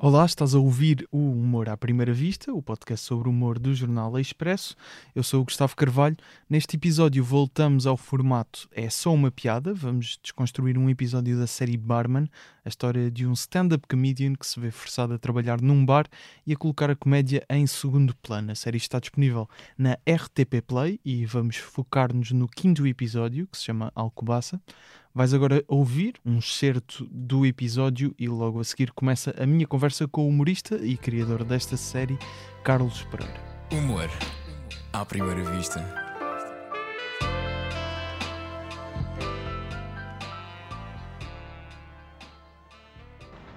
[0.00, 4.16] Olá, estás a ouvir o Humor à Primeira Vista, o podcast sobre humor do jornal
[4.16, 4.76] Expresso.
[5.12, 6.16] Eu sou o Gustavo Carvalho.
[6.48, 9.74] Neste episódio voltamos ao formato É Só Uma Piada.
[9.74, 12.30] Vamos desconstruir um episódio da série Barman,
[12.68, 16.06] a história de um stand-up comedian que se vê forçado a trabalhar num bar
[16.46, 18.52] e a colocar a comédia em segundo plano.
[18.52, 23.64] A série está disponível na RTP Play e vamos focar-nos no quinto episódio, que se
[23.64, 24.60] chama Alcobaça.
[25.14, 30.06] Vais agora ouvir um excerto do episódio e logo a seguir começa a minha conversa
[30.06, 32.18] com o humorista e criador desta série,
[32.62, 33.40] Carlos Pereira.
[33.72, 34.10] Humor
[34.92, 36.07] à primeira vista.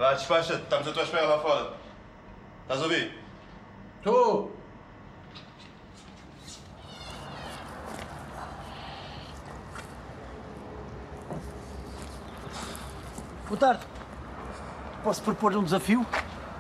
[0.02, 1.74] Vá, despacha-te, estamos à tua espera lá fora.
[2.64, 3.20] Estás a ouvir?
[4.00, 4.52] Estou!
[13.48, 13.86] Boa tarde.
[15.04, 16.04] Posso propor um desafio?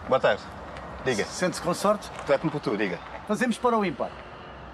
[0.07, 0.43] Boa tarde.
[1.03, 1.25] Diga.
[1.25, 2.11] Sente-se com sorte?
[2.27, 2.99] Trate-me por tu, diga.
[3.27, 4.11] Fazemos para o ímpar.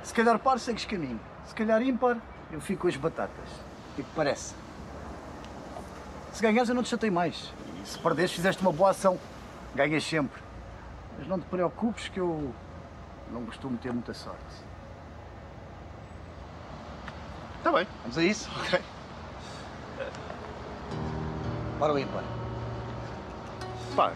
[0.03, 1.21] Se calhar par, segues caminho.
[1.45, 2.17] Se calhar ímpar,
[2.51, 3.49] eu fico com as batatas.
[3.93, 4.53] O que parece?
[6.33, 7.53] Se ganhares, eu não te chatei mais.
[7.87, 9.17] Se perderes, fizeste uma boa ação.
[9.73, 10.41] Ganhas sempre.
[11.17, 12.53] Mas não te preocupes que eu
[13.31, 14.43] não costumo ter muita sorte.
[17.57, 17.87] Está bem.
[18.01, 18.49] Vamos a isso?
[18.59, 18.81] Ok.
[21.79, 22.23] Para o ímpar.
[23.95, 24.13] Pá.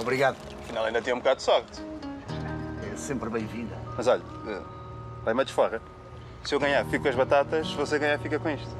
[0.00, 0.36] Obrigado.
[0.62, 1.82] Afinal ainda tinha um bocado de sorte.
[2.90, 3.76] É sempre bem-vinda.
[3.96, 4.62] Mas olha, eh,
[5.24, 5.82] vai-me a desforra.
[6.44, 7.68] Se eu ganhar, fico com as batatas.
[7.68, 8.76] Se você ganhar, fica com isto.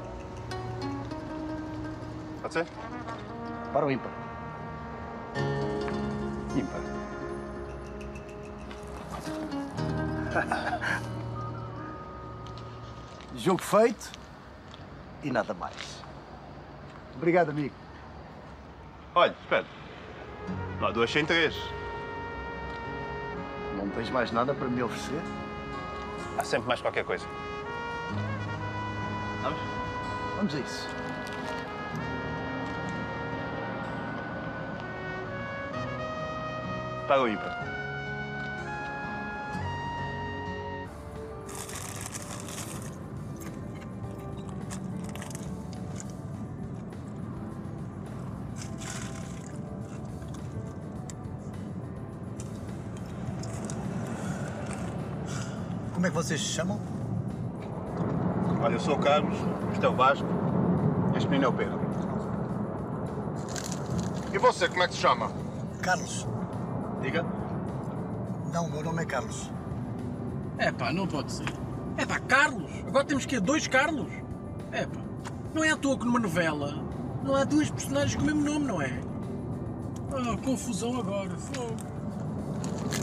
[2.41, 2.65] Pode ser?
[3.71, 4.11] Para o ímpar.
[6.55, 6.81] Ímpar.
[13.35, 14.11] Jogo feito
[15.23, 16.03] e nada mais.
[17.15, 17.75] Obrigado, amigo.
[19.13, 19.65] Olha, espera.
[20.81, 21.55] Há duas sem três.
[23.77, 25.21] Não tens mais nada para me oferecer?
[26.39, 27.25] Há sempre mais qualquer coisa.
[29.43, 29.59] Vamos?
[30.37, 30.87] Vamos a isso.
[37.09, 37.68] Para o ímpar.
[55.99, 56.79] Como é que vocês se chamam?
[58.63, 59.37] Olha, eu sou o Carlos,
[59.73, 60.25] este é o Vasco,
[61.13, 61.77] este menino é o Pedro.
[64.31, 65.29] E você, como é que se chama?
[65.81, 66.25] Carlos.
[67.01, 67.25] Diga.
[68.53, 69.51] Não, o meu nome é Carlos.
[70.57, 71.53] É pá, não pode ser.
[71.97, 72.71] É pá, Carlos!
[72.87, 74.07] Agora temos que ter dois Carlos!
[74.71, 75.01] É pá,
[75.53, 76.81] não é à toa que numa novela
[77.25, 79.01] não há duas personagens com o mesmo nome, não é?
[80.13, 81.35] Ah, confusão agora.
[81.35, 81.75] Fogo.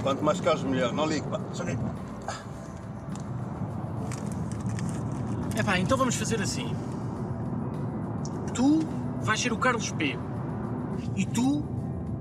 [0.02, 0.94] Quanto mais Carlos, melhor.
[0.94, 1.38] Não ligue, pá.
[1.52, 1.76] Só que-
[5.56, 6.70] É pá, então vamos fazer assim.
[8.52, 8.80] Tu
[9.22, 10.18] vais ser o Carlos P.
[11.16, 11.64] E tu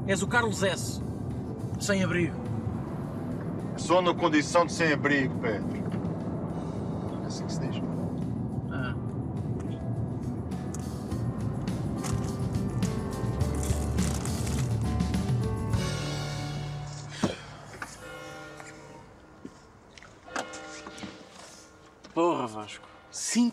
[0.07, 1.01] és o Carlos S.
[1.79, 2.35] Sem abrigo.
[3.75, 5.67] Sou na condição de sem-abrigo, Pedro.
[7.23, 7.94] É assim que se diz.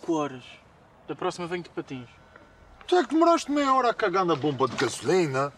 [0.03, 0.43] 5 horas.
[1.07, 2.09] Da próxima venho de patins.
[2.87, 5.53] Tu é que demoraste meia hora a cagar na bomba de gasolina.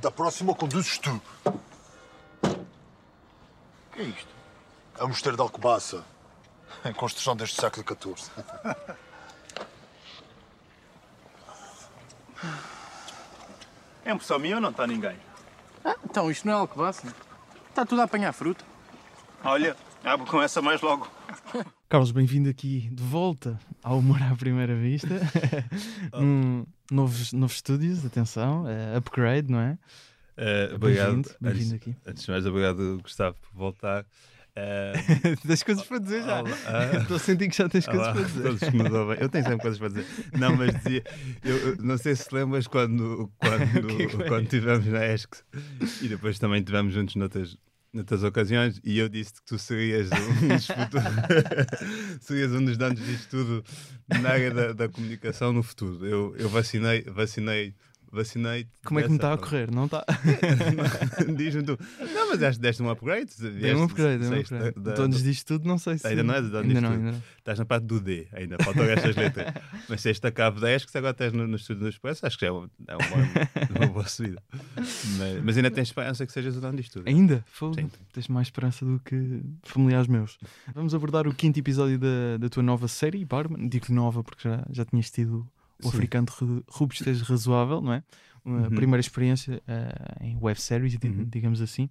[0.00, 1.20] Da próxima conduzes tu.
[1.44, 2.58] O
[3.92, 4.28] que é isto?
[4.98, 6.04] É o mosteiro de Alcobaça.
[6.84, 8.30] Em construção desde o século XIV.
[14.04, 15.18] É impressão minha ou não está ninguém?
[15.84, 17.06] Ah, então isto não é alcobaça.
[17.68, 18.64] Está tudo a apanhar fruta.
[19.44, 21.08] Olha, abro com essa mais logo.
[21.88, 25.08] Carlos, bem-vindo aqui de volta ao Humor à Primeira Vista.
[26.12, 29.78] Num novos, novos estúdios, atenção, é upgrade, não é?
[30.36, 31.22] Eh, obrigado.
[31.40, 31.96] Bem-vindo, antes, aqui.
[32.04, 34.04] Antes de mais, obrigado, Gustavo, por voltar.
[34.60, 34.92] Eh,
[35.46, 36.42] tens coisas para dizer já.
[37.00, 38.42] Estou a sentir que já tens coisas olá, para dizer.
[38.42, 38.82] todos me.
[39.20, 40.06] Eu tenho sempre coisas para dizer.
[40.36, 41.04] Não, mas dizia,
[41.44, 45.44] eu, não sei se lembras quando, quando, que é que quando estivemos na ESC
[46.02, 47.56] e depois também estivemos juntos noutras,
[47.92, 51.04] noutras ocasiões e eu disse que tu serias um dos futuros,
[52.20, 53.64] serias um dos donos disto tudo
[54.20, 56.06] na área da, da comunicação no futuro.
[56.06, 57.74] Eu, eu vacinei, vacinei
[58.12, 58.66] vacinei.
[58.84, 59.70] Como é que me está a correr?
[59.70, 60.04] Não está?
[61.36, 61.78] Diz-me tu.
[62.14, 63.30] Não, mas deste, deste um upgrade.
[63.38, 64.80] Dei um upgrade, dei um upgrade.
[64.80, 66.06] da- Então, da- disto tudo, não sei se.
[66.06, 67.22] Ainda não é de onde Ainda não, ainda não.
[67.38, 69.52] Estás na parte do D ainda, faltam estas letras.
[69.88, 72.38] Mas se este acaba 10, que se agora estás no, no estúdio do Expresso, acho
[72.38, 74.42] que já é uma, é uma, uma boa subida.
[74.76, 77.08] Mas, mas ainda tens esperança que sejas o dono disto tudo.
[77.08, 77.44] Ainda?
[77.46, 77.76] Fogo.
[78.12, 80.38] Tens mais esperança do que familiares meus.
[80.74, 83.68] Vamos abordar o quinto episódio da, da tua nova série, Barman.
[83.68, 85.48] Digo nova porque já, já tinhas tido
[85.80, 85.96] o Sim.
[85.96, 88.02] africano de ru- robustez razoável, não é?
[88.44, 88.74] Uma Uhum.
[88.74, 91.24] primeira experiência eh, em web series, Uhum.
[91.28, 91.88] digamos assim.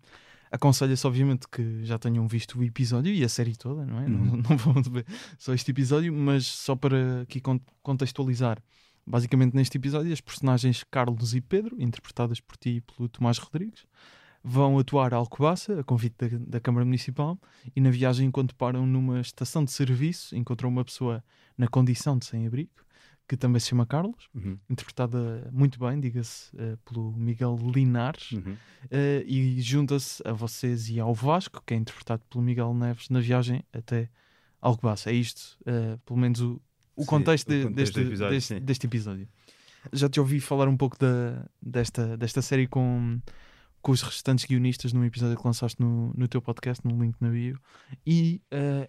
[0.49, 4.07] Aconselho-se, obviamente, que já tenham visto o episódio e a série toda, não é?
[4.07, 4.41] Não, Uhum.
[4.49, 5.05] não vão ver
[5.37, 8.57] só este episódio, mas só para aqui con- contextualizar.
[9.05, 13.85] Basicamente, neste episódio, as personagens Carlos e Pedro, interpretadas por ti e pelo Tomás Rodrigues,
[14.43, 17.37] vão atuar a Alcobaça, a convite da, da Câmara Municipal,
[17.75, 21.23] e na viagem, enquanto param numa estação de serviço, encontram uma pessoa
[21.57, 22.69] na condição de sem-abrigo,
[23.27, 28.55] que também se chama Carlos, Uhum, interpretada muito bem, diga-se, eh, pelo Miguel Linares, uhum.
[28.89, 33.19] eh, e junta-se a vocês e ao Vasco, que é interpretado pelo Miguel Neves, na
[33.19, 34.09] viagem até
[34.61, 35.09] Alcobaça.
[35.11, 36.61] É isto, eh, pelo menos, o,
[36.95, 39.27] o Sim, contexto, o contexto deste, episódio, deste, deste episódio.
[39.91, 43.19] Já te ouvi falar um pouco da, desta, desta série com,
[43.81, 47.29] com os restantes guionistas num episódio que lançaste no, no teu podcast, no link na
[47.29, 47.59] bio,
[48.05, 48.41] e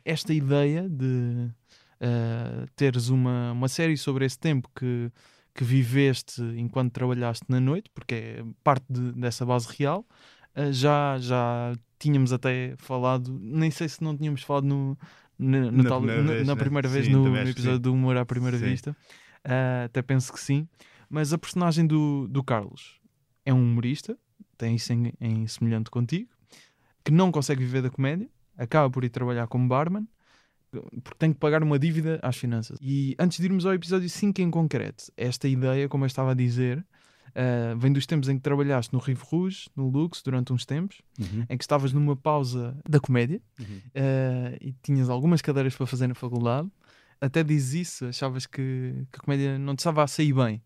[0.04, 1.50] esta ideia de
[2.00, 5.10] eh, teres uma, uma série sobre esse tempo que,
[5.54, 10.06] que viveste enquanto trabalhaste na noite, porque é parte de- dessa base real,
[10.54, 14.98] eh, já, já tínhamos até falado, nem sei se não tínhamos falado no,
[15.38, 16.60] na, no Na tal- primeira na- vez, na né?
[16.60, 17.82] primeira vez Sim, no, no episódio sim.
[17.82, 18.64] do Humor à Primeira Sim.
[18.66, 18.96] Vista.
[19.44, 20.68] Ah, até penso que sim.
[21.10, 23.00] Mas a personagem do, do Carlos
[23.46, 24.16] é um humorista,
[24.58, 26.28] tem isso em, em semelhante contigo,
[27.04, 28.28] que não consegue viver da comédia,
[28.58, 30.06] acaba por ir trabalhar como barman,
[30.70, 32.78] porque tem que pagar uma dívida às finanças.
[32.82, 36.34] E antes de irmos ao episódio 5 em concreto, esta ideia, como eu estava a
[36.34, 36.84] dizer,
[37.34, 41.00] ah, vem dos tempos em que trabalhaste no Rive Rouge, no Lux, durante uns tempos,
[41.18, 41.44] Uhum.
[41.48, 43.80] em que estavas numa pausa da comédia Uhum.
[43.94, 46.68] eh, e tinhas algumas cadeiras para fazer na faculdade.
[47.20, 50.62] Até dizes isso, achavas que, que a comédia não te estava a sair bem,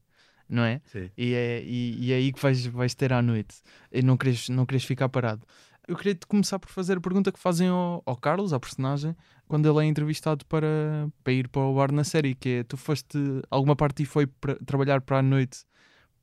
[0.49, 0.81] não é?
[0.87, 1.09] Sim.
[1.17, 3.57] E é, e, e é aí que vais, vais ter à noite
[3.91, 5.47] e não queres, não queres ficar parado.
[5.89, 9.17] Eu queria começar por fazer a pergunta que fazem ao, ao Carlos, à personagem,
[9.53, 12.79] quando ele é entrevistado para, para ir para o bar na série, que é tu
[12.79, 13.19] foste,
[13.51, 14.27] alguma parte ti foi
[14.65, 15.67] trabalhar para a noite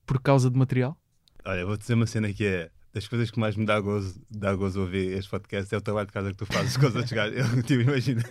[0.04, 0.98] por causa de material?
[1.46, 4.53] Olha, vou dizer uma cena que é das coisas que mais me dá gozo, dá
[4.56, 7.12] gozo ouvir este podcast é o trabalho de casa que tu fazes com os outros
[7.13, 7.38] gajos.
[7.38, 8.24] Eu, tipo, imagina,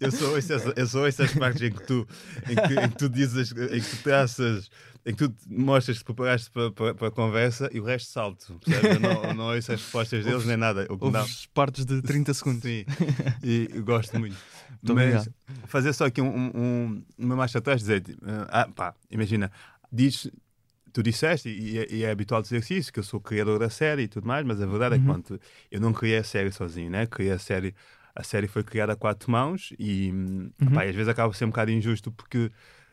[0.00, 2.06] eu sou essas, eu sou essas partes em que tu,
[2.48, 4.70] em que, em que tu dizes, em que tu traças,
[5.04, 8.58] em que tu mostras que preparaste para, para, para a conversa e o resto salto.
[8.64, 8.94] percebes?
[8.94, 10.86] Eu não, não ouço as respostas deles nem nada.
[10.88, 11.18] O Houve
[11.52, 12.62] partes de 30 segundos.
[12.62, 12.84] Sim,
[13.42, 14.36] e gosto muito.
[14.70, 15.34] Muito Mas obrigado.
[15.66, 18.02] fazer só aqui um, um- uma marcha atrás, dizer,
[18.48, 19.50] ah, pá, imagina,
[19.92, 20.30] diz,
[20.94, 24.02] tu disseste, e, é- e é habitual dizer isso, que eu sou criador da série
[24.04, 25.12] e tudo mais, mas a verdade é que Uhum.
[25.20, 27.04] pronto, eu não criei a série sozinho, né?
[27.06, 27.74] Criei a série,
[28.14, 30.70] a série foi criada a quatro mãos e, Uhum.
[30.72, 32.48] pá, e às vezes acaba ser um bocado injusto porque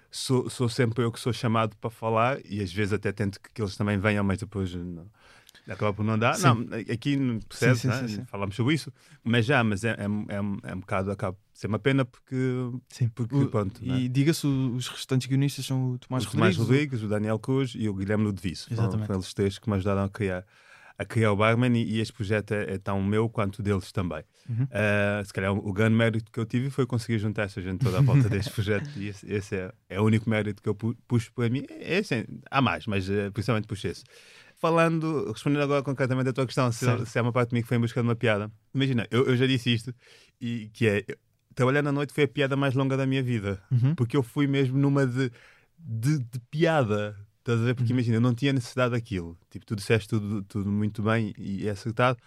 [0.10, 3.54] sou, sou sempre eu que sou chamado para falar e às vezes até tento que,
[3.54, 5.06] que eles também venham, mas depois não,
[5.70, 6.34] acaba por não dar.
[6.34, 6.44] Sim.
[6.44, 8.00] Não, aqui não percebe, sim, né?
[8.00, 8.26] sim, sim.
[8.26, 8.92] falamos sobre isso,
[9.24, 12.36] mas já, mas é, é, é, é um bocado, acaba por ser uma pena porque,
[12.90, 13.10] Sim.
[13.10, 13.80] porque O- pronto.
[13.84, 16.58] E diga-se, o- os restantes guionistas são o Tomás o Tomás Rodrigues,
[17.00, 18.72] Rodrigues, o Daniel Cruz e o Guilherme Ludovice.
[18.72, 19.06] Exatamente.
[19.08, 20.44] foram eles três que me ajudaram a criar,
[20.98, 24.24] a criar o Barman e, e este projeto é, é tão meu quanto deles também.
[24.50, 24.68] Uhum.
[24.72, 28.00] Ah, se calhar o, grande mérito que eu tive foi conseguir juntar essa gente toda
[28.00, 30.96] à volta deste projeto e esse, esse é, é o único mérito que eu pu-
[31.08, 31.64] puxo para mim.
[31.70, 34.04] É, assim, há mais, mas eh, principalmente puxo esse.
[34.58, 37.68] Falando, respondendo agora concretamente à tua questão, se, se é uma parte de mim que
[37.68, 38.52] foi em busca de uma piada.
[38.76, 39.92] Imagina, eu, eu já disse isto,
[40.40, 41.04] e que é,
[41.56, 43.94] trabalhar na noite foi a piada mais longa da minha vida Uhum.
[43.96, 45.32] porque eu fui mesmo numa de,
[45.78, 47.16] de, de piada.
[47.40, 47.70] Estás a ver?
[47.70, 47.76] Uhum.
[47.76, 49.38] Porque imagina, eu não tinha necessidade daquilo.
[49.50, 52.18] Tipo, tu disseste tudo, tudo muito bem e é acertado.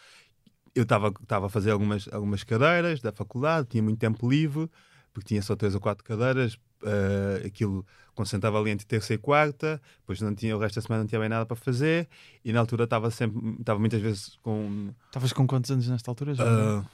[0.75, 1.12] Eu estava
[1.47, 4.69] a fazer algumas, algumas cadeiras da faculdade, tinha muito tempo livre,
[5.12, 6.59] porque tinha só três ou quatro cadeiras.
[6.85, 11.02] eh, aquilo concentrava ali entre terça e quarta, depois não tinha, o resto da semana
[11.04, 12.09] não tinha bem nada para fazer,
[12.45, 16.35] e na altura estava sempre, estava muitas vezes com Estavas com quantos anos nesta altura?
[16.35, 16.45] Já?
[16.45, 16.85] ah,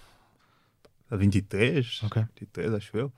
[1.10, 2.22] a 23, Ok.
[2.40, 3.12] 23, acho eu.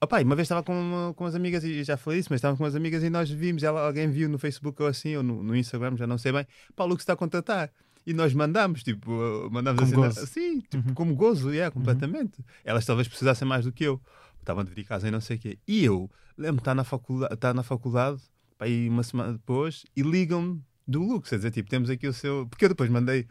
[0.00, 2.56] Opa, uma vez estava com, uma- com as amigas, e já falei isso, mas estava
[2.56, 5.42] com as amigas e nós vimos, ela, alguém viu no Facebook ou assim, ou no,
[5.42, 7.70] no Instagram, já não sei bem, pá, o Lucas está a contratar.
[8.04, 10.26] E nós mandamos, tipo, mandamos Como assim, gozo.
[10.26, 10.94] sim, tipo, Uhum.
[10.94, 12.44] como gozo, yeah, completamente.
[12.64, 14.00] Elas talvez precisassem mais do que eu,
[14.40, 15.56] estavam de vir casa e não sei o quê.
[15.68, 18.20] E eu, lembro-me, está na faculdade, tá na faculdade,
[18.58, 22.12] pá, aí uma semana depois, e ligam-me do Lucas, a dizer, tipo, temos aqui o
[22.12, 22.44] seu.
[22.48, 23.28] Porque eu depois mandei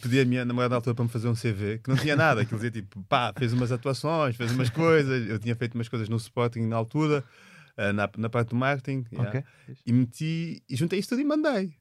[0.00, 2.42] pedi a minha namorada na altura para me fazer um CV que não tinha nada,
[2.42, 6.08] aquilo dizia tipo, pá, fez umas atuações, fez umas coisas, eu tinha feito umas coisas
[6.08, 7.24] no Sporting na altura,
[7.76, 9.04] ah, na, na parte do marketing.
[9.12, 9.28] yeah.
[9.28, 9.44] Ok.
[9.84, 11.74] E meti, e juntei isso tudo e mandei.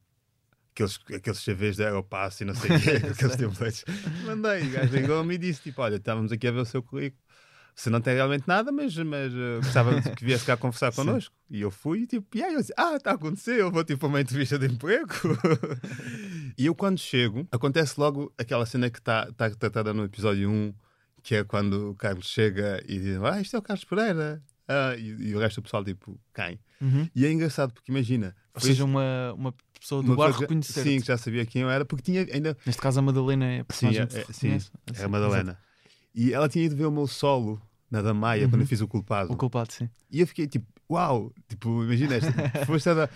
[0.71, 3.85] Aqueles, aqueles CVs da Aeropass e não sei o quê, aqueles templates.
[4.25, 4.63] Mandei.
[4.63, 7.21] O gajo ligou-me e disse: tipo, olha, estávamos aqui a ver o seu currículo.
[7.79, 11.33] Você não tem realmente nada, mas, mas uh, gostava que viesse cá conversar connosco.
[11.49, 14.05] E eu fui, tipo, e aí eu disse, ah, está a acontecer, eu vou tipo
[14.05, 15.13] a uma entrevista de emprego.
[16.57, 20.73] e eu quando chego, acontece logo aquela cena que está tá tratada no episódio 1,
[21.23, 24.43] que é quando o Carlos chega e diz, ah, isto é o Carlos Pereira.
[24.67, 26.59] Ah, e, e o resto do pessoal, tipo, quem?
[26.81, 27.09] Uhum.
[27.15, 28.35] E é engraçado, porque imagina...
[28.55, 31.69] Ou seja, uma, uma pessoa do uma bar reconhecer Sim, que já sabia quem eu
[31.69, 32.57] era, porque tinha ainda...
[32.65, 34.57] Neste caso, a Madalena é a Sim, é, se é- sim,
[34.95, 35.57] é a Madalena.
[36.13, 38.61] E ela tinha ido ver o meu solo na da Maia, quando Uhum.
[38.61, 39.31] eu fiz o culpado.
[39.31, 39.89] O culpado, sim.
[40.11, 42.31] E eu fiquei tipo, uau, tipo, imagina esta,
[42.65, 43.09] força da,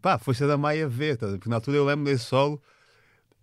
[0.00, 1.28] pá, força da Maia ver, tá?
[1.28, 2.60] porque na altura eu lembro desse solo.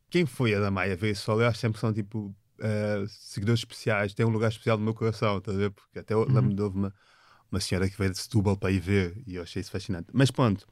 [0.10, 1.42] Quem foi a da Maia ver esse solo?
[1.42, 4.94] Eu acho sempre que são tipo eh, seguidores especiais, tem um lugar especial no meu
[4.94, 5.72] coração, tá a?
[5.72, 6.94] Porque até eu lembro de houve uma,
[7.52, 10.08] uma senhora que veio de Setúbal para ir ver e eu achei isso fascinante.
[10.14, 10.68] Mas pronto,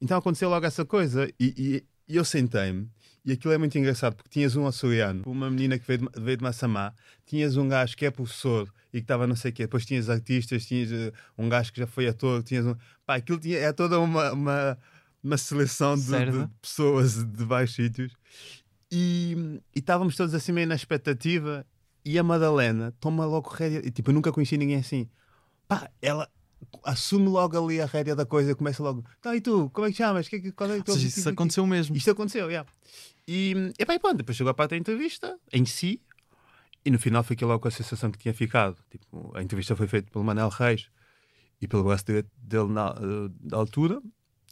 [0.00, 2.88] então aconteceu logo essa coisa e, e- eu sentei-me.
[3.24, 6.36] E aquilo é muito engraçado porque tinhas um açoriano, uma menina que veio de, veio
[6.36, 6.92] de Massamá,
[7.24, 10.10] tinhas um gajo que é professor e que estava não sei o quê, depois tinhas
[10.10, 12.74] artistas, tinhas eh, um gajo que já foi ator, tinhas um.
[13.06, 14.78] Pá, aquilo tinha, é toda uma, uma,
[15.22, 16.02] uma seleção de,
[16.46, 18.12] de pessoas de vários sítios
[18.90, 21.64] e, e estávamos todos assim meio na expectativa
[22.04, 25.08] e a Madalena toma logo rédea, e, tipo, eu nunca conheci ninguém assim.
[25.68, 26.28] Pá, ela
[26.84, 29.96] assume logo ali a rédea da coisa, começa logo, tá, e tu, como é que
[29.96, 30.28] chamas?
[30.28, 31.96] Que, que, qual é Ou teu seja, isso aqui?" aconteceu mesmo.
[31.96, 32.68] Isto aconteceu, yeah.
[33.26, 36.00] E, e, e pronto, depois chegou a parte da entrevista, em si,
[36.84, 38.76] e no final fiquei logo com a sensação que tinha ficado.
[38.90, 40.88] Tipo, a entrevista foi feita pelo Manel Reis
[41.60, 44.02] e pelo braço direito dele na, eh, da altura.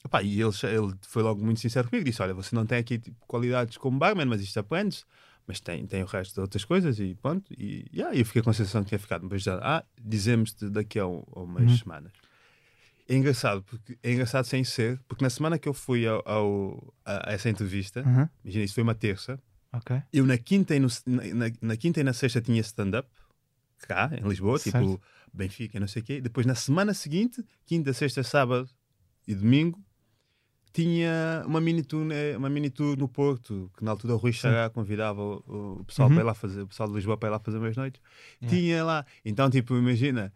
[0.05, 2.99] Epá, e ele, ele foi logo muito sincero comigo, disse, olha, você não tem aqui
[2.99, 5.05] tipo, qualidades como barman, mas isto aprende
[5.47, 7.53] mas tem, tem o resto de outras coisas e pronto.
[7.59, 9.23] E yeah, eu fiquei com a sensação que tinha ficado.
[9.23, 11.77] Depois já, ah, dizemos-te daqui a, um, a umas Uhum.
[11.79, 12.13] semanas.
[13.09, 16.95] É engraçado, porque, é engraçado sem ser, porque na semana que eu fui ao, ao-
[17.05, 18.29] a, a essa entrevista, Uhum.
[18.45, 19.41] imagina, isso foi uma terça,
[19.73, 20.01] Ok.
[20.13, 23.09] eu na quinta e, no- na, na- quinta e na sexta tinha stand-up,
[23.89, 24.79] cá em Lisboa, Certo.
[24.79, 26.21] tipo Benfica não sei o quê.
[26.21, 28.69] Depois na semana seguinte, quinta, sexta, sábado
[29.27, 29.83] e domingo,
[30.73, 34.33] tinha uma mini tour, né, uma mini tour no Porto, que na altura o Rui
[34.33, 36.15] Xará convidava o, o pessoal Uhum.
[36.15, 38.01] para ir lá fazer, o pessoal de Lisboa para ir lá fazer umas noites.
[38.43, 38.57] Yeah.
[38.57, 39.07] Tinha lá.
[39.25, 40.33] Então, tipo, imagina,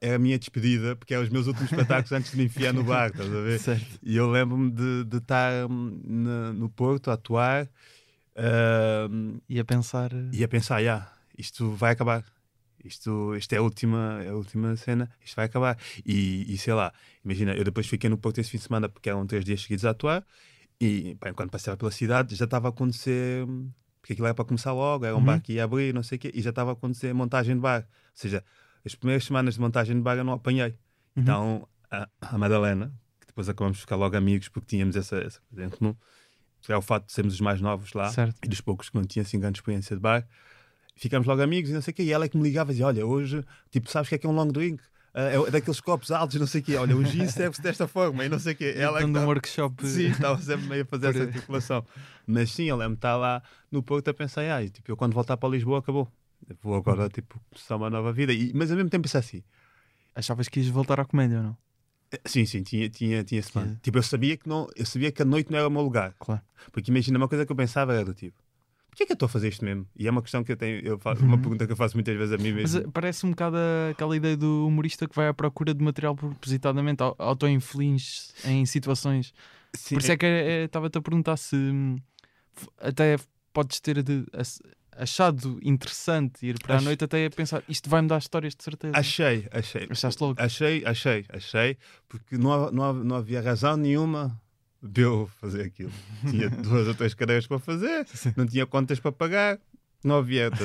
[0.00, 2.84] era a minha despedida, porque eram os meus últimos espetáculos antes de me enfiar no
[2.84, 3.58] bar, estás a ver?
[3.60, 3.98] Certo.
[4.02, 7.68] E eu lembro-me de, de estar hum, na- no Porto a atuar
[9.10, 10.12] hum, E a pensar.
[10.12, 12.24] eh, e a pensar, já, isto vai acabar.
[12.86, 15.78] Isto, isto é a última, é a última cena, isto vai acabar.
[16.04, 16.92] E, e sei lá,
[17.24, 19.84] imagina, eu depois fiquei no Porto esse fim de semana porque eram três dias seguidos
[19.84, 20.24] a atuar
[20.80, 23.46] e pá, enquanto passava pela cidade já estava a acontecer,
[24.00, 25.24] porque aquilo era para começar logo, era um Uhum.
[25.24, 27.60] bar que ia abrir, não sei o quê, e já estava a acontecer montagem de
[27.60, 27.80] bar.
[27.82, 28.44] Ou seja,
[28.84, 30.68] as primeiras semanas de montagem de bar eu não apanhei.
[31.16, 31.22] Uhum.
[31.22, 35.40] Então a, a Madalena, que depois acabamos de ficar logo amigos porque tínhamos essa, essa
[35.48, 35.94] coisa em comum,
[36.68, 38.36] é o fato de sermos os mais novos lá Certo.
[38.42, 40.26] e dos poucos que não tinham assim grande experiência de bar,
[40.96, 42.02] ficámos logo amigos e não sei o quê.
[42.02, 44.18] E ela é que me ligava e dizia: Olha, hoje, tipo, sabes o que é
[44.18, 44.82] que é um long drink?
[45.14, 46.76] Ah, é daqueles copos altos, não sei o quê.
[46.76, 48.74] Olha, o gin serve-se desta forma e não sei o quê.
[48.76, 49.86] Ela é que Dando um tava- workshop.
[49.86, 51.86] Sim, estava sempre meio a fazer essa articulação.
[52.26, 54.96] Mas sim, eu lembro de estar lá no Porto a pensar: ah, e, tipo, eu
[54.96, 56.10] quando voltar para Lisboa acabou.
[56.48, 58.32] Eu vou agora, tipo, começar uma nova vida.
[58.32, 59.42] E, mas ao mesmo tempo pensar assim:
[60.14, 61.56] Achavas que ias voltar à comédia ou não?
[62.24, 63.78] Sim, sim, tinha, tinha, tinha esse plano.
[63.82, 66.14] Tipo, eu sabia que não, eu sabia que a noite não era o meu lugar.
[66.18, 66.40] Claro.
[66.72, 68.38] Porque imagina, uma coisa que eu pensava era do tipo,
[68.96, 69.86] porquê é que eu estou a fazer isto mesmo?
[69.94, 72.16] E é uma questão que eu tenho, eu faço, uma pergunta que eu faço muitas
[72.16, 72.88] vezes a mim Mas mesmo.
[72.88, 76.16] eh, parece um bocado a- aquela ideia do humorista que vai à procura de material
[76.16, 79.34] propositadamente, au- auto-inflige em situações.
[79.74, 81.96] Sim, Por isso é que eh, estava-te a perguntar se hum,
[82.78, 83.16] até
[83.52, 84.24] podes ter de-
[84.92, 88.96] achado interessante ir para a noite até a pensar isto vai-me dar histórias de certeza.
[88.98, 89.86] achei, achei.
[89.90, 90.40] Achaste logo?
[90.40, 91.76] Achei, achei, achei,
[92.08, 94.40] porque não, não, não havia razão nenhuma
[94.82, 95.92] de eu fazer aquilo.
[96.28, 98.06] Tinha duas ou três cadeiras para fazer,
[98.36, 99.58] não tinha contas para pagar,
[100.04, 100.50] não havia.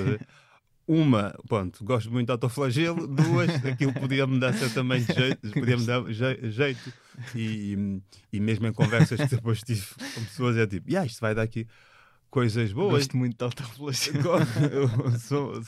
[0.87, 3.07] Uma, pronto, gosto muito de autoflagelo.
[3.07, 6.91] Duas, aquilo podia-me dar certamente jeito, podia-me dar je- jeito.
[7.33, 8.01] E,
[8.33, 11.43] e mesmo em conversas que depois tive com pessoas, é tipo, yeah, isto vai dar
[11.43, 11.65] aqui
[12.31, 12.93] coisas boas.
[12.93, 14.39] Gosto muito de autoflagelo.
[15.19, 15.61] Sou,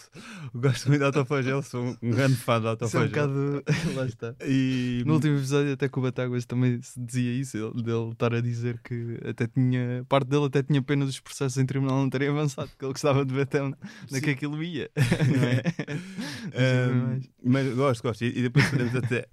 [0.56, 3.64] gosto muito de autoflagelo, sou um grande fã de é um autoflagelo.
[3.96, 4.34] Lá está.
[4.46, 8.34] E, No último episódio, até com o Batáguas também se dizia isso, ele- dele estar
[8.34, 12.10] a dizer que até tinha, parte dele até tinha pena dos processos em tribunal não
[12.10, 13.76] terem avançado, porque ele gostava de ver até onde
[14.14, 14.90] é que aquilo ia.
[14.96, 15.64] Não é?
[16.56, 17.30] Ahm, mais.
[17.44, 18.22] mas gosto, gosto.
[18.24, 19.28] E, e depois podemos até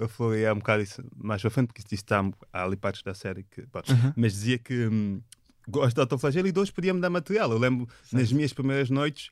[0.00, 3.44] aflorear um bocado isso mais para frente, porque isto está, há ali partes da série
[3.50, 3.62] que.
[3.66, 3.92] pronto.
[3.92, 4.12] Uhum.
[4.16, 5.20] Mas dizia que hum,
[5.68, 7.50] gosto de autoflagelo e dois podia-me dar material.
[7.52, 9.30] Eu lembro nas minhas primeiras noites,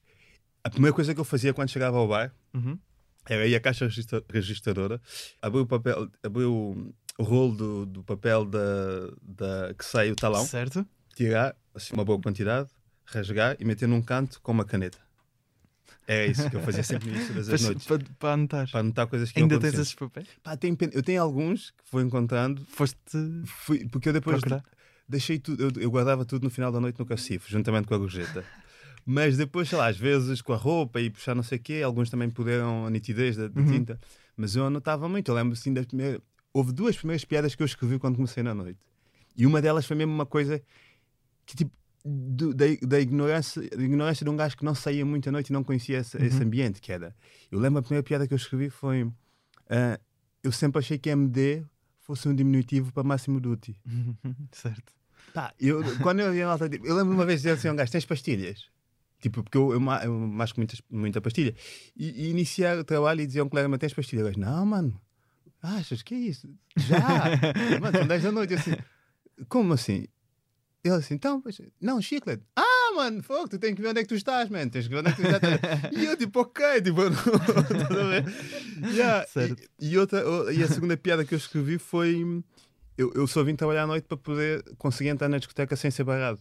[0.62, 2.78] a primeira coisa que eu fazia quando chegava ao bar Uhum.
[3.28, 5.00] Era aí a caixa registra- registradora,
[5.42, 8.60] abriu o papel, abriu o, o rolo do, do papel da,
[9.20, 10.86] da, que sai o talão, Certo?
[11.14, 12.70] tirar assim, uma boa quantidade,
[13.04, 14.98] rasgar e meter num canto com uma caneta.
[16.06, 17.84] Era isso que eu fazia sempre no início das Para, noites.
[17.86, 18.70] para, para anotar.
[18.70, 20.28] Para anotar coisas que Ainda tens esses papéis?
[20.42, 22.96] Pá, tenho eu tenho alguns que fui encontrando, Foste
[23.44, 24.64] fui, porque eu depois procurar?
[25.08, 27.98] Deixei tudo, eu, eu guardava tudo no final da noite no cacifo, juntamente com a
[27.98, 28.44] gorjeta.
[29.08, 31.80] Mas depois, sei lá, às vezes com a roupa e puxar não sei o quê,
[31.84, 33.66] alguns também puderam a nitidez da, da Uhum.
[33.66, 34.00] tinta.
[34.36, 35.30] Mas eu anotava muito.
[35.30, 36.20] Eu lembro assim das primeiras.
[36.52, 38.80] Houve duas primeiras piadas que eu escrevi quando comecei na noite.
[39.36, 40.60] E uma delas foi mesmo uma coisa
[41.46, 41.70] que, tipo,
[42.04, 45.48] do- da, da ignorância, da ignorância de um gajo que não saía muito à noite
[45.50, 47.14] e não conhecia esse, esse ambiente que era.
[47.50, 49.08] Eu lembro a primeira piada que eu escrevi foi.
[49.70, 50.00] ah,
[50.42, 51.64] eu sempre achei que MD
[52.06, 53.76] fosse um diminutivo para máximo duty.
[54.52, 54.92] certo.
[55.34, 57.72] Pá, eu, quando eu ia malta, tipo, eu lembro uma vez de dizer assim a
[57.72, 58.66] um gajo: tens pastilhas?
[59.20, 61.54] Tipo, porque eu, eu, eu masco muitas, muita pastilha.
[61.96, 64.20] E, e iniciar o trabalho e dizer a um colega: mas tens pastilha?
[64.20, 65.00] Eu gajo, não, mano,
[65.60, 66.48] achas que é isso?
[66.76, 66.98] Já!
[67.80, 68.52] mano, são 10 da noite.
[68.52, 68.76] Eu assim,
[69.48, 70.06] como assim?
[70.84, 71.42] Ele assim, então,
[71.80, 72.44] não, chiclete.
[72.54, 72.62] Ah,
[72.96, 74.70] mano, fogo, tu tens que ver onde é que tu estás, mano.
[74.70, 75.92] Tens que ver onde é que tu estás.
[75.92, 78.90] e eu, tipo, ok, tipo, não?
[78.92, 79.62] Yeah, Certo.
[79.80, 80.22] E, e outra,
[80.52, 82.42] e a segunda piada que eu escrevi foi.
[82.98, 86.04] Eu, eu só vim trabalhar à noite para poder conseguir entrar na discoteca sem ser
[86.04, 86.40] barrado.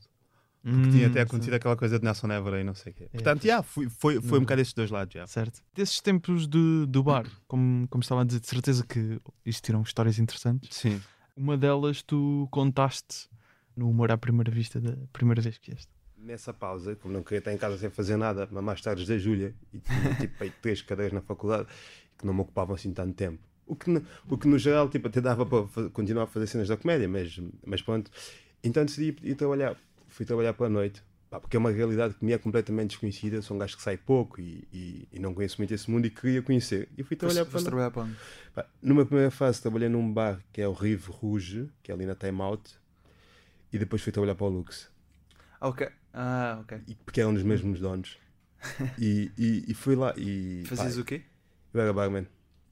[0.64, 3.08] Porque tinha até acontecido aquela coisa de Nelson Évora e não sei o quê.
[3.12, 5.14] Portanto, yeah, fui- foi, foi um bocado esses dois lados.
[5.14, 5.28] já.
[5.28, 5.62] Certo.
[5.76, 10.18] Desses tempos de, do bar, como, como estava a dizer, de certeza que existiram histórias
[10.18, 10.76] interessantes.
[10.76, 11.00] Sim.
[11.38, 13.28] Uma delas tu contaste
[13.76, 15.92] no Humor à Primeira Vista da primeira vez que vieste.
[16.26, 19.16] Nessa pausa, como não queria estar em casa sem fazer nada, mas mais tarde da
[19.16, 21.68] Júlia, e tinha tipo aí três cadeiras na faculdade
[22.18, 23.38] que não me ocupavam assim tanto tempo.
[23.68, 26.68] O que, no- o que no geral tipo, até dava para continuar a fazer cenas
[26.68, 28.10] da comédia, mas, mas pronto.
[28.64, 29.76] Então decidi ir, trabalhar.
[30.08, 33.42] Fui trabalhar pela noite, pá, porque é uma realidade que me é completamente desconhecida.
[33.44, 36.10] Sou um gajo que sai pouco e, e, e não conheço muito esse mundo e
[36.10, 36.90] queria conhecer.
[36.98, 37.64] E fui trabalhar noite.
[37.66, 38.16] trabalhar para onde?
[38.54, 42.06] Pá, numa primeira fase trabalhei num bar que é o Rive Rouge, que é ali
[42.06, 42.80] na Time Out,
[43.72, 44.90] e depois fui trabalhar para o Lux,
[45.60, 45.90] Ah, ok.
[46.18, 46.78] Ah, ok.
[46.88, 48.18] e- porque eram dos mesmos donos.
[48.98, 51.22] E, e, e fui lá e Fazias pá, o quê?
[51.74, 52.26] eu era barman,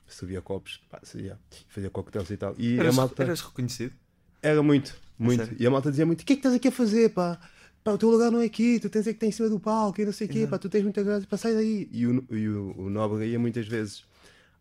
[0.07, 2.55] servia copos, pá, servia, fazia coquetéis e tal.
[2.57, 3.93] E Eras, a malta eras reconhecido?
[4.41, 5.43] era muito, muito.
[5.43, 5.57] sério?
[5.59, 7.39] E a malta dizia muito: o que é que estás aqui a fazer, pá?
[7.83, 9.59] Pá, o teu lugar não é aqui, tu tens é que estar em cima do
[9.59, 11.89] palco e não sei o quê, pá, tu tens muita graça, pá, sai daí.
[11.91, 14.05] E o, e o, o Nobre ia muitas vezes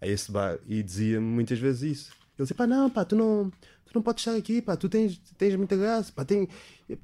[0.01, 2.13] a esse bar e dizia-me muitas vezes isso.
[2.37, 3.53] Ele dizia, pá, não, pá, tu não,
[3.93, 6.49] tu não podes estar aqui, pá, tu tens, tens muita graça, pá, tem...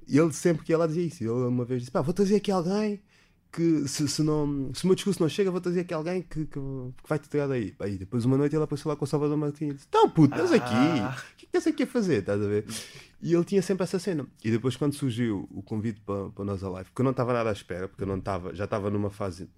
[0.06, 1.22] E ele sempre que ia lá dizia isso.
[1.22, 3.00] Ele uma vez disse, pá, vou trazer aqui alguém
[3.50, 6.44] que, se, se, não, se o meu discurso não chega, vou trazer aqui alguém que,
[6.46, 7.74] que, que vai te tirar daí.
[7.86, 10.34] E depois uma noite ele apareceu lá com o Salvador Martins e disse, então, puto,
[10.34, 11.16] estás aqui, Ah.
[11.16, 12.66] o que é que estás aqui a fazer, estás a ver?
[13.22, 14.26] E ele tinha sempre essa cena.
[14.44, 17.32] E depois, quando surgiu o convite para, para nós a live, porque eu não estava
[17.32, 19.48] nada à espera, porque eu não estava, já estava numa fase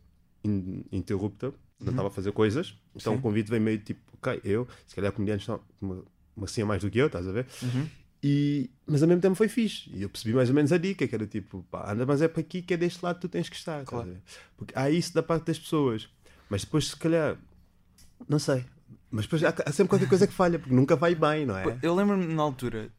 [0.45, 4.69] in, interrupta, não estava a fazer coisas, então o convite veio meio tipo, ok, eu,
[4.87, 5.61] se calhar comediantes estão
[6.49, 7.47] cena mais do que eu, estás a ver?
[8.23, 9.91] E, mas ao mesmo tempo foi fixe.
[9.95, 12.29] E eu percebi mais ou menos a dica, que era tipo, pá, anda, mas é
[12.29, 13.83] para aqui que é deste lado que tu tens que estar.
[13.83, 14.21] estás a ver?
[14.57, 16.09] Porque há isso da parte das pessoas.
[16.49, 17.39] Mas depois, se calhar,
[18.29, 18.65] não sei.
[19.11, 21.79] Mas depois há, há sempre qualquer coisa que falha, porque nunca vai bem, não é?
[21.83, 22.91] Eu lembro-me na altura.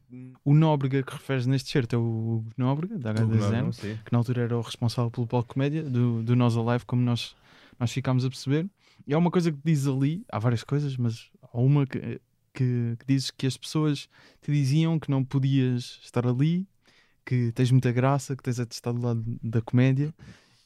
[0.43, 4.57] O Nóbrega que referes neste certo é o Nóbrega, da HDZN, que na altura era
[4.57, 7.35] o responsável pelo palco comédia do, do Nós Alive, como nós,
[7.79, 8.69] nós ficámos a perceber.
[9.07, 12.19] E há uma coisa que diz ali, há várias coisas, mas há uma que,
[12.53, 14.09] que, que diz que as pessoas
[14.41, 16.67] te diziam que não podias estar ali,
[17.25, 20.13] que tens muita graça, que tens a estar do lado da comédia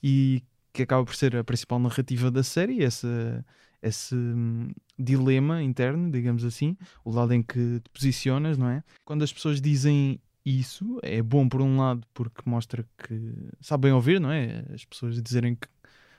[0.01, 0.43] e
[0.73, 3.45] que acaba por ser a principal narrativa da série, essa,
[3.81, 8.83] esse hum, dilema interno, digamos assim, o lado em que te posicionas, não é?
[9.05, 14.19] Quando as pessoas dizem isso, é bom por um lado porque mostra que sabem ouvir,
[14.19, 14.65] não é?
[14.73, 15.67] As pessoas dizerem que,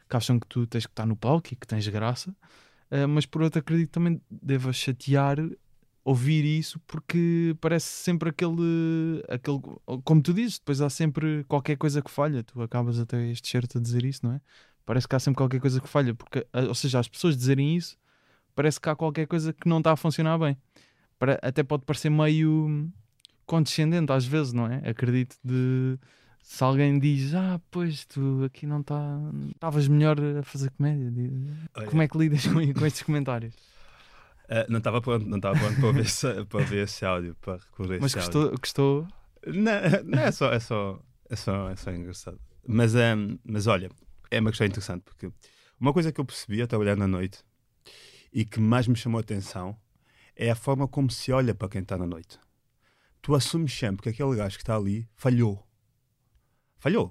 [0.09, 2.35] que acham que tu tens que estar no palco e que tens graça,
[2.91, 5.39] Ah, mas por outro acredito também deva chatear
[6.05, 9.61] ouvir isso porque parece sempre aquele, aquele
[10.05, 13.79] como tu dizes, depois há sempre qualquer coisa que falha, tu acabas até este certo
[13.79, 14.41] a dizer isso, não é?
[14.85, 17.75] Parece que há sempre qualquer coisa que falha, porque, ah, ou seja, as pessoas dizerem
[17.77, 17.99] isso,
[18.55, 20.57] parece que há qualquer coisa que não está a funcionar bem.
[21.19, 22.89] Para- até pode parecer meio
[23.45, 24.89] condescendente às vezes, não é?
[24.89, 25.99] Acredito de
[26.49, 29.19] se alguém diz, ah, pois tu aqui não está,
[29.53, 31.13] estavas melhor a fazer comédia.
[31.75, 31.87] Olha.
[31.89, 33.53] Como é que lidas com, com estes comentários?
[34.49, 37.55] Ah, não estava pronto, não estava pronto para ver, esse, para ver esse áudio, para
[37.55, 38.51] recorrer Mas esse áudio.
[38.61, 39.09] gostou, gostou
[39.45, 39.73] Não,
[40.05, 42.39] não é, só, é, só, é, só, é só engraçado.
[42.65, 43.91] Mas, ehm, mas olha,
[44.31, 45.29] é uma questão interessante porque
[45.81, 47.45] uma coisa que eu percebi a trabalhar na noite
[48.33, 49.77] e que mais me chamou a atenção
[50.37, 52.39] é a forma como se olha para quem está na noite.
[53.21, 55.66] Tu assumes sempre que aquele gajo que está ali falhou.
[56.87, 57.11] Falhou.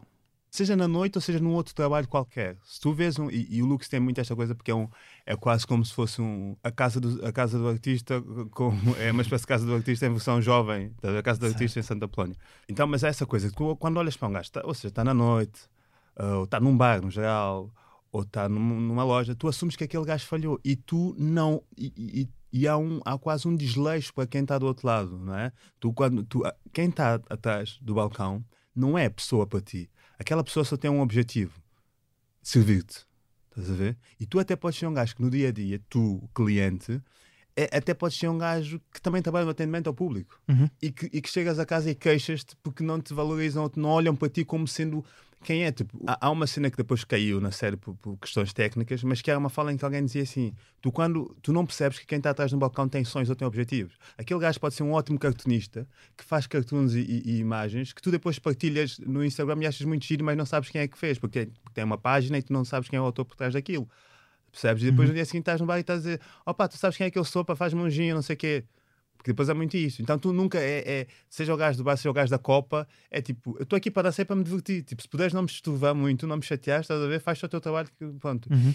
[0.49, 2.55] seja na noite ou seja num outro trabalho qualquer.
[2.63, 3.29] Se tu vês um.
[3.29, 4.87] E, e o Lux tem muito esta coisa porque é, um,
[5.25, 9.11] é quase como se fosse um, a, casa do, a casa do artista, com, é
[9.11, 11.83] uma espécie de casa do artista em versão jovem, tá a casa do artista em
[11.83, 12.37] Santa Polónia.
[12.69, 15.03] Então, mas é essa coisa, tu, quando olhas para um gajo, tá, ou seja, está
[15.03, 15.63] na noite,
[16.17, 17.69] uh, ou está num bar no geral,
[18.09, 21.61] ou está num, numa loja, tu assumes que aquele gajo falhou e tu não.
[21.77, 25.19] E, e, e há, um, há quase um desleixo para quem está do outro lado,
[25.19, 25.51] não é?
[25.81, 28.41] Tu, quando, tu, quem está atrás do balcão
[28.75, 29.89] não é pessoa para ti.
[30.19, 31.59] Aquela pessoa só tem um objetivo:
[32.41, 33.05] servir-te.
[33.49, 33.97] Estás a ver?
[34.19, 37.01] E tu até podes ser um gajo que no dia a dia, tu, cliente,
[37.55, 40.69] é, até podes ser um gajo que também trabalha no atendimento ao público Uhum.
[40.81, 43.89] e, que, e que chegas a casa e queixas-te porque não te valorizam ou não
[43.89, 45.05] olham para ti como sendo
[45.45, 45.71] quem é.
[45.71, 49.29] Tipo, há, uma cena que depois caiu na série por, por questões técnicas, mas que
[49.29, 52.17] era uma fala em que alguém dizia assim: tu, quando, tu não percebes que quem
[52.17, 53.93] está atrás do balcão tem sonhos ou tem objetivos.
[54.17, 58.01] Aquele gajo pode ser um ótimo cartunista que faz cartoons e, e- e imagens que
[58.01, 60.97] tu depois partilhas no Instagram e achas muito giro, mas não sabes quem é que
[60.97, 63.35] fez, porque tem- tem uma página e tu não sabes quem é o autor por
[63.35, 63.87] trás daquilo.
[64.51, 64.83] Percebes?
[64.83, 66.97] E depois no dia seguinte estás no bar e estás a dizer: opá, tu sabes
[66.97, 68.63] quem é que eu sou, para faz-me um gin, não sei o quê.
[69.25, 70.03] Porque depois é muito isso.
[70.03, 72.87] Então tu nunca é, é- seja o gajo do bar, seja o gajo da Copa,
[73.09, 74.83] é tipo, eu estou aqui para e para me divertir.
[74.83, 77.47] Tipo, se puderes não me estorvar muito, não me chatear, estás a ver, faz só
[77.47, 77.89] o teu trabalho.
[77.97, 78.47] Que, pronto.
[78.53, 78.71] Uhum.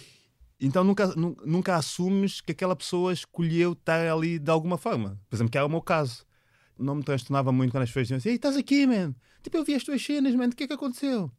[0.61, 5.21] Então nunca, nu- nunca assumes que aquela pessoa escolheu estar ali de alguma forma.
[5.31, 6.27] Por exemplo, que era o meu caso.
[6.77, 9.15] Não me transtornava muito quando as pessoas diziam assim: Ei, estás aqui, man.
[9.45, 10.49] Tipo, eu vi as tuas cenas, man.
[10.49, 11.31] O que é que aconteceu?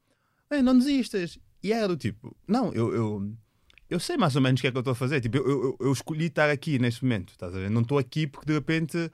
[0.63, 1.37] Não desistas.
[1.61, 3.33] E era do tipo: Não, eu, eu,
[3.91, 5.19] eu sei mais ou menos o que é que eu estou a fazer.
[5.21, 7.31] Tipo, eu, eu, eu escolhi estar aqui neste momento.
[7.33, 7.69] Estás a ver?
[7.69, 9.11] Não estou aqui porque de repente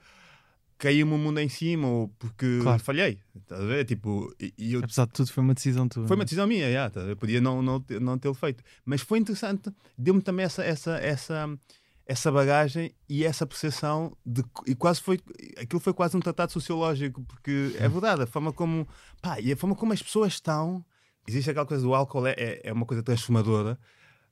[0.78, 2.80] caiu-me o mundo em cima ou porque Claro.
[2.80, 3.18] falhei.
[3.36, 3.84] Estás a ver?
[3.84, 6.06] Tipo, e, eu Apesar de tudo, foi uma decisão tua.
[6.06, 7.00] foi uma decisão minha, já, tá?
[7.00, 8.62] eu podia não, não, não tê-lo feito.
[8.84, 11.58] Mas foi interessante, deu-me também essa, essa, essa,
[12.06, 14.44] essa bagagem e essa percepção de.
[14.66, 15.18] E quase foi.
[15.60, 18.86] Aquilo foi quase um tratado sociológico, porque é verdade, a forma como.
[19.20, 20.84] Pá, e a forma como as pessoas estão.
[21.26, 23.78] Existe aquela coisa do álcool, é, é, é uma coisa transformadora,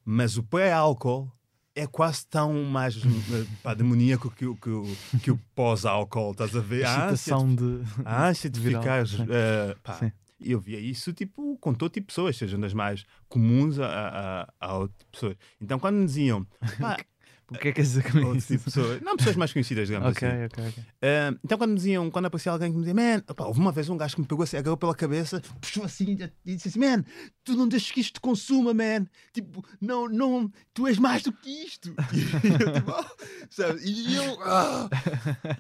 [0.06, 1.30] mas o pré-álcool
[1.74, 2.96] é quase tão mais
[3.62, 6.84] pá, demoníaco que, o- que, o- que o pós-álcool, estás a ver?
[6.86, 7.82] A A ânsia excitação de.
[8.04, 9.06] a ânsia de ficar.
[9.06, 9.26] sim.
[9.28, 10.12] eh, pá, Sim.
[10.40, 13.86] e eu via isso tipo com todo tipo de pessoas, sejam das mais comuns a,
[13.86, 15.36] a, a outras pessoas.
[15.60, 16.46] Então quando me diziam,
[16.80, 16.96] pá,
[17.48, 18.56] O que é que quer dizer com outro isso?
[18.59, 20.44] tipo não pessoas mais conhecidas, digamos Ok, assim.
[20.46, 20.85] ok, ok.
[21.00, 23.70] Eh, então quando me diziam, quando aparecia alguém que me dizia, man, opá, houve uma
[23.70, 26.80] vez um gajo que me pegou assim, agarrou pela cabeça, puxou assim e disse assim,
[26.80, 27.04] man,
[27.44, 29.06] tu não deixes que isto te consuma, man.
[29.32, 31.94] Tipo, não, não, tu és mais do que isto.
[32.42, 33.11] E eu tipo, "Ah",
[33.48, 33.80] sabe?
[33.85, 34.88] E eu, ah.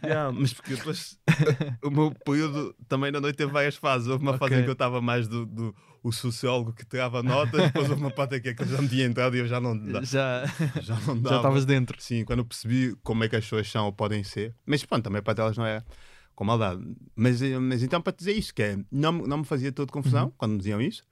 [0.02, 1.18] Yeah, mas porque depois
[1.84, 4.08] o meu período também na noite teve várias fases.
[4.08, 4.60] Houve uma fase Ok.
[4.60, 5.74] em que eu estava mais do, do
[6.08, 9.40] o sociólogo que tirava notas, depois houve uma parte que já me tinha entrado e
[9.40, 10.46] eu já não, Já
[10.80, 11.36] já não já dava.
[11.36, 12.00] estavas dentro.
[12.00, 14.54] Sim, quando eu percebi como é que as pessoas são ou podem ser.
[14.64, 15.82] Mas pronto, também para elas não é
[16.34, 16.82] com maldade.
[17.14, 19.90] Mas, eh, mas então para dizer isto, que é, não, me- não me fazia toda
[19.92, 21.02] confusão quando me diziam isso.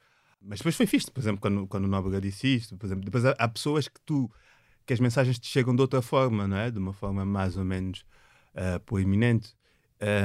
[0.40, 3.24] Mas depois foi fixe, por exemplo, quando, quando o Nóbrega disse isto, por exemplo, depois
[3.24, 4.30] há, há pessoas que tu
[4.87, 6.70] que as mensagens te chegam de outra forma, não é?
[6.70, 8.04] De uma forma mais ou menos
[8.54, 9.54] uh, proeminente.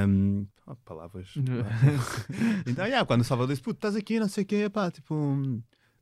[0.05, 1.34] Um, oh, palavras.
[2.65, 5.15] então, yeah, quando o Salvador disse, puto, estás aqui, não sei o quê, pá, tipo,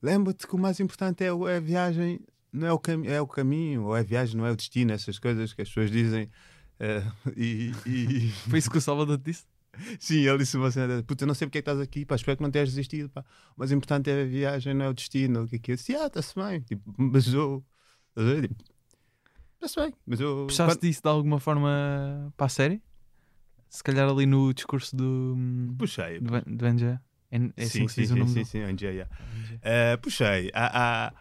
[0.01, 2.19] lembra-te que o mais importante é, o- é a viagem,
[2.51, 4.91] não é o, cami é o caminho, ou é a viagem, não é o destino,
[4.93, 6.29] essas coisas que as pessoas dizem.
[6.79, 7.03] eh,
[7.35, 9.45] e, e- Foi isso que o Salvador te disse?
[9.99, 12.15] sim, ele disse uma cena, puta, eu não sei porque é que estás aqui, pá,
[12.15, 13.21] espero que não tenhas desistido, pá.
[13.55, 15.43] O mais importante é a viagem, não é o destino.
[15.43, 15.73] O que é que é?
[15.73, 17.63] Eu disse, ah, está-se bem, tipo, mas eu.
[18.09, 18.47] estás a ver?
[18.47, 18.63] Tipo,
[19.55, 20.45] Está-se bem, mas eu.
[20.47, 22.81] Puxaste isso de alguma forma para a série?
[23.69, 25.33] Se calhar ali no discurso do.
[25.37, 26.19] hum, Puxei.
[26.19, 26.87] Do, do NJ?
[27.29, 29.15] É, é assim sim, se sim, sim, sim, sim, NJ, yeah.
[29.61, 30.49] Eh, puxei.
[30.53, 31.13] Há, há-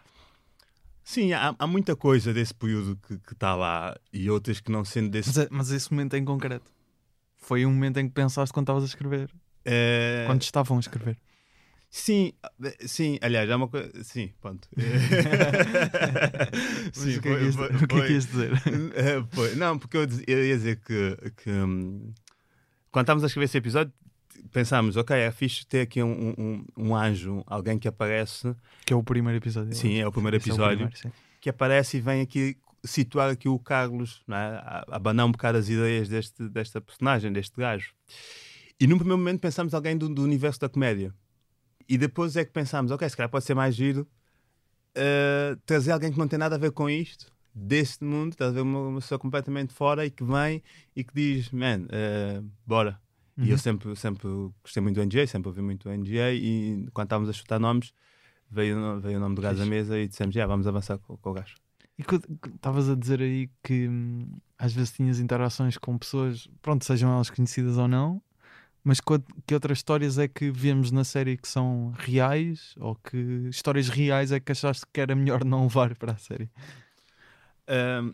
[1.03, 5.09] Sim, há, há muita coisa desse período que está lá e outras que não sendo
[5.09, 5.29] desse.
[5.29, 6.69] Mas, é- mas esse momento em concreto
[7.37, 9.29] foi um momento em que pensaste quando estavas a escrever.
[9.63, 11.17] Eh, Quando estavam a escrever.
[11.89, 13.89] Sim, eh, sim, aliás, é uma coisa.
[14.03, 14.67] Sim, pronto.
[16.95, 18.51] Mas o que é que ias- é ias dizer?
[19.31, 19.55] Foi.
[19.55, 22.13] Não, porque eu ia dizer que, que, hum,
[22.97, 23.93] quando estávamos a escrever esse episódio,
[24.51, 28.95] pensámos, ok, é fixe ter aqui um, um, um anjo, alguém que aparece, Que é
[28.95, 29.71] o primeiro episódio.
[29.75, 33.29] sim, é o primeiro Esse é o episódio, primeiro, que aparece e vem aqui situar
[33.29, 34.83] aqui o Carlos, não é?
[34.89, 37.93] abanar um bocado as ideias deste, desta personagem, deste gajo.
[38.79, 41.13] E num primeiro momento pensámos alguém do, do universo da comédia.
[41.87, 44.07] E depois é que pensámos, ok, se calhar pode ser mais giro
[44.95, 48.53] eh, trazer alguém que não tem nada a ver com isto, deste mundo, estás a
[48.53, 50.61] ver uma, uma pessoa completamente fora e que vem
[50.95, 52.99] e que diz, man, eh, bora.
[53.37, 53.47] E Uhum.
[53.47, 54.27] eu sempre, sempre
[54.63, 57.93] gostei muito do NGA, sempre ouvi muito do NGA e quando estávamos a chutar nomes,
[58.49, 61.29] veio, veio o nome do gajo à mesa e dissemos, já, vamos avançar com, com
[61.29, 61.55] o gajo.
[61.99, 62.03] E
[62.55, 67.29] estavas a dizer aí que hum, às vezes tinhas interações com pessoas, pronto, sejam elas
[67.29, 68.21] conhecidas ou não,
[68.83, 73.17] Mas que outras histórias é que vemos na série que são reais ou que
[73.49, 76.49] histórias reais é que achaste que era melhor não levar para a série?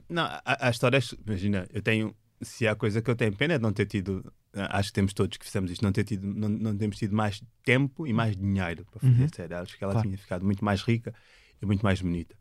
[0.09, 1.13] Não, há, há histórias.
[1.25, 2.15] Imagina, eu tenho.
[2.41, 4.31] Se há coisa que eu tenho pena é de não ter tido.
[4.53, 7.15] ah, Acho que temos todos que fizemos isto, não, ter tido, não, não temos tido
[7.15, 9.25] mais tempo e mais dinheiro para fazer Uhum.
[9.31, 9.53] a série.
[9.53, 10.07] Acho que ela Claro.
[10.07, 11.13] tinha ficado muito mais rica
[11.61, 12.35] e muito mais bonita.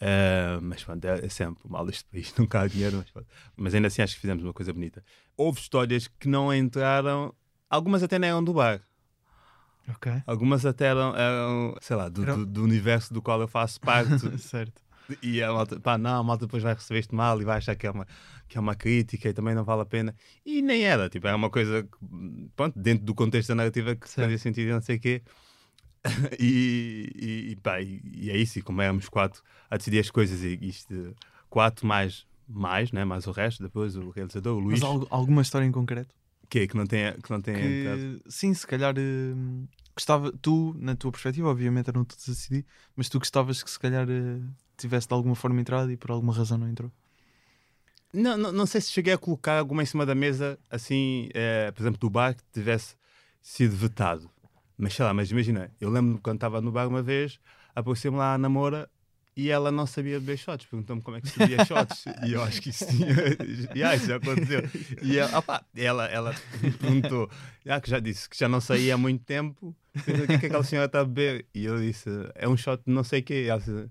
[0.00, 2.96] Ah, mas pronto, é, é sempre mal deste país, nunca há dinheiro.
[2.96, 3.28] Mas, pronto.
[3.56, 5.04] Mas ainda assim acho que fizemos uma coisa bonita.
[5.36, 7.32] Houve histórias que não entraram,
[7.70, 8.80] algumas até nem eram do bar.
[9.88, 10.10] Ok.
[10.26, 14.38] Algumas até eram, eram, sei lá, do, do- do universo do qual eu faço parte.
[14.38, 14.82] certo.
[15.22, 17.74] E a malta, pá, não, a malta depois vai receber isto mal e vai achar
[17.76, 18.06] que é, uma,
[18.48, 20.14] que é uma crítica e também não vale a pena.
[20.44, 24.08] E nem era, tipo, era uma coisa, que, pronto, dentro do contexto da narrativa que
[24.08, 25.22] fazia sentido e não sei o quê.
[26.38, 30.42] e, e, pá, e, e é isso, e como éramos quatro a decidir as coisas,
[30.42, 31.14] e isto,
[31.48, 35.42] quatro mais, mais, né, mais o resto, depois o realizador, o Luís, Mas al- alguma
[35.42, 36.14] história em concreto?
[36.48, 38.20] que, é que não tem, que não tem entrado.
[38.22, 42.66] Que, sim, se calhar hum, gostava, tu, na tua perspectiva, obviamente eram tu a decidir,
[42.94, 44.40] mas tu gostavas que se calhar eh,
[44.76, 46.90] tivesse de alguma forma entrado e por alguma razão não entrou.
[48.12, 51.72] Não, não, não sei se cheguei a colocar alguma em cima da mesa, assim, eh,
[51.72, 52.94] por exemplo, do bar que tivesse
[53.42, 54.30] sido vetado.
[54.78, 57.40] Mas sei lá, mas imagina, eu lembro-me quando estava no bar uma vez,
[57.74, 58.88] apareceu-me lá a namora
[59.36, 60.66] e ela não sabia beber shots.
[60.66, 62.04] Perguntou-me como é que se bebia shots.
[62.24, 63.08] e eu acho que isso tinha.
[63.74, 64.62] yeah, isso já aconteceu.
[65.02, 67.28] E ela, opá, ela, ela me perguntou,
[67.68, 70.46] ah, que já disse que já não saía há muito tempo, o que é que
[70.46, 71.46] aquela senhora está a beber?
[71.52, 73.44] E eu disse, é um shot de não sei o quê.
[73.44, 73.90] E ela disse,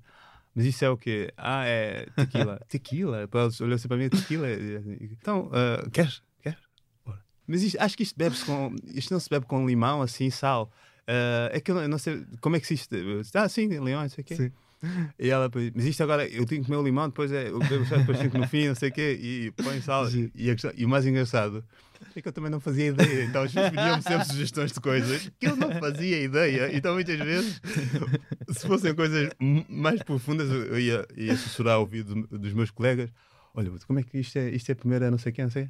[0.55, 1.31] mas isso é o quê?
[1.37, 2.59] Ah, é tequila.
[2.69, 3.29] tequila?
[3.31, 4.49] Ela olhou assim para mim, tequila.
[4.49, 6.21] E assim, Então, ah, queres?
[6.41, 6.59] Queres?
[7.05, 7.19] Bora.
[7.47, 8.75] Mas isto- acho que isto bebe-se com.
[8.93, 10.71] Isto não se bebe com limão, assim, sal.
[11.07, 12.87] Ah, é que eu não, eu não sei como é que disse,
[13.35, 14.35] Ah, sim, limão, não sei o quê.
[14.35, 14.51] Sim.
[15.17, 17.85] E ela, mas isto agora, eu tenho que comer o limão, depois é, eu bebo
[17.85, 20.05] chá, depois fico no fim, não sei o quê, e põe sal.
[20.35, 21.63] E, a questão- e o mais engraçado
[22.15, 23.25] é que eu também não fazia ideia.
[23.25, 26.75] Então pessoas pediam-me sempre sugestões de coisas que eu não fazia ideia.
[26.75, 27.61] Então muitas vezes,
[28.51, 29.29] se fossem coisas
[29.69, 33.09] mais profundas, eu ia, ia sussurrar ao ouvido dos meus colegas:
[33.53, 35.69] Olha, como é que isto é, isto é a não sei quem, não sei?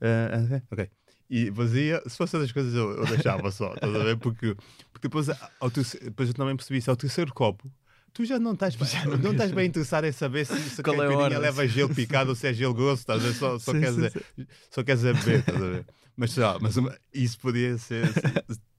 [0.00, 0.62] Não sei?
[0.70, 0.90] ok.
[1.30, 4.16] E fazia, se fossem essas coisas, eu, eu deixava só, estás a ver?
[4.16, 4.54] Porque,
[4.90, 5.28] porque depois,
[5.60, 7.70] ao depois eu também percebi isso, ao terceiro copo.
[8.18, 8.88] Tu já não estás, bem-
[9.22, 11.38] não, estás bem interessado em saber se, se Qual é caipirinha hora?
[11.38, 13.34] leva gelo picado ou se é gelo grosso, estás a ver?
[13.34, 15.86] Só, só, Sim, queres, sim, é- só queres é beber, estás a ver?
[16.16, 18.12] Mas, lá, mas uma- isso podia ser,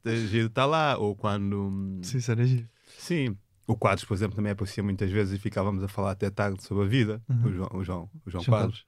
[0.04, 1.70] ter giro estar lá, ou quando.
[1.70, 2.68] hum, Sim, isso era giro.
[2.98, 3.38] Sim.
[3.66, 6.84] O Quadros, por exemplo, também aparecia muitas vezes e ficávamos a falar até tarde sobre
[6.84, 7.22] a vida.
[7.30, 7.46] Uhum.
[7.46, 8.86] O João, o João, o João João Quadros.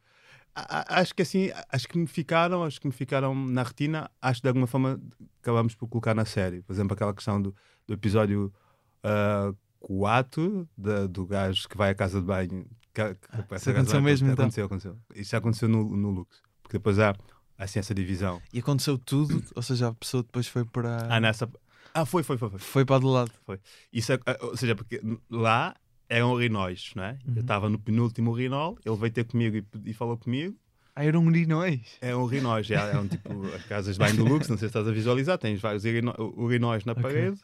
[0.54, 4.42] A- Acho que assim, acho que me ficaram, acho que me ficaram na retina, acho
[4.42, 5.00] que de alguma forma
[5.42, 6.62] acabamos por colocar na série.
[6.62, 7.56] Por exemplo, aquela questão do,
[7.88, 8.54] do episódio
[9.82, 10.68] 4
[11.10, 12.66] do gajo que vai à casa de banho.
[12.94, 14.44] Que, que Ah, isso aconteceu mesmo, então?
[14.46, 14.98] Aconteceu, aconteceu.
[15.16, 16.42] Isso já aconteceu no, no Lux.
[16.62, 17.16] Porque depois há
[17.58, 18.42] assim, essa divisão.
[18.54, 21.08] E aconteceu tudo, ou seja, a pessoa depois foi para.
[21.10, 21.50] Ah, nessa.
[21.94, 22.50] Ah, foi, foi, foi.
[22.50, 22.60] foi.
[22.60, 23.32] Foi para do lado.
[23.92, 25.76] Isso, é- ou seja, porque lá
[26.08, 27.18] eram urinóis, não é?
[27.26, 27.34] Uhum.
[27.38, 30.56] Eu estava no penúltimo urinol, ele veio ter comigo e, e falou comigo.
[30.94, 31.98] Ah, eram urinóis.
[32.02, 34.68] É um urinóis, é, é um tipo as casas de banho do Lux, não sei
[34.68, 35.84] se estás a visualizar, tens vários
[36.36, 37.02] urinóis na Ok.
[37.04, 37.40] parede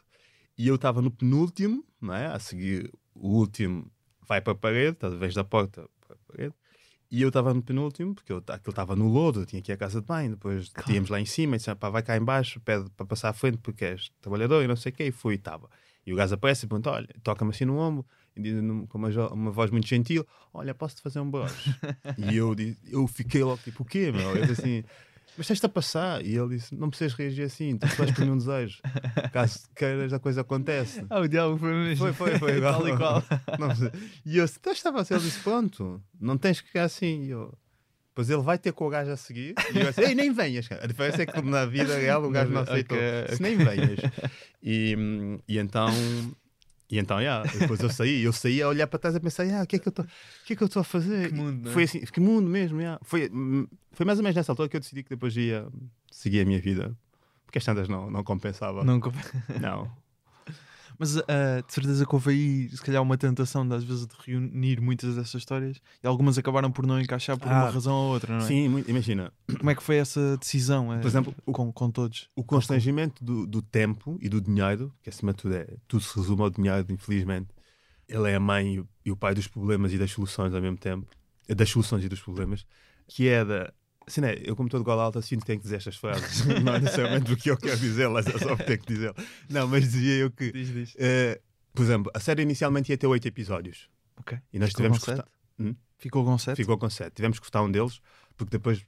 [0.58, 2.26] e eu estava no penúltimo, não é?
[2.26, 3.90] A seguir o último
[4.26, 6.54] vai para a parede, a ver da porta para a parede.
[7.10, 9.74] E eu estava no penúltimo, porque eu, aquilo estava no lodo, eu tinha que ir
[9.74, 10.86] à casa de banho, depois Claro.
[10.86, 13.32] tínhamos lá em cima, e disse, pá, vai cá em baixo, pede para passar à
[13.32, 15.70] frente porque és trabalhador e não sei o quê, e fui e estava.
[16.04, 18.04] E o gajo aparece e pergunta, olha, toca-me assim no ombro,
[18.36, 18.54] e diz
[18.88, 21.70] com uma, uma voz muito gentil, olha, posso-te fazer um broche?
[22.18, 22.54] e eu,
[22.90, 24.36] eu fiquei logo, tipo, o quê, meu?
[24.36, 24.84] Eu disse assim,
[25.38, 26.24] mas estás a passar?
[26.24, 28.80] E ele disse, não precisas reagir assim, tu vais por um desejo.
[29.32, 31.04] Caso queiras, a coisa acontece.
[31.08, 32.04] Ah, o diálogo foi mesmo.
[32.04, 32.74] Foi, foi, foi igual.
[32.82, 33.24] Tal e qual.
[33.58, 33.68] Não
[34.26, 37.22] e eu, se estava a ser, ele disse, pronto, não tens que ficar assim.
[37.24, 37.56] E eu,
[38.18, 40.66] Pois ele vai ter com o gajo a seguir e eu disse, ei, nem venhas.
[40.66, 42.98] cara." A diferença é que na vida real o gajo não aceitou.
[42.98, 43.36] ok.
[43.36, 44.00] Se nem venhas.
[44.60, 44.96] E,
[45.46, 45.88] e então,
[46.90, 49.62] e então, yeah, depois eu saí, eu saí a olhar para trás a pensar, yeah,
[49.62, 51.28] o que é que eu é estou a fazer?
[51.28, 51.72] Que mundo, é?
[51.72, 52.98] Foi assim, que mundo mesmo, yeah.
[53.02, 55.66] foi, hum, foi mais ou menos nessa altura que eu decidi que depois ia
[56.10, 56.96] seguir a minha vida.
[57.44, 58.84] Porque as tantas não, não compensava.
[58.84, 59.16] Não, comp-
[59.60, 59.90] não.
[60.98, 64.14] Mas ah, de certeza que houve aí, se calhar, uma tentação de, às vezes de
[64.26, 68.12] reunir muitas dessas histórias e algumas acabaram por não encaixar por uma Ah, razão ou
[68.14, 68.48] outra, não é?
[68.48, 72.28] Sim, imagina, Como é que foi essa decisão eh, Por exemplo, o- com, com todos?
[72.34, 76.16] o constrangimento do, do tempo e do dinheiro, que acima de tudo é, tudo se
[76.18, 77.48] resume ao dinheiro, infelizmente.
[78.08, 80.60] Ele é a mãe e o, e o pai dos problemas e das soluções ao
[80.60, 81.06] mesmo tempo,
[81.48, 82.66] das soluções e dos problemas,
[83.06, 83.72] que é da.
[84.08, 86.74] Assim, né, eu, como todo gol alto, sinto que tenho que dizer estas frases, não
[86.74, 89.16] é necessariamente porque eu quero dizê-las, é só porque tenho que dizê-las.
[89.48, 90.94] Não, mas dizia eu que, Diz, diz.
[90.98, 91.40] eh,
[91.74, 94.36] por exemplo, a série inicialmente ia ter oito episódios Ok.
[94.52, 95.28] e nós Ficou tivemos que cortar-?
[95.60, 95.74] Hum?
[95.98, 96.56] Ficou com sete?
[96.56, 97.14] Ficou com sete.
[97.14, 98.00] Tivemos que cortar um deles,
[98.36, 98.84] porque depois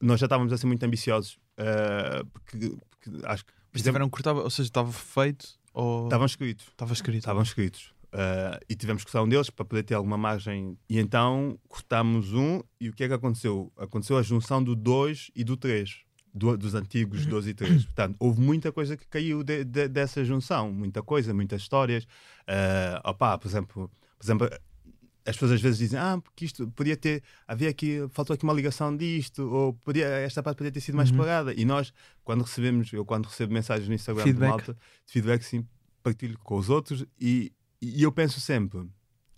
[0.00, 4.12] nós já estávamos a ser muito ambiciosos ah, porque, porque acho que Mas tiveram que
[4.12, 6.66] cortar, ou seja, estava feito ou estavam escritos.
[6.68, 7.18] estava escrito?
[7.18, 7.92] Estavam escritos.
[8.18, 10.78] Ah, e tivemos que cortar um deles para poder ter alguma margem.
[10.88, 13.70] E então cortámos um, e o que é que aconteceu?
[13.76, 16.04] Aconteceu a junção do 2 e do 3.
[16.34, 17.84] dos antigos 12 e 3.
[17.86, 20.70] Portanto, houve muita coisa que caiu de- de- dessa junção.
[20.70, 22.06] Muita coisa, muitas histórias.
[22.46, 24.46] Ah, opá, por exemplo, por exemplo,
[25.26, 28.52] as pessoas às vezes dizem, ah, porque isto podia ter, havia aqui, faltou aqui uma
[28.52, 31.16] ligação disto, ou podia, esta parte podia ter sido mais Uhum.
[31.16, 31.54] explorada.
[31.54, 31.90] E nós,
[32.22, 34.44] quando recebemos, eu quando recebo mensagens no Instagram Feedback.
[34.44, 34.72] de malta,
[35.06, 35.66] de feedback, sim,
[36.02, 38.86] partilho com os outros e, e eu penso sempre,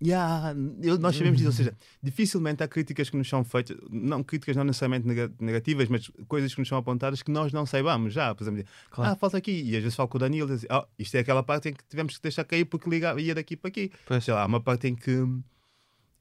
[0.03, 4.23] yeah, eu- nós sabemos disso, ou seja, dificilmente há críticas que nos são feitas, não
[4.23, 8.13] críticas não necessariamente nega- negativas, mas coisas que nos são apontadas que nós não saibamos
[8.13, 8.33] já.
[8.35, 9.13] Por exemplo, Claro.
[9.13, 11.21] ah, falta aqui, e às vezes falo com o Danilo, e diz, oh, isto é
[11.21, 13.91] aquela parte em que tivemos que deixar cair porque liga, ia daqui para aqui.
[14.07, 14.23] Pois.
[14.25, 15.25] Sei lá, há uma parte em que,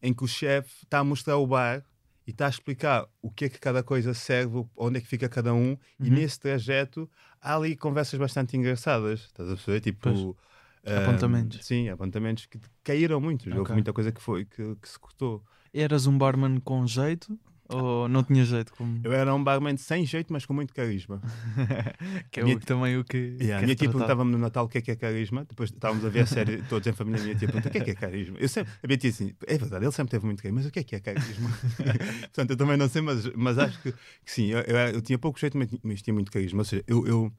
[0.02, 1.84] em que o chefe está a mostrar o bar
[2.26, 5.30] e está a explicar o que é que cada coisa serve, onde é que fica
[5.30, 6.16] cada um, e Uhum.
[6.16, 9.22] nesse trajeto há ali conversas bastante engraçadas.
[9.22, 9.80] Estás a perceber?
[9.82, 10.00] Tipo.
[10.02, 10.47] Pois.
[10.88, 11.66] Ah, Apontamentos.
[11.66, 13.48] sim, apontamentos que caíram muito.
[13.50, 13.74] Houve Ok.
[13.74, 15.44] muita coisa que, foi, que, que se cortou.
[15.74, 17.38] Eras um barman com jeito
[17.70, 18.72] ou não tinha jeito?
[18.74, 19.02] Como...
[19.04, 21.22] Eu era um barman sem jeito, mas com muito carisma.
[22.32, 23.36] que é minha o, também o que.
[23.40, 25.44] Yeah, a minha tia perguntava-me no Natal o que é que é carisma.
[25.44, 27.20] Depois estávamos a ver a série, todos em família.
[27.20, 28.38] A minha tia pergunta o que é que é carisma.
[28.40, 30.72] Eu sempre, a minha tia assim, é verdade, ele sempre teve muito carisma, mas o
[30.72, 31.50] que é que é carisma?
[32.32, 35.20] Portanto, eu também não sei, mas, mas acho que, que sim, eu, eu, eu tinha
[35.20, 36.60] pouco jeito, mas, mas tinha muito carisma.
[36.60, 37.34] Ou seja, eu, eu,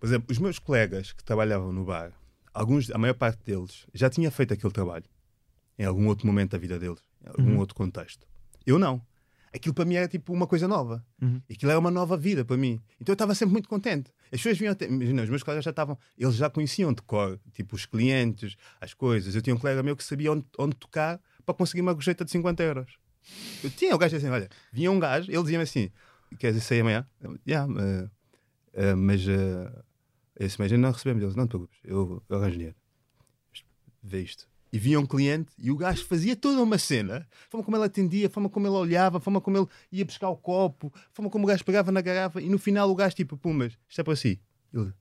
[0.00, 2.10] por exemplo, os meus colegas que trabalhavam no bar,
[2.54, 5.04] alguns, a maior parte deles já tinha feito aquele trabalho
[5.78, 7.58] em algum outro momento da vida deles, em algum Uhum.
[7.58, 8.26] outro contexto.
[8.66, 9.00] Eu não.
[9.52, 11.04] Aquilo para mim era tipo uma coisa nova.
[11.20, 11.40] Uhum.
[11.50, 12.80] Aquilo era uma nova vida para mim.
[13.00, 14.12] Então eu estava sempre muito contente.
[14.26, 17.40] As pessoas vinham até, imagina, os meus colegas já estavam, eles já conheciam de cor,
[17.52, 19.34] tipo os clientes, as coisas.
[19.34, 22.30] Eu tinha um colega meu que sabia onde, onde tocar para conseguir uma gorjeta de
[22.30, 22.92] 50 euros.
[23.64, 25.90] Eu tinha o gajo assim, olha, vinha um gajo, ele dizia-me assim:
[26.38, 27.04] Queres isso aí amanhã?
[27.20, 28.08] Eu, Yeah, eh,
[28.74, 29.72] eh, mas eh,
[30.44, 31.22] esse mês ainda não recebemos.
[31.22, 32.76] Eles, não te preocupes, eu, eu arranjo dinheiro.
[34.02, 34.48] Vê isto.
[34.72, 37.28] E vinha um cliente e o gajo fazia toda uma cena.
[37.30, 40.04] A forma como ele atendia, a forma como ele olhava, a forma como ele ia
[40.04, 42.94] buscar o copo, a forma como o gajo pegava na garrafa e no final o
[42.94, 44.40] gajo tipo, pumas, isto é para si.
[44.72, 44.92] Ele,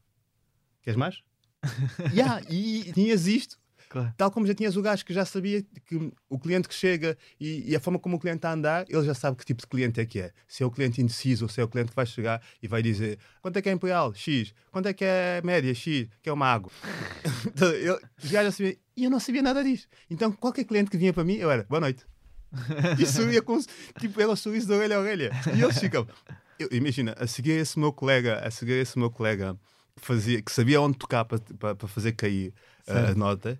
[0.81, 1.21] queres mais?
[2.13, 4.13] yeah, e tinhas isto Claro.
[4.15, 7.71] Tal como já tinhas o gajo que já sabia que o cliente que chega e,
[7.71, 9.67] e a forma como o cliente está a andar, ele já sabe que tipo de
[9.67, 10.31] cliente é que é.
[10.47, 12.83] Se é o cliente indeciso ou se é o cliente que vai chegar e vai
[12.83, 14.13] dizer quanto é que é Imperial?
[14.13, 14.53] X.
[14.71, 15.73] Quanto é que é média?
[15.73, 16.07] X.
[16.21, 16.71] Que é uma água.
[17.45, 18.41] Então, eu, já.
[18.95, 19.87] E eu não sabia nada disso.
[20.09, 22.05] Então qualquer cliente que vinha para mim, eu era boa noite.
[22.99, 23.57] E sorria com
[23.99, 25.31] tipo, era o sorriso de orelha a orelha.
[25.55, 26.07] E eles ficam.
[26.59, 29.57] Eu, imagina, a seguir esse meu colega, a seguir esse meu colega
[29.95, 32.53] que, fazia, que sabia onde tocar para, para, para fazer cair
[32.87, 33.59] uh, a nota,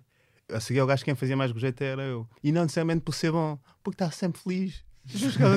[0.52, 2.28] a seguir o gajo quem fazia mais gojeito era eu.
[2.42, 4.84] E não necessariamente por ser bom, porque estava sempre feliz.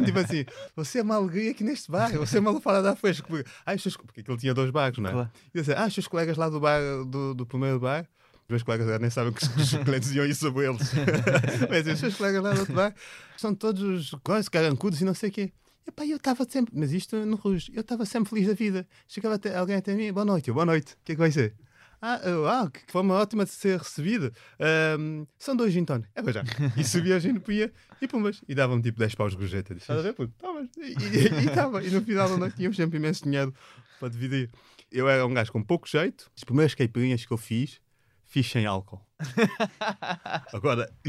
[0.06, 2.96] Tipo assim: você é uma alegria aqui neste bar, você é uma lufada da.
[2.96, 5.14] Porque, ah, seus- porque aquilo tinha dois bares, não é?
[5.14, 5.32] Claro.
[5.54, 8.08] E dizia, ah, os seus colegas lá do bar, do, do primeiro bar,
[8.44, 10.92] os meus colegas nem sabem que os clientes diziam isso sobre eles.
[11.70, 12.96] Mas os seus colegas lá do outro bar
[13.38, 15.54] são todos coisas, carancudos e não sei o quê.
[15.86, 18.88] E pá, eu estava sempre, mas isto no Rouge, eu estava sempre feliz da vida.
[19.06, 21.30] Chegava até, alguém até mim, boa noite, eu, boa noite, o que é que vai
[21.30, 21.54] ser?
[22.06, 24.30] Ah, ah, que forma ótima de ser recebido.
[24.60, 26.10] Ahm, são dois gin tonic.
[26.14, 26.44] É, pois já.
[26.76, 27.20] E subia a
[28.02, 28.42] e pumas.
[28.46, 29.74] E davam-me tipo 10 paus de gorjeta.
[29.74, 30.34] Estás a ver, puto?
[30.38, 30.68] Tomas.
[30.78, 31.82] E e- e estava.
[31.82, 33.54] E, no final noite tínhamos sempre imenso dinheiro
[34.02, 34.50] para dividir.
[34.92, 36.30] Eu era um gajo com pouco jeito.
[36.36, 37.80] As primeiras caipirinhas que eu fiz,
[38.26, 39.00] fiz sem álcool.
[40.52, 40.84] Agora,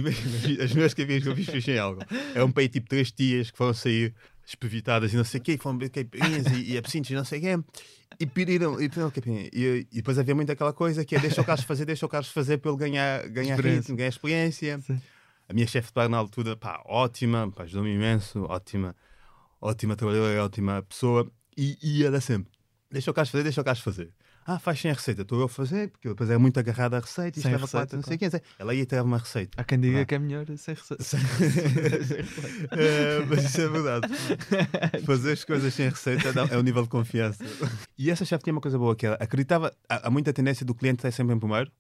[0.63, 2.05] as primeiras caipirinhas que eu fiz, fiz sem álcool.
[2.37, 4.15] Eram para aí tipo três tias que foram sair
[4.47, 7.25] espevitadas e não sei o quê, e foram beber caipirinhas e, e absintos e não
[7.25, 7.65] sei o quê.
[8.21, 9.13] E pediram, e pediram.
[9.53, 12.09] E, e depois havia muito aquela coisa que é deixa o Carlos fazer, deixa o
[12.09, 14.79] Carlos fazer para ele ganhar, ganhar ritmo, ganhar experiência.
[14.81, 15.01] Sim.
[15.49, 18.95] A minha chefe de bar na altura, pá, ótima, pá, ajudou-me imenso, ótima,
[19.61, 21.31] ótima trabalhadora, ótima pessoa.
[21.57, 22.53] E, e era sempre,
[22.91, 24.11] deixa o Carlos fazer, deixa o Carlos fazer.
[24.47, 27.01] Ah, faz sem a receita, estou eu a fazer, porque depois é muito agarrada a
[27.01, 28.43] receita, isto Sem leva receita, quatro, não sei o quê.
[28.59, 29.59] Ela ia ter uma receita.
[29.59, 30.05] Há quem diga Vá.
[30.05, 31.03] que é melhor sem receita.
[32.73, 34.09] Eh, mas isso é verdade.
[35.05, 37.45] Fazer as coisas sem receita é o nível de confiança.
[37.97, 40.75] E essa chefe tinha uma coisa boa que ela acreditava, há, há muita tendência do
[40.75, 41.71] cliente estar sempre em primeiro,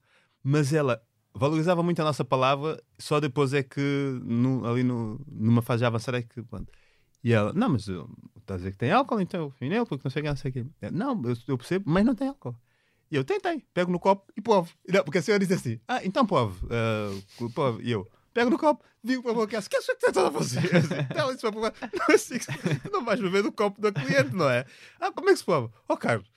[0.42, 1.02] mas ela
[1.34, 6.18] valorizava muito a nossa palavra, só depois é que no- ali no- numa fase avançada
[6.18, 6.70] é que pronto.
[7.24, 8.06] E ela, não, mas estás
[8.50, 10.36] a dizer que tem álcool, então eu fui nele, porque não sei o que, não
[10.36, 10.66] sei o quê.
[10.82, 12.54] Eu, Não, eu, eu percebo, mas não tem álcool.
[13.10, 14.42] E eu tentei, pego no copo e
[14.92, 16.66] não, porque a senhora disse assim: Ah, então prove.
[16.70, 17.82] ah, prove.
[17.82, 20.60] E eu pego no copo, digo para a boca, que acha que está a fazer?
[21.14, 22.38] Ela disse para provar: Não, assim,
[22.92, 24.66] não vais beber do copo da cliente, não é?
[25.00, 25.72] Ah, como é que se prova?
[25.88, 26.30] Ó, Carlos,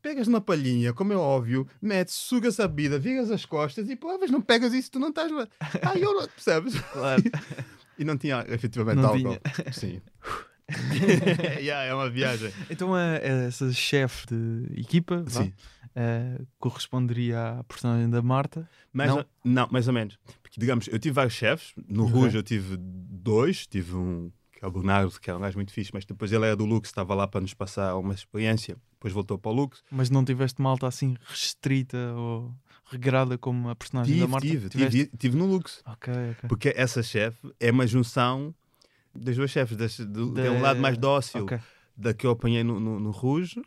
[0.00, 4.30] pegas numa palhinha, como é óbvio, metes, sugas a bebida, viras as costas e provas,
[4.30, 5.30] não pegas isso, tu não estás.
[5.82, 6.78] Ah, eu não, percebes?
[6.92, 7.22] Claro.
[7.98, 9.38] E não tinha efetivamente Não álcool.
[9.72, 10.00] Sim.
[11.60, 12.52] yeah, é uma viagem.
[12.70, 13.16] Então a, a
[13.46, 15.46] essa chefe de equipa vá,
[15.94, 18.68] eh, corresponderia à personagem da Marta.
[18.92, 19.18] Mais Não?
[19.18, 20.18] ou- não, mais ou menos.
[20.42, 21.72] Porque, digamos, eu tive vários chefes.
[21.88, 22.14] No Ok.
[22.14, 23.66] Rouge eu tive dois.
[23.66, 26.46] Tive um que é o Bernardo, que era um gajo muito fixe, mas depois ele
[26.46, 28.76] era do Lux, estava lá para nos passar uma experiência.
[28.92, 29.82] Depois voltou para o Lux.
[29.90, 32.54] Mas não tiveste malta assim restrita ou
[32.92, 34.46] regrada como a personagem da Tive, Marta?
[34.46, 35.82] tive, tive, tive no Lux.
[35.86, 36.48] Ok, ok.
[36.48, 38.54] Porque essa chefe é uma junção
[39.14, 39.76] das duas chefes.
[39.76, 41.58] Das, do, Da- Tem um lado mais dócil Ok.
[41.96, 43.60] da que eu apanhei no, no, no Rouge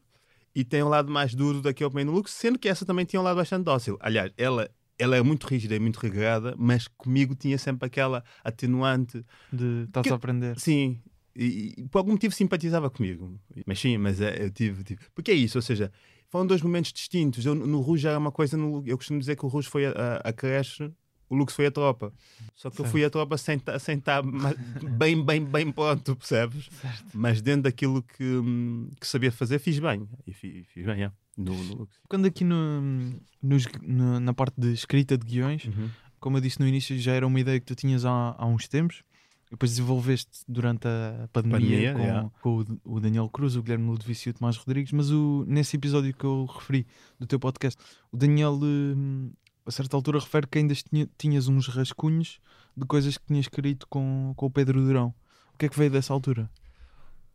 [0.54, 2.86] e tem um lado mais duro da que eu apanhei no Lux, sendo que essa
[2.86, 3.98] também tinha um lado bastante dócil.
[4.00, 9.26] Aliás, ela, ela é muito rígida e muito regrada, mas comigo tinha sempre aquela atenuante.
[9.52, 10.58] De estás a aprender.
[10.60, 11.02] Sim,
[11.36, 13.38] e, e por algum motivo simpatizava comigo.
[13.66, 15.92] Mas sim, mas é, eu tive, tive- Porque é isso, ou seja,
[16.30, 17.46] foram dois momentos distintos.
[17.46, 19.92] Eu, no Rouge era uma coisa, no, eu costumo dizer que o Rouge foi a,
[19.92, 20.92] a, a creche.
[21.28, 22.14] O Lux foi a tropa.
[22.56, 22.92] Só que eu Certo.
[22.92, 24.22] fui a tropa sem ta- sem estar
[24.98, 26.70] bem, bem, bem pronto, percebes?
[27.12, 28.42] Mas dentro daquilo que,
[29.02, 30.08] que sabia fazer, fiz bem.
[30.28, 31.90] E fi- fiz, bem, é, no, no.
[32.08, 32.80] Quando aqui no,
[33.42, 35.90] nos- no- na parte de escrita de guiões, Uhum.
[36.20, 38.68] como eu disse no início, já era uma ideia que tu tinhas há, há uns
[38.68, 39.02] tempos.
[39.52, 42.30] Depois desenvolveste durante a pandemia, Pandemia, com, yeah.
[42.42, 44.92] com o, o Daniel Cruz, o Guilherme Ludovicio e o Tomás Rodrigues.
[44.92, 46.86] Mas o, nesse episódio que eu referi
[47.20, 47.80] do teu podcast,
[48.12, 49.32] o Daniel, hum,
[49.66, 52.40] a certa altura, refere que ainda tinha- tinhas uns rascunhos
[52.76, 55.14] de coisas que tinhas escrito com, com o Pedro Durão.
[55.54, 56.50] O que é que veio dessa altura?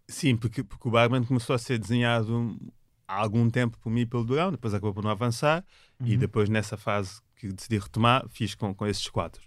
[0.09, 2.59] Sim, porque, porque o Barman começou a ser desenhado
[3.07, 5.65] há algum tempo por mim e pelo Durão, depois acabou por não avançar.
[6.05, 6.19] E Uhum.
[6.19, 9.41] depois, nessa fase que decidi retomar, fiz com, com esses quatro.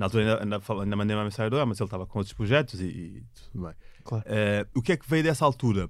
[0.00, 2.32] Na altura ainda, ainda, ainda mandei uma mensagem ao Durão, mas ele estava com outros
[2.32, 3.22] projetos e, e
[3.52, 3.74] tudo bem.
[4.02, 4.24] Claro.
[4.26, 5.88] Eh, o que é que veio dessa altura?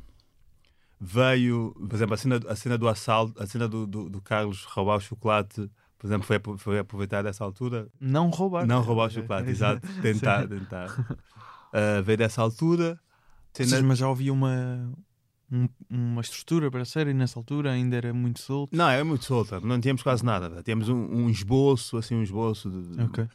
[1.00, 4.64] Veio, por exemplo, a cena, a cena do assalto, a cena do, do, do Carlos
[4.64, 7.88] roubar o chocolate, por exemplo, foi, foi aproveitar dessa altura.
[7.98, 8.66] Não roubar.
[8.66, 9.80] Não roubar o chocolate, exato.
[10.02, 10.88] Tentar, tentar.
[11.72, 12.98] Eh, veio dessa altura.
[13.84, 14.92] Mas já havia uma,
[15.50, 18.76] um- uma estrutura para a série nessa altura, ainda era muito solto.
[18.76, 20.62] Não, é muito solta, não tínhamos quase nada.
[20.62, 23.24] Tínhamos um, um esboço, assim, um esboço de, de- Ok.
[23.24, 23.30] de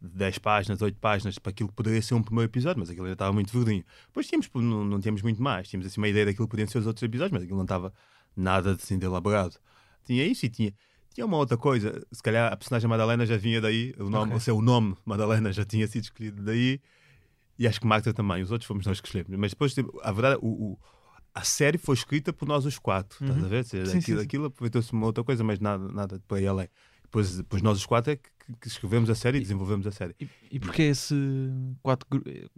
[0.00, 3.14] 10 páginas, 8 páginas, para aquilo que poderia ser um primeiro episódio, mas aquilo ainda
[3.14, 3.84] estava muito verdinho.
[4.06, 6.78] Depois tínhamos, não, não tínhamos muito mais, tínhamos assim uma ideia daquilo que podiam ser
[6.78, 7.92] os outros episódios, mas aquilo não estava
[8.36, 9.56] nada assim de elaborado.
[10.04, 10.72] Tinha isso e tinha,
[11.12, 14.36] tinha uma outra coisa, se calhar a personagem Madalena já vinha daí, o nome, Ok.
[14.36, 16.80] o seu nome Madalena já tinha sido escolhido daí,
[17.58, 19.36] e acho que Magda também, os outros fomos nós que escolhemos.
[19.38, 20.78] Mas depois, tipo, a verdade, o, o-
[21.34, 23.44] a série foi escrita por nós os quatro, estás Uhum.
[23.46, 23.58] a ver?
[23.58, 26.68] Ou seja, Sim, aquilo, aproveitou-se uma outra coisa, mas nada, nada de por aí além.
[27.02, 28.28] Depois, depois nós os quatro é que,
[28.60, 30.14] que- escrevemos a série e desenvolvemos a série.
[30.20, 31.14] E, e porquê esse
[31.82, 32.06] quatro,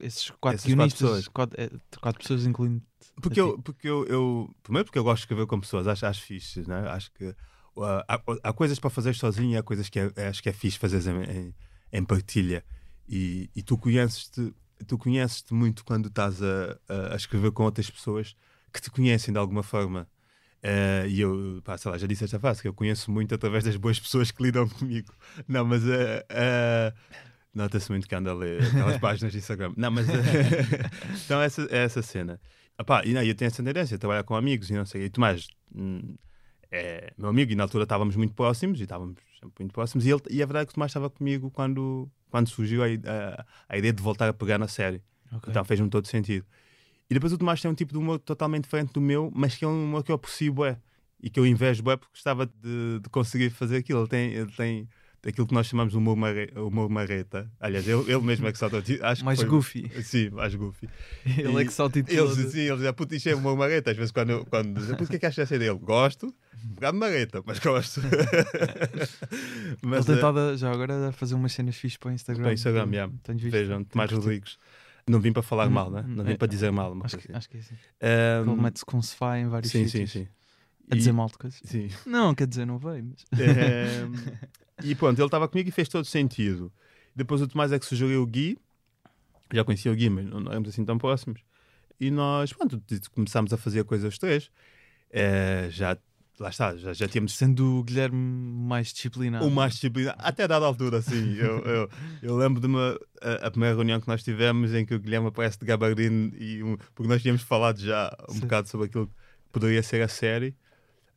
[0.00, 1.28] esses quatro Essas quatro guionistas, pessoas.
[1.28, 1.70] quatro, é,
[2.00, 2.82] quatro pessoas incluindo
[3.20, 6.22] Porque, eu, porque eu, eu- Primeiro porque eu gosto de escrever com pessoas, acho, acho
[6.22, 6.88] fixe, né?
[6.88, 10.42] Acho que uh, há, há coisas para fazer sozinho e há coisas que é- acho
[10.42, 11.54] que é fixe fazer em, em,
[11.92, 12.64] em partilha.
[13.08, 14.54] E, e tu conheces-te
[14.86, 18.34] tu conheces-te muito quando estás a, a escrever com outras pessoas
[18.72, 20.08] que te conhecem de alguma forma.
[20.64, 23.64] Uh, e eu, pá, sei lá, já disse esta frase, que eu conheço muito através
[23.64, 25.12] das boas pessoas que lidam comigo.
[25.48, 26.96] Não, mas uh, uh,
[27.52, 29.72] nota-se muito que anda a ler aquelas páginas de Instagram.
[29.76, 30.06] Não, mas
[31.24, 32.40] então essa, é essa cena.
[32.78, 35.04] Epá, e não, eu tenho essa tendência, trabalhar com amigos e não sei.
[35.04, 36.14] E Tomás hum,
[36.70, 40.06] é meu amigo, e na altura estávamos muito próximos, e estávamos sempre muito próximos.
[40.06, 42.86] E, ele, e a verdade é que o Tomás estava comigo quando, quando surgiu a,
[42.86, 45.02] a, a ideia de voltar a pegar na série.
[45.32, 45.50] Ok.
[45.50, 46.46] Então fez-me todo sentido.
[47.12, 49.66] E depois o Tomás tem um tipo de humor totalmente diferente do meu, mas que
[49.66, 50.78] é um humor que eu aprecio é
[51.22, 54.00] e que eu invejo é porque gostava de, de conseguir fazer aquilo.
[54.00, 54.88] Ele tem, ele tem
[55.26, 57.52] aquilo que nós chamamos de humor, marre, humor marreta.
[57.60, 58.78] Aliás, ele, ele mesmo é que salta.
[58.78, 59.90] Acho que Mais foi- goofy.
[60.02, 60.88] Sim, mais goofy.
[61.38, 63.90] Ele é que salta e Eles, sim, eles já puto, isto é uma marreta.
[63.90, 65.74] Às vezes, quando, quando dizem, "Puto, o que é que achas dele?
[65.74, 66.26] Gosto,
[66.64, 68.00] um bocado marreta, mas gosto.
[69.82, 72.42] Ele eh, tentava já agora a fazer umas cenas fixas para o Instagram.
[72.44, 73.06] para o Instagram, já.
[73.06, 73.50] Visto.
[73.50, 74.24] Vejam, Tomás curtido.
[74.24, 74.58] Rodrigues.
[75.08, 76.04] Não vim para falar Hum, mal, né?
[76.06, 76.96] não vim é, para dizer mal.
[77.02, 77.32] Acho que, assim.
[77.36, 77.74] acho que é assim.
[78.00, 80.10] Ahm, Ele mete-se com sofá em vários sim, sim, sítios.
[80.12, 80.28] sim.
[80.90, 81.60] A dizer E- mal de coisas.
[81.64, 81.88] Sim.
[82.06, 83.04] Não, quer dizer, não veio.
[83.04, 83.24] Mas...
[84.84, 86.72] E pronto, ele estava comigo e fez todo sentido.
[87.14, 88.58] Depois o Tomás é que sugeriu o Gui.
[89.52, 91.40] Já conhecia o Gui, mas não éramos assim tão próximos.
[92.00, 92.82] E nós, pronto,
[93.12, 94.50] começámos a fazer coisas os três.
[95.10, 95.96] Eh, já,
[96.38, 99.46] lá está, já, já tínhamos Sendo o Guilherme mais disciplinado.
[99.46, 101.34] o mais disciplinado, até dada altura, sim.
[101.34, 101.90] Eu, eu,
[102.22, 105.28] eu lembro de uma, a, a primeira reunião que nós tivemos em que o Guilherme
[105.28, 108.40] aparece de gabardine, e um- porque nós tínhamos falado já um Sim.
[108.40, 109.14] bocado sobre aquilo que
[109.52, 110.56] poderia ser a série.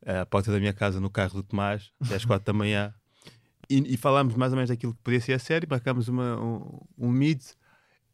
[0.04, 2.94] À porta da minha casa, no carro do Tomás, às quatro da manhã.
[3.68, 6.80] E, e falámos mais ou menos daquilo que poderia ser a série, marcámos uma, um,
[6.96, 7.42] um meet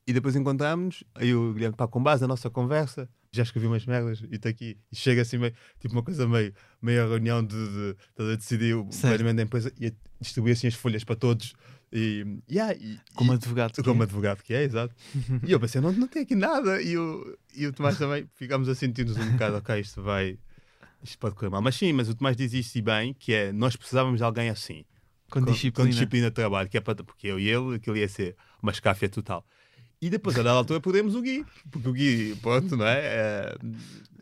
[0.06, 3.86] e depois encontramos aí o Guilherme, pá, com base na nossa conversa, já escrevi umas
[3.86, 4.76] merdas e está aqui.
[4.92, 6.52] E chega assim, meio, tipo uma coisa meio,
[6.82, 10.74] meio reunião de, de, de, de decidir o planeamento da empresa e distribuir assim as
[10.74, 11.54] folhas para todos.
[11.90, 13.72] E, yeah, e- Como advogado.
[13.72, 14.04] que como é.
[14.04, 14.94] advogado que é, exato.
[15.46, 16.80] E eu pensei, não, não tem aqui nada.
[16.82, 20.38] E o, e o Tomás também ficámos a sentir-nos um bocado, ok, isto vai.
[21.02, 21.62] Isto pode correr mal.
[21.62, 24.50] Mas sim, mas o Tomás diz isto e bem, que é nós precisávamos de alguém
[24.50, 24.84] assim.
[25.30, 25.72] Com disciplina.
[25.72, 28.70] Com disciplina de trabalho, que é para, porque eu e ele, aquilo ia ser uma
[28.72, 29.46] escáfia total.
[30.02, 32.98] E depois, a dada altura, podemos o Gui, porque o Gui, pronto, não é?
[33.00, 33.54] É,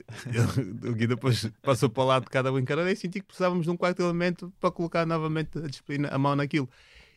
[0.89, 3.71] o Gui depois passou para o lado de cada brincadeira e senti que precisávamos de
[3.71, 6.69] um quarto elemento para colocar novamente a disciplina, a mão naquilo.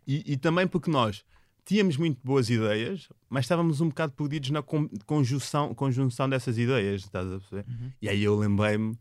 [0.07, 1.25] E, e também porque nós
[1.65, 7.01] tínhamos muito boas ideias, mas estávamos um bocado perdidos na con- conjunção, conjunção dessas ideias,
[7.03, 7.65] estás a perceber?
[8.01, 8.97] E aí eu lembrei-me.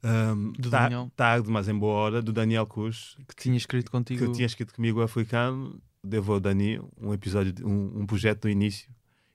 [0.00, 1.10] ta- Daniel.
[1.14, 4.26] tarde, mas em boa hora, do Daniel Cruz, Que tinha escrito contigo.
[4.26, 8.90] que tinha escrito comigo africano, devo ao Dani um episódio, um, um projeto do início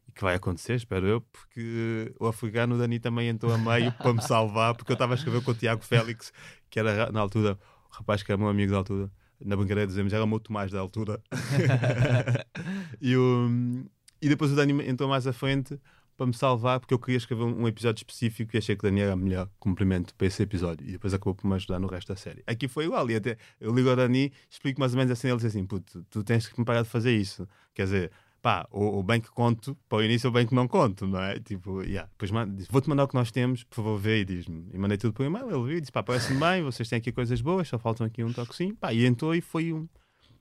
[0.07, 3.91] e que vai acontecer, espero eu, porque o africano, o Dani também entrou a meio
[3.93, 6.31] para me salvar, porque eu estava a escrever com o Tiago Félix,
[6.69, 7.57] que era na altura
[7.89, 9.11] o rapaz que era meu amigo da altura.
[9.43, 11.21] Na brincadeira dizemos, era o meu Tomás da altura.
[13.01, 13.85] e, o-
[14.21, 15.79] e depois o Dani entrou mais à frente
[16.15, 19.01] para me salvar, porque eu queria escrever um episódio específico e achei que o Dani
[19.01, 20.87] era melhor complemento para esse episódio.
[20.87, 22.43] E depois acabou por me ajudar no resto da série.
[22.47, 25.37] Aqui foi igual, e até eu ligo ao Dani, explico mais ou menos assim, ele
[25.37, 27.47] diz assim: puto, tu tens que me parar de fazer isso.
[27.73, 28.11] Quer dizer,
[28.41, 31.19] pá, ou, ou bem que conto para o início, ou bem que não conto, não
[31.21, 31.39] é?
[31.39, 32.09] Tipo, yeah.
[32.17, 34.69] depois diz, vou-te mandar o que nós temos, por favor, vê e diz-me.
[34.73, 37.11] E mandei tudo por e-mail, ele viu e disse: pá, parece-me bem, vocês têm aqui
[37.11, 38.75] coisas boas, só faltam aqui um toquezinho.
[38.75, 39.87] Pá, e entrou e foi um.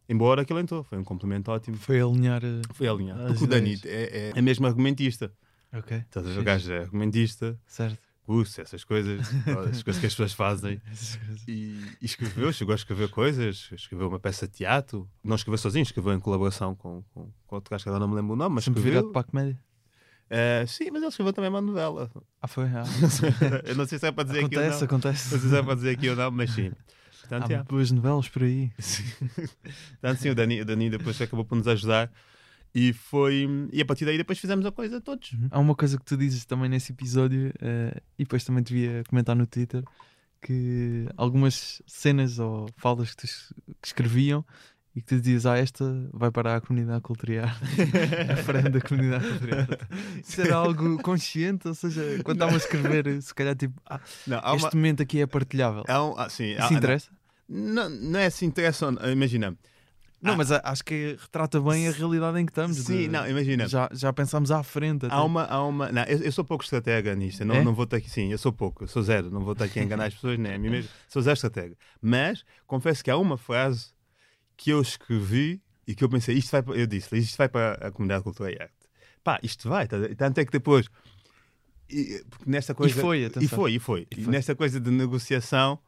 [0.07, 1.79] Embora que ele entrou, foi um complemento ótimo.
[1.79, 2.45] Foi alinhar.
[2.45, 3.22] eh, Foi alinhado.
[3.22, 4.12] As Porque o Dani ideias.
[4.12, 5.33] é, é, é mesmo argumentista.
[5.75, 5.97] Ok.
[5.99, 6.39] Estás a ver?
[6.39, 7.99] O gajo é argumentista, Certo.
[8.25, 9.20] curso, essas coisas,
[9.70, 10.81] as coisas que as pessoas fazem.
[11.47, 15.07] E, e escreveu, chegou a escrever coisas, escreveu uma peça de teatro.
[15.22, 18.14] Não escreveu sozinho, escreveu em colaboração com, com, com outro gajo que agora não me
[18.16, 19.03] lembro o nome, mas Sempre escreveu.
[19.03, 19.61] virado para a comédia.
[20.31, 22.11] Eh, sim, mas ele escreveu também uma novela.
[22.41, 22.64] Ah, foi?
[22.64, 22.85] Ah.
[23.68, 24.68] Eu não sei se é para dizer aqui ou não.
[24.70, 25.35] acontece, acontece.
[25.35, 26.72] Não sei se é para dizer aqui ou não, mas sim.
[27.20, 27.68] Portanto, Há yeah.
[27.68, 28.70] boas novelas por aí.
[30.01, 32.11] Portanto, sim, o Dani, o Dani depois acabou por nos ajudar.
[32.75, 33.49] E foi.
[33.72, 35.31] E a partir daí depois fizemos a coisa todos.
[35.51, 39.37] Há uma coisa que tu dizes também nesse episódio, eh, e depois também devia comentar
[39.37, 39.85] no Twitter,
[40.43, 43.27] que algumas cenas ou falas que, tu
[43.81, 44.45] que escreviam
[44.95, 47.47] e que tu dizias, ah, esta vai para a comunidade cultural,
[48.33, 49.66] a frente da comunidade cultural.
[50.39, 54.53] Era algo consciente, ou seja, quando estava a escrever, se calhar tipo, ah, Não, há
[54.53, 55.85] uma- este momento aqui é partilhável.
[55.89, 57.11] há um- ah, sim, Isso há- interessa?
[57.49, 58.87] Não, não é se interessa.
[58.87, 59.57] ou não, Imagina.
[60.25, 60.37] Não, Ah.
[60.37, 62.79] mas acho que retrata bem a realidade em que estamos.
[62.79, 63.68] Sim, de- não, imagina.
[63.68, 65.05] Já, já pensámos à frente.
[65.07, 65.14] até.
[65.14, 65.93] Há uma, há uma.
[65.93, 67.45] Não, eu, eu sou pouco estratega nisto.
[67.45, 67.62] Não, É?
[67.62, 68.09] não vou estar aqui.
[68.09, 68.85] Sim, eu sou pouco.
[68.85, 69.31] Eu sou zero.
[69.31, 70.91] Não vou estar aqui a enganar as pessoas, nem a mim mesmo.
[71.09, 71.77] Sou zero estratega.
[72.01, 73.89] Mas confesso que há uma frase
[74.57, 77.72] que eu escrevi e que eu pensei, isto vai para, eu disse, isto vai para
[77.87, 78.72] a comunidade de cultura e arte.
[79.22, 79.87] Pá, isto vai.
[79.87, 80.87] tá- Tanto é que depois.
[81.91, 83.59] E, porque nesta coisa, foi, e atenção.
[83.59, 84.07] foi, e foi.
[84.11, 84.33] E E foi.
[84.33, 85.79] nesta coisa de negociação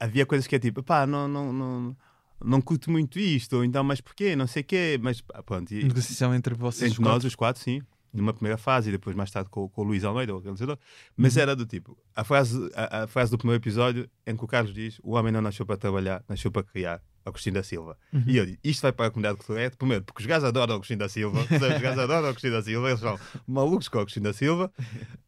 [0.00, 1.96] havia coisas que é tipo, pá, não, não, não,
[2.44, 4.36] não curto muito isto, ou então, mas porquê?
[4.36, 5.72] Não sei o quê, mas pronto.
[5.72, 6.92] E, Negociação entre vocês.
[6.92, 7.82] entre nós, os quatro, sim.
[8.12, 10.78] Numa primeira fase e depois mais tarde com, com o Luís Almeida, o organizador.
[11.16, 14.46] Mas era do tipo, a frase, a, a frase do primeiro episódio em que o
[14.46, 17.02] Carlos diz o homem não nasceu para trabalhar, nasceu para criar.
[17.24, 17.96] Agostinho da Silva.
[18.26, 20.98] E eu digo, isto vai para a comunidade cultural, primeiro, porque os gajos adoram Agostinho
[20.98, 24.72] da Silva, os gajos adoram Agostinho da Silva, eles são malucos com Agostinho da Silva,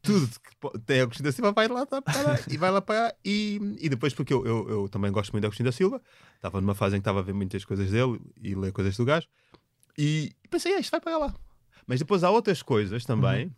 [0.03, 2.03] tudo que tem Agostinho da Silva vai lá para,
[2.51, 5.47] e vai lá para e, e depois, porque eu, eu, eu também gosto muito de
[5.47, 6.03] Agostinho da Silva,
[6.37, 9.05] estava numa fase em que estava a ver muitas coisas dele e ler coisas do
[9.05, 9.29] gajo,
[9.97, 11.35] e pensei, ah, isto vai para lá.
[11.87, 13.55] Mas depois há outras coisas também,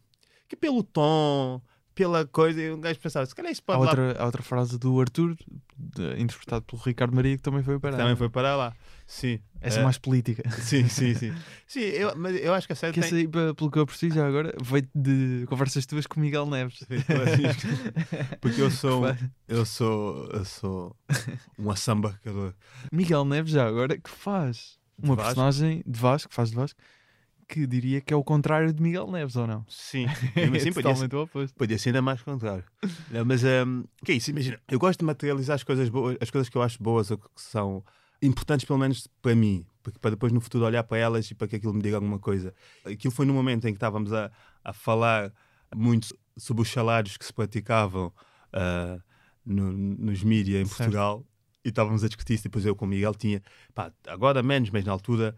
[0.49, 1.61] que pelo tom,
[1.97, 4.43] pela coisa, e um gajo pensava, se calhar isto Há pode lá outra, há outra
[4.43, 5.35] frase do Arthur,
[5.77, 8.77] de- interpretado pelo Ricardo Maria, que também foi para também foi para lá.
[9.07, 9.41] Sim.
[9.61, 10.43] Essa Eh, mais política.
[10.61, 11.33] Sim, sim, sim.
[11.67, 13.13] sim eu, mas eu acho que a série Que tem...
[13.21, 16.81] aí, pe- pelo que eu percebi já agora, veio de conversas tuas com Miguel Neves.
[18.41, 19.05] Porque eu sou,
[19.49, 20.97] eu sou, eu sou
[21.59, 22.53] um assambarcador.
[22.93, 26.79] Miguel Neves, já agora, que faz uma personagem de Vasco, faz de Vasco,
[27.49, 29.65] que diria que é o contrário de Miguel Neves, ou não?
[29.69, 31.09] Sim, mesmo assim é podia ser,
[31.57, 32.65] podia ser ainda mais contrário.
[33.11, 34.31] Não, mas um, que é isso?
[34.31, 37.19] Imagina, eu gosto de materializar as coisas boas, as coisas que eu acho boas ou
[37.19, 37.85] que são
[38.23, 39.65] importantes, pelo menos para mim,
[40.01, 42.53] para depois no futuro olhar para elas e para que aquilo me diga alguma coisa.
[42.85, 44.31] Aquilo foi no momento em que estávamos a,
[44.65, 45.33] a falar
[45.75, 48.13] muito sobre os salários que se praticavam
[48.53, 48.99] ah,
[49.45, 50.79] no- nos mídia em Certo.
[50.79, 51.25] Portugal.
[51.65, 53.43] E estávamos a discutir isso, depois eu com o Miguel tinha,
[53.75, 55.37] pá, agora menos, mas na altura,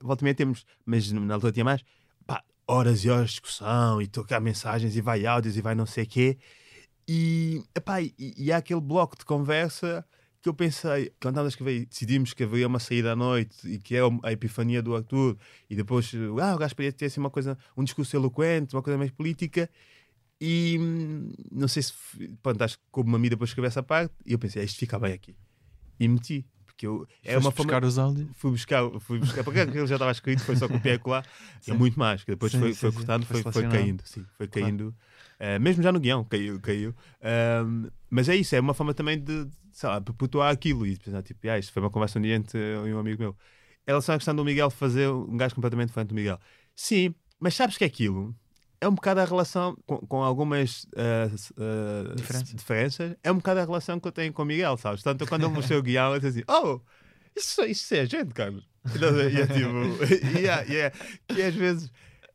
[0.00, 1.82] volta e meia temos, mas na altura tinha mais,
[2.26, 5.86] pá, horas e horas de discussão e tocar mensagens e vai áudios e vai não
[5.86, 6.38] sei o quê.
[7.08, 10.04] E, epá, e, e há aquele bloco de conversa
[10.42, 13.78] que eu pensei, quando estávamos a escrever, decidimos que haveria uma saída à noite e
[13.78, 15.36] que é a epifania do Arthur,
[15.68, 18.96] e depois, ah, o gajo podia ter assim, uma coisa, um discurso eloquente, uma coisa
[18.96, 19.68] mais política.
[20.40, 21.92] E hum, não sei se,
[22.42, 24.14] pronto, acho que coube-me a mim depois escrever essa parte.
[24.24, 25.34] E eu pensei, "Ah, isto fica bem aqui.
[25.98, 26.46] E meti.
[26.76, 28.28] Porque eu, é Foste uma forma, buscar os áudios.
[28.36, 31.24] fui buscar, fui buscar, porque aquilo já estava escrito, foi só copiar e colar,
[31.66, 32.96] e é muito mais, que depois Sim, foi, sim, foi sim.
[32.98, 34.66] cortando, Foi foi, caindo, sim, foi Claro.
[34.66, 34.94] caindo,
[35.38, 36.94] Eh, mesmo já no guião, caiu, caiu.
[37.22, 41.22] Ahm, mas é isso, é uma forma também de, sei lá, perpetuar aquilo e pensar,
[41.22, 43.36] tipo, ah, isto foi uma conversa um dia entre eu e um amigo meu.
[43.86, 46.38] Em relação à questão do Miguel fazer um gajo completamente diferente do Miguel.
[46.74, 48.34] Sim, mas sabes que aquilo
[48.80, 52.48] é um bocado a relação com, com algumas ah, s- ah, Diferenças.
[52.48, 55.02] s- diferenças, é um bocado a relação que eu tenho com o Miguel, sabes?
[55.02, 56.80] Tanto quando ele mostrou o guião, eu disse assim, oh,
[57.36, 58.54] isso, isso é gente, cara.
[59.30, 60.04] E é tipo,
[60.68, 60.92] e é-
[61.28, 61.90] que às vezes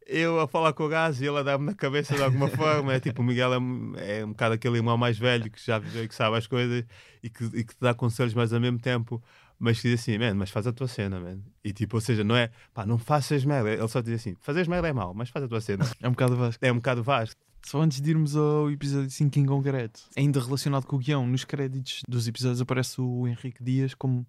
[0.08, 2.94] eu a falar com o gajo e ele a dar-me na cabeça de alguma forma.
[2.94, 5.80] É tipo, o Miguel é, um- é um bocado aquele irmão mais velho que já
[5.80, 6.84] viveu e que sabe as coisas
[7.24, 9.24] e que, e que te dá conselhos, mas ao mesmo tempo,
[9.62, 11.40] mas que diz assim, man, mas faz a tua cena, man.
[11.64, 13.70] E tipo, ou seja, não é, pá, não faças merda.
[13.72, 15.86] Ele só diz assim, fazeres merda é mau, mas faz a tua cena.
[16.02, 16.64] É um bocado vasto.
[16.64, 17.36] É um bocado vasto.
[17.64, 21.46] Só antes de irmos ao episódio 5 em concreto, ainda relacionado com o guião, nos
[21.46, 24.22] créditos dos episódios aparece o Henrique Dias como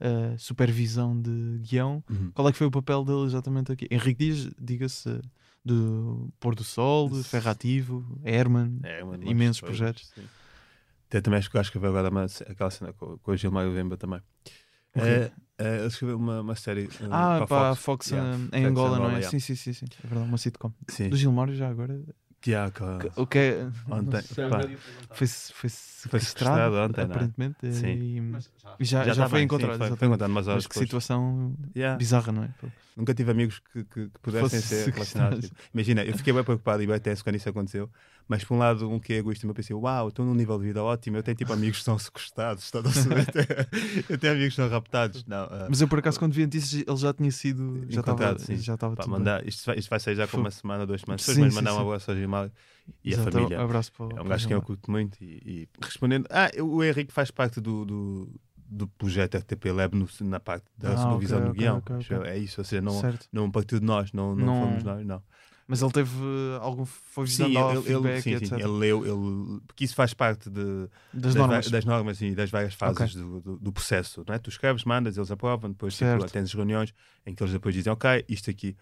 [0.00, 2.02] uh, supervisão de guião.
[2.08, 2.30] Uhum.
[2.32, 3.86] Qual é que foi o papel dele exatamente aqui?
[3.90, 5.20] Henrique Dias, diga-se,
[5.62, 10.10] do Pôr do Sol, de Ferrativo, Herman, É, imensos projetos.
[10.14, 10.22] sim.
[11.06, 13.68] Até também acho que acho que vai agora uma, aquela cena com, com o Gilmar
[13.68, 14.20] Vemba também.
[14.96, 15.08] Ok.
[15.08, 16.84] É, é, ele escreveu uma, uma série.
[16.86, 19.14] uh, Ah, para pá, a a Fox, Yeah, uh, Fox em Angola, não é?
[19.18, 19.30] yeah.
[19.30, 19.86] Sim, sim, sim, sim.
[20.02, 20.72] É verdade, uma sitcom.
[20.88, 21.08] Sim.
[21.10, 22.00] Do Gilmário já agora.
[22.40, 23.68] Que há, que- O que é.
[23.90, 24.60] Ontem, pá,
[25.12, 27.04] Foi, foi sequestrado sequestrado, ontem, não é?
[27.04, 27.72] aparentemente.
[27.72, 27.86] Sim.
[27.86, 28.22] E,
[28.80, 29.70] e já, já, tá foi bem, sim, encontrado.
[29.70, 30.04] foi, foi exatamente.
[30.08, 31.98] encontrado Mas que situação Yeah.
[31.98, 32.48] bizarra, não é?
[32.96, 35.44] Nunca tive amigos que, que, que pudessem Fosse ser relacionados.
[35.46, 35.70] sequestrados.
[35.72, 37.90] Imagina, eu fiquei bem preocupado e bem tenso quando isso aconteceu,
[38.26, 40.66] mas por um lado, um que é egoísta, eu pensei, uau, estou num nível de
[40.66, 42.82] vida ótimo, eu tenho tipo amigos que estão sequestrados, estão
[44.08, 45.24] eu tenho amigos que estão raptados.
[45.24, 47.84] Não, ah, Mas eu por acaso quando vi notícias ele já tinha sido.
[47.88, 50.86] Já estava já estava tudo mandar, isto, vai, isto vai sair já com uma semana,
[50.86, 51.22] duas semanas.
[51.22, 52.50] Sim, mas mandar um abraço ao Gilmar
[53.04, 53.60] e Exato, a família.
[53.60, 56.26] Abraço para, É um gajo que eu curto muito e, e respondendo.
[56.30, 58.40] Ah, o Henrique faz parte do, do,
[58.70, 61.76] do projeto RTP Lab no- na parte da Ah, supervisão ok, do ok, guião.
[61.78, 62.28] ok, Acho ok.
[62.30, 63.28] É isso, ou seja, não, Certo.
[63.32, 65.22] não partiu de nós, não, não, Não- fomos nós, não.
[65.66, 66.84] Mas ele teve uh, algum.
[66.84, 70.50] Foi Sim, ao ele, ele, feedback, sim, sim, ele leu, ele, porque isso faz parte
[70.50, 71.70] de, Das va- normas.
[71.70, 74.24] das normas e das várias fases do, do, do processo.
[74.26, 74.38] Não é?
[74.38, 76.92] Tu escreves, mandas, eles aprovam, depois tipo, tens reuniões
[77.24, 78.76] em que eles depois dizem, ok, isto aqui,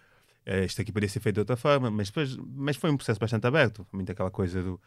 [0.47, 3.20] eh, isto aqui poderia ser feito de outra forma, mas, depois, mas foi um processo
[3.20, 3.86] bastante aberto.
[3.93, 4.80] Muito aquela coisa do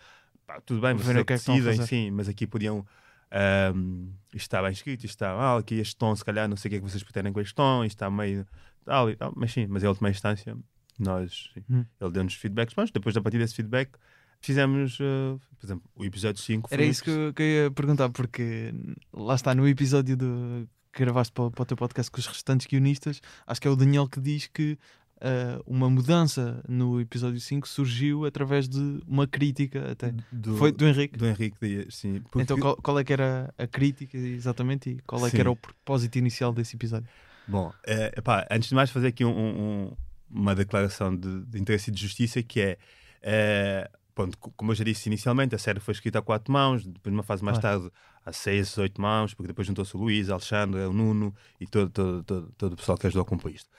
[0.47, 2.84] pá, tudo bem, vocês é que é decidem, sim, mas aqui podiam.
[3.32, 6.68] Ahm, isto está bem escrito, isto está mal, aqui este tom, se calhar não sei
[6.68, 8.46] o que é que vocês pretendem com este tom, isto está meio
[8.86, 10.58] tal e tal, mas sim, mas em última instância,
[11.00, 11.86] nós, Hum.
[12.00, 13.92] ele deu-nos feedbacks, mas depois a partir desse feedback
[14.40, 17.72] fizemos, eh, por exemplo, o episódio 5 foi Era isso que eu, que eu ia
[17.72, 18.74] perguntar, porque
[19.14, 22.68] lá está no episódio do, que gravaste para, para o teu podcast com os restantes
[22.68, 24.78] guionistas, acho que é o Daniel que diz que
[25.22, 30.13] uh, uma mudança no episódio 5 surgiu através de uma crítica até.
[30.32, 31.17] do, Foi do Henrique.
[31.17, 32.22] do Henrique Dias, sim.
[32.22, 35.41] Porque- Então qual, qual é que era a crítica exatamente e qual é que Sim.
[35.41, 37.07] era o propósito inicial desse episódio?
[37.47, 39.97] Bom, eh, epá, antes de mais fazer aqui um- um- um-
[40.30, 42.78] uma declaração de, de interesse e de justiça que é,
[43.22, 46.86] eh, pronto, co- como eu já disse inicialmente, a série foi escrita a quatro mãos,
[46.86, 47.89] depois numa fase mais tarde
[48.26, 51.89] a seis, oito mãos, porque depois juntou-se o Luís, a Alexandre, o Nuno e todo,
[51.89, 53.69] todo, todo, todo o pessoal que ajudou a compor isto.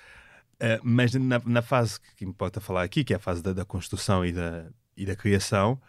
[0.65, 3.65] Eh, mas na, na fase que importa falar aqui, que é a fase da, da
[3.65, 5.81] construção e da, e da criação,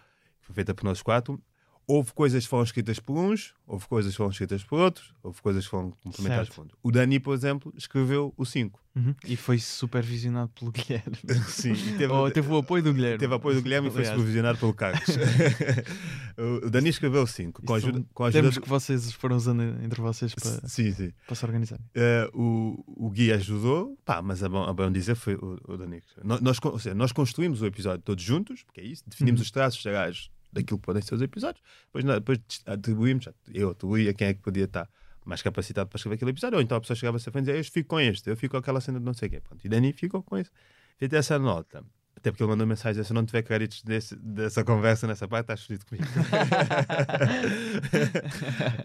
[0.42, 1.40] foi feita por nós quatro,
[1.88, 5.42] houve coisas que foram escritas por uns, houve coisas que foram escritas por outros, houve
[5.42, 6.56] coisas que foram complementadas Certo.
[6.56, 6.80] por outros.
[6.84, 8.82] O Dani, por exemplo, escreveu o 5.
[8.96, 9.16] Uhum.
[9.26, 11.18] E foi supervisionado pelo Guilherme.
[11.50, 13.18] Sim, teve, Ou teve o apoio do Guilherme.
[13.18, 15.02] teve apoio do Guilherme e foi Aliás, supervisionado pelo Carlos.
[16.38, 19.36] o o Dani escreveu o 5, com ajuda, com ajuda termos do- que vocês foram
[19.36, 21.12] usando entre vocês para, Sim, sim.
[21.26, 21.84] para se organizarem.
[21.96, 25.78] Eh, o, o Gui ajudou, pá, mas a bom, a bom dizer foi o, o
[25.78, 26.02] Dani.
[26.24, 29.44] Nós, nós, seja, nós construímos o episódio todos juntos, porque é isso, definimos Uhum.
[29.46, 34.08] os traços gerais daquilo que podem ser os episódios, depois, nós- depois atribuímos, eu atribuí
[34.08, 34.88] a quem é que podia estar
[35.26, 37.56] mais capacitado para escrever aquele episódio, ou então a pessoa chegava a ser e dizia,
[37.58, 39.40] eu fico com este, eu fico com aquela cena de não sei o quê.
[39.42, 40.52] Pronto, e Dani ficou com isso.
[40.98, 41.84] Feita essa nota.
[42.16, 45.64] Até porque ele mandou mensagem: se não tiver créditos desse, dessa conversa nessa parte, estás
[45.66, 46.06] fodido comigo.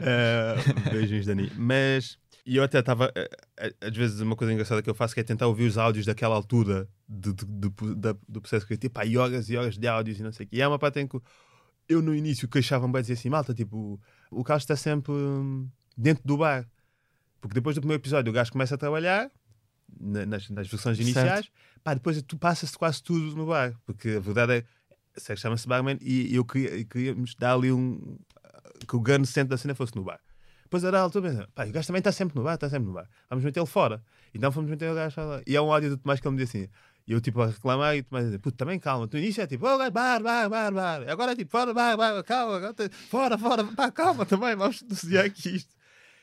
[0.00, 0.56] Eh,
[0.90, 1.50] beijinhos, Dani.
[1.56, 3.12] Mas e eu até estava.
[3.14, 5.76] eh, eh, Às vezes, uma coisa engraçada que eu faço que é tentar ouvir os
[5.78, 8.92] áudios daquela altura de, de- de- do processo criativo.
[8.92, 10.56] Pá, e horas e horas de áudios e não sei o quê.
[10.56, 11.20] E é uma parte em que
[11.88, 16.22] eu, no início, queixava-me bem dizer assim: malta, tipo, o Carlos está sempre hum, dentro
[16.24, 16.68] do bar.
[17.40, 19.30] Porque depois do primeiro episódio, o gajo começa a trabalhar
[20.00, 21.00] na- nas, nas versões Certo.
[21.08, 21.50] iniciais.
[21.84, 23.74] Pá, depois tu passas quase tudo no bar.
[23.86, 24.64] Porque a verdade é.
[25.20, 28.18] série chama-se Barman e eu queria, queríamos dar ali um.
[28.86, 30.20] que o grande centro da cena fosse no bar.
[30.64, 32.86] Depois a da altura, pensa, pá, o gajo também está sempre no bar, está sempre
[32.88, 33.08] no bar.
[33.30, 34.02] Vamos metê-lo fora.
[34.34, 35.40] Então fomos meter o gajo lá.
[35.46, 36.68] E há um áudio do Tomás que ele me disse assim.
[37.08, 39.08] E eu tipo a reclamar e o Tomás a dizer, puto, também calma.
[39.10, 41.08] No início é tipo, oh, bar, bar, bar, bar.
[41.08, 42.74] Agora é tipo, fora, bar, bar, calma,
[43.08, 45.74] fora, fora, pá, calma também, vamos estudiar aqui isto.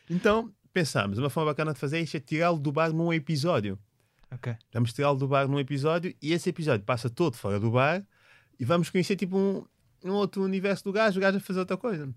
[0.08, 3.80] Então pensámos, uma forma bacana de fazer isto é tirá-lo do bar num episódio.
[4.30, 4.56] Ok.
[4.72, 8.06] Vamos tirá-lo do bar num episódio e esse episódio passa todo fora do bar
[8.60, 9.66] e vamos conhecer tipo um,
[10.04, 12.14] um outro universo do gajo, o gajo a fazer outra coisa.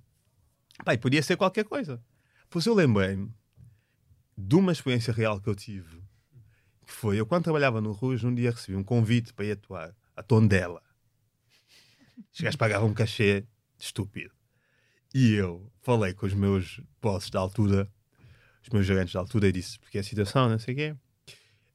[0.85, 2.03] Pá, e podia ser qualquer coisa.
[2.51, 3.33] Pois eu lembrei-me
[4.37, 5.98] de uma experiência real que eu tive,
[6.89, 9.95] que foi, eu quando trabalhava no Rouge, um dia recebi um convite para ir atuar
[10.17, 10.83] a Tondela.
[12.33, 13.45] Os gajos pagavam um cachê
[13.79, 14.33] estúpido.
[15.15, 17.89] E eu falei com os meus bosses da altura,
[18.63, 20.97] os meus gerentes da altura, e disse, porque é a situação, não sei o quê.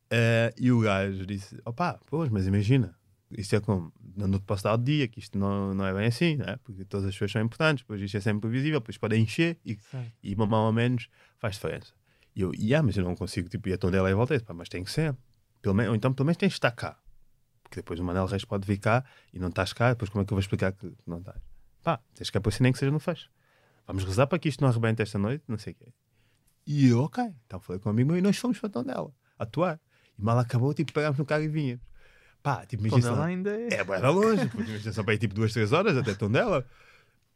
[0.09, 2.95] Eh, e o gajo disse, opá, pois, mas imagina,
[3.37, 6.07] isto é como, não te posso dar o dia, que isto não, não é bem
[6.07, 6.57] assim, não é?
[6.57, 9.77] porque todas as pessoas são importantes, pois isto é sempre previsível, depois pode encher e,
[10.23, 11.07] e mais ou menos
[11.39, 11.93] faz diferença.
[12.35, 14.53] E eu, e, ah, mas eu não consigo tipo, ir a Tondela e voltei, pá,
[14.53, 15.15] mas tem que ser.
[15.61, 16.97] Pelo menos, ou então pelo menos tens de estar cá.
[17.61, 19.03] Porque depois o Manel Reis pode vir cá
[19.33, 21.41] e não estás cá, depois como é que eu vou explicar que não estás?
[21.83, 23.29] Pá, tens que aparecer nem que seja no fecho.
[23.85, 25.93] Vamos rezar para que isto não arrebente esta noite, não sei o quê.
[26.65, 27.23] E eu, ok.
[27.45, 29.79] Então falei com um amigo meu e nós fomos para Tondela, atuar.
[30.17, 31.83] E mal acabou, tipo, pegámos no carro e vinhamos.
[32.41, 33.67] Pá, tipo, imagina Tondela ainda é.
[33.73, 36.65] é, da longe, imagina só para ir tipo duas, três horas até Tondela.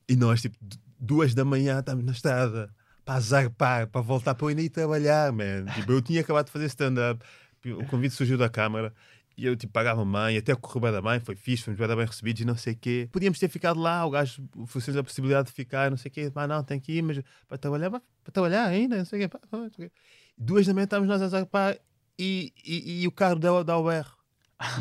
[0.07, 0.57] E nós, tipo,
[0.99, 2.73] duas da manhã, estamos na estrada
[3.07, 5.63] para zarpar, para voltar para ainda ir trabalhar, man.
[5.73, 7.23] Tipo, eu tinha acabado de fazer stand-up,
[7.65, 8.93] o convite surgiu da Câmara
[9.37, 12.05] e eu, tipo, pagava mãe, até correu bem da mãe, foi fixe, fomos bem, bem
[12.05, 13.07] recebidos e não sei o quê.
[13.09, 16.29] Podíamos ter ficado lá, o gajo ofereceu a possibilidade de ficar, não sei o quê,
[16.35, 19.21] mas não, tem que ir, mas para trabalhar, pá, para trabalhar ainda, não sei o
[19.21, 19.27] quê.
[19.29, 19.95] pá, pá, não sei o quê.
[20.37, 21.77] Duas da manhã estávamos nós a zarpar
[22.19, 24.11] e, e, e o carro dá, dá o berro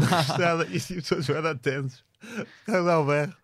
[0.00, 2.04] na estrada e tipo, todos bem tensos.
[2.24, 3.36] O carro dá o berro.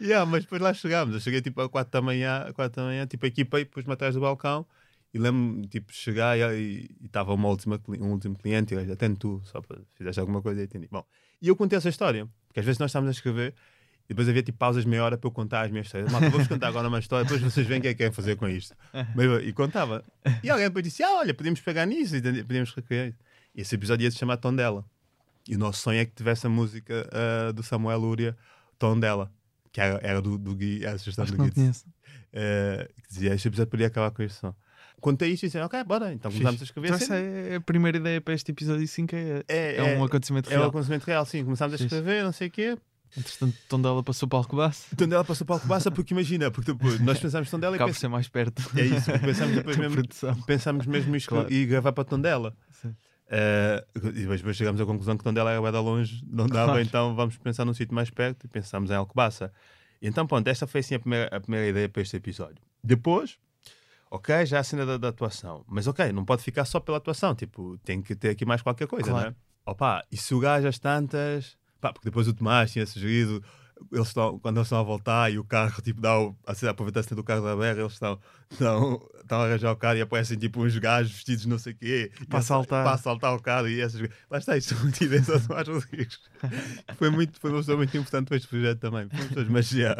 [0.00, 1.14] Yeah, mas depois lá chegámos.
[1.14, 3.92] Eu cheguei tipo a 4 da manhã, 4 da manhã, tipo a equipa e pus-me
[3.92, 4.66] atrás do balcão
[5.16, 9.40] e lembro-me tipo chegar e estava uma última, um último cliente e eu atende tu,
[9.44, 10.88] só para fizeste alguma coisa e atendi.
[10.90, 11.04] Bom,
[11.40, 13.54] e eu contei essa história, porque às vezes nós estamos a escrever
[14.04, 16.12] e depois havia tipo pausas meia hora para eu contar as minhas histórias.
[16.12, 18.36] Malta, vou-vos contar agora uma história, depois vocês veem o que é que querem fazer
[18.36, 18.76] com isto.
[19.14, 20.04] Mas E contava.
[20.42, 23.18] E alguém depois disse: Ah, olha, podemos pegar nisso e podemos recriar isso.
[23.54, 24.84] E esse episódio ia se chamar Tondela.
[25.48, 28.36] E o nosso sonho é que tivesse a música ah, do Samuel Lúria,
[28.78, 29.32] Tondela,
[29.76, 31.70] que era, era do, do Gui, era a sugestão Acho do Gui.
[32.32, 34.54] Eh, que dizia: Este episódio podia acabar com este som.
[35.02, 36.14] Contei isto e disse: Ok, bora.
[36.14, 36.86] Então começámos a escrever.
[36.88, 40.48] Então, essa é a primeira ideia para este episódio 5 é, É, é um acontecimento
[40.50, 40.70] É um real.
[40.70, 41.44] acontecimento real, sim.
[41.44, 42.78] Começámos a escrever, não sei o quê.
[43.14, 44.84] Entretanto, Tondela passou para Alcobaça.
[44.96, 47.92] Tondela passou para o Alcobaça porque imagina, porque depois nós pensámos Tondela e Acaba por
[47.94, 48.62] pens- ser mais perto.
[48.74, 50.02] É isso, pensámos depois mesmo,
[50.46, 51.52] pensámos mesmo isto Claro.
[51.52, 52.56] e gravar para Tondela.
[52.80, 52.94] Sim.
[53.28, 56.80] Eh, e depois, chegámos à conclusão que Tondela era bué da longe, não dava, Claro.
[56.80, 59.52] então vamos pensar num sítio mais perto e pensámos em Alcobaça.
[60.00, 62.62] Então, pronto, esta foi assim a primeira, a primeira ideia para este episódio.
[62.84, 63.38] Depois,
[64.10, 67.34] ok, já a cena da, da atuação, mas ok, não pode ficar só pela atuação,
[67.34, 69.24] tipo, tem que ter aqui mais qualquer coisa, Claro.
[69.26, 69.34] não é?
[69.68, 73.42] Opa, e se o gajo às tantas, pá, porque depois o Tomás tinha sugerido.
[73.92, 76.34] Eles estão, quando eles estão a voltar e o carro tipo, dá o,
[76.68, 78.18] aproveitar-se do carro da berra, eles estão,
[78.50, 81.76] estão, estão a arranjar o carro e aparecem tipo uns gajos vestidos não sei o
[81.76, 82.84] quê Para assaltar.
[82.84, 84.00] para assaltar o carro e essas
[84.30, 86.18] lá está, isto muito ideias ao Tomás Rodrigues
[86.96, 89.08] foi, muito, foi uma pessoa muito importante para este projeto também.
[89.32, 89.96] Foi mas, já,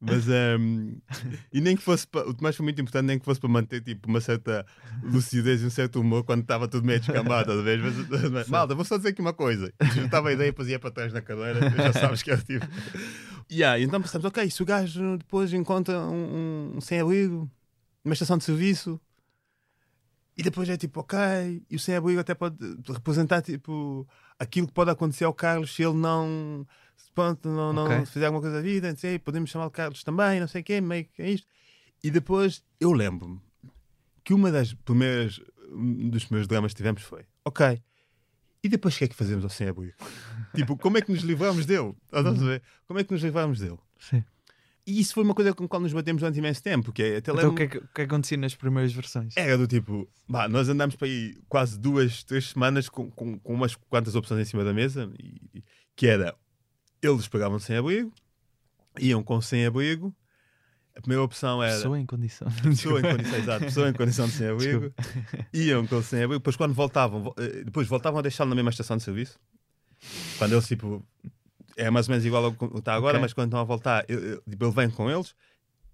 [0.00, 0.96] mas ehm,
[1.52, 3.80] e nem que fosse para, o Tomás foi muito importante nem que fosse para manter
[3.80, 4.66] tipo uma certa
[5.02, 8.74] lucidez e um certo humor quando estava tudo meio descambado às vezes mas, mas, malta,
[8.74, 9.72] vou só dizer aqui uma coisa.
[9.96, 12.40] Eu estava a ideia e depois ia para trás na cadeira já sabes que era
[12.40, 12.66] tipo
[13.50, 17.50] yeah, então pensamos, ok, se o gajo depois encontra um, um sem-abrigo
[18.04, 19.00] numa estação de serviço
[20.36, 21.18] e depois é tipo, ok,
[21.68, 24.06] e o sem-abrigo até pode representar tipo
[24.38, 26.66] aquilo que pode acontecer ao Carlos se ele não,
[27.14, 28.06] pronto, não, não Ok.
[28.06, 30.64] fizer alguma coisa da vida, não sei, podemos chamar o Carlos também, não sei o
[30.64, 31.46] quê, meio que é isto.
[32.02, 33.40] E depois eu lembro-me
[34.22, 35.40] que uma das primeiras
[35.70, 37.82] um dos primeiros dramas que tivemos foi, ok,
[38.62, 39.94] e depois o que é que fazemos ao sem-abrigo?
[40.54, 41.94] tipo, como é que nos livramos dele?
[42.06, 42.62] Estás a ver?
[42.86, 43.78] Como é que nos livramos dele?
[43.98, 44.24] Sim.
[44.86, 47.30] E isso foi uma coisa com a qual nos batemos durante imenso tempo, porque até
[47.30, 49.36] Então, o que, é que, o que acontecia nas primeiras versões?
[49.36, 53.52] era do tipo, bah, nós andámos para aí quase duas, três semanas com, com, com
[53.52, 55.62] umas quantas opções em cima da mesa, e,
[55.94, 56.34] que era,
[57.02, 58.10] eles pagavam sem abrigo,
[58.98, 60.16] iam com sem abrigo,
[60.98, 62.48] a primeira opção era Pessoa em condição.
[62.62, 64.92] pessoa em condição, exato, pessoa em condição de sem abrigo,
[65.54, 68.70] iam com sem abrigo, depois quando voltavam, vo- eh, depois voltavam a deixá-lo na mesma
[68.70, 69.38] estação de serviço,
[70.38, 71.04] quando eles tipo,
[71.76, 73.22] é mais ou menos igual ao que está agora, Ok.
[73.22, 75.34] mas quando estão a voltar, ele, ele- tipo, ele vem com eles,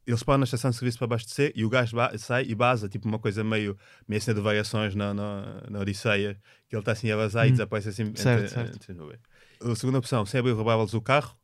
[0.07, 3.09] eles param na estação de serviço para abastecer e o gajo sai e baza, tipo
[3.09, 3.77] uma coisa meio,
[4.07, 6.37] meio cena de variações na, na, na Odisseia,
[6.69, 7.53] que ele está assim a vazar e Hum.
[7.53, 8.13] desaparece assim.
[8.15, 8.93] Certo, entre- certo.
[8.93, 9.19] entre.
[9.73, 11.35] A segunda opção, sem abrir, roubava-lhes o carro,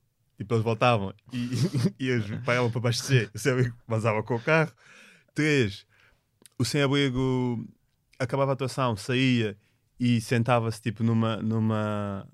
[0.41, 1.51] e depois voltavam e,
[2.01, 4.72] e eles pagavam para abastecer, o sem abrigo vazava com o carro.
[5.34, 5.86] Três,
[6.59, 7.62] o sem abrigo
[8.18, 9.55] acabava a atuação, saía
[9.99, 12.26] e sentava-se tipo numa, numa,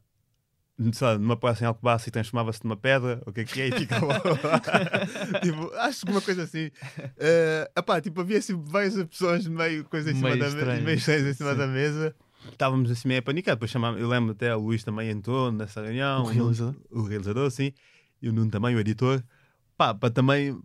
[0.93, 3.69] sei lá, numa praça em Alcobaça e transformava-se numa pedra, o que é que é,
[3.69, 4.21] e ficava lá.
[5.43, 6.67] tipo, acho que uma coisa assim.
[6.67, 10.85] Uh, epá, tipo, havia assim várias pessoas meio coisa em cima Meio da mesa, estranhas.
[10.85, 11.59] meio estranhas em cima Sim.
[11.59, 12.15] da mesa.
[12.53, 16.23] Estávamos assim meio apanicados, depois chamámos, eu lembro até o Luís também entrou nessa reunião.
[16.23, 16.75] O realizador?
[16.91, 17.73] O realizador, sim.
[18.27, 19.23] E o Nuno também, o editor.
[19.77, 20.61] Pá, para também.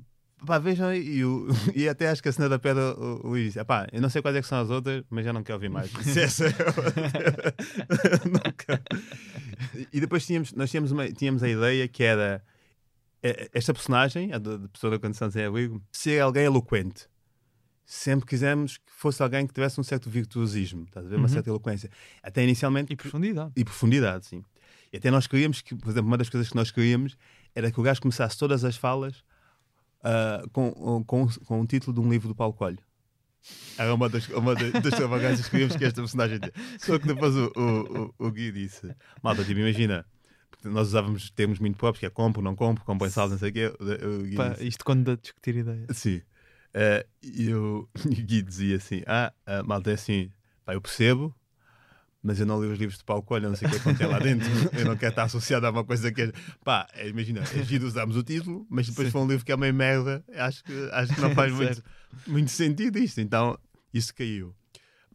[0.46, 3.54] Pá, vejam aí, e, o- e até acho que a cena da pedra, o Luís
[3.54, 5.58] disse: pá, eu não sei quais é que são as outras, mas já não quero
[5.58, 5.92] ouvir mais.
[6.04, 6.54] Disse, Essa é a-
[8.26, 8.82] não quero.
[9.94, 12.44] E depois tínhamos, nós tínhamos, uma- tínhamos a ideia que era
[13.22, 17.08] eh, esta personagem, a de pessoa da condição de sem abrigo, ser alguém eloquente.
[17.86, 21.18] Sempre quisemos que fosse alguém que tivesse um certo virtuosismo, estás a ver?
[21.18, 21.28] Uma Uhum.
[21.34, 21.90] certa eloquência.
[22.24, 23.52] Até inicialmente E profundidade.
[23.56, 24.44] e profundidade, sim.
[24.94, 27.16] E até nós queríamos que, por exemplo, uma das coisas que nós queríamos
[27.56, 29.24] era que o gajo começasse todas as falas
[30.04, 32.80] ah, com, com, com um título de um livro do Paulo Coelho.
[33.78, 36.86] Era uma das, uma das, das extravagâncias que queríamos que esta personagem tivesse.
[36.86, 40.06] Só que depois o, o, o, o Gui disse: Malta, tipo, imagina,
[40.64, 43.50] nós usávamos termos muito próprios, que é compro, não compro, compro em saldo, não sei
[43.50, 43.74] o quê.
[43.80, 45.88] O, o Pá, isto quando dá a discutir ideias.
[45.98, 46.22] Sim.
[46.74, 50.32] Eh, e o o Gui dizia assim: Ah, a malta é assim,
[50.64, 51.36] pá, eu percebo,
[52.24, 53.86] mas eu não li os livros de Paulo Coelho, não sei o que é que
[53.86, 54.48] contém lá dentro.
[54.78, 56.32] Eu não quero estar associado a uma coisa que é.
[56.64, 59.12] Pá, é, imagina, é giro usarmos o título, mas depois Sim.
[59.12, 60.24] foi um livro que é meio merda.
[60.36, 61.84] Acho que, acho que não faz muito,
[62.28, 63.20] muito sentido isto.
[63.20, 63.58] Então,
[63.92, 64.56] isso caiu.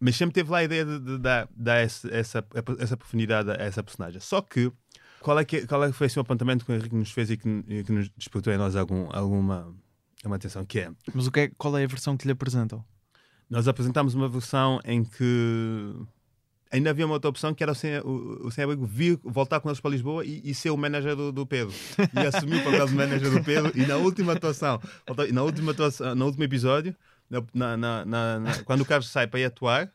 [0.01, 2.45] Mas sempre teve lá a ideia de, de dar, dar essa, essa,
[2.79, 4.21] essa profundidade a essa personagem.
[4.21, 4.73] Só que,
[5.21, 7.37] qual é que, qual é que foi esse apontamento que o Henrique nos fez e
[7.37, 9.73] que, e que nos despertou em nós algum, alguma
[10.25, 10.67] uma atenção?
[10.67, 12.85] Que é, Mas o que é, qual é a versão que lhe apresentam?
[13.49, 15.95] nós apresentámos uma versão em que
[16.71, 19.69] ainda havia uma outra opção que era o sem, o, o sem vir voltar com
[19.69, 21.75] eles para Lisboa e, e ser o manager do, do Pedro
[22.15, 24.81] e assumir o papel de manager do Pedro e na última atuação
[25.33, 26.95] na última atuação, no último episódio
[27.55, 29.91] na, na- na- quando o Carlos sai para ir atuar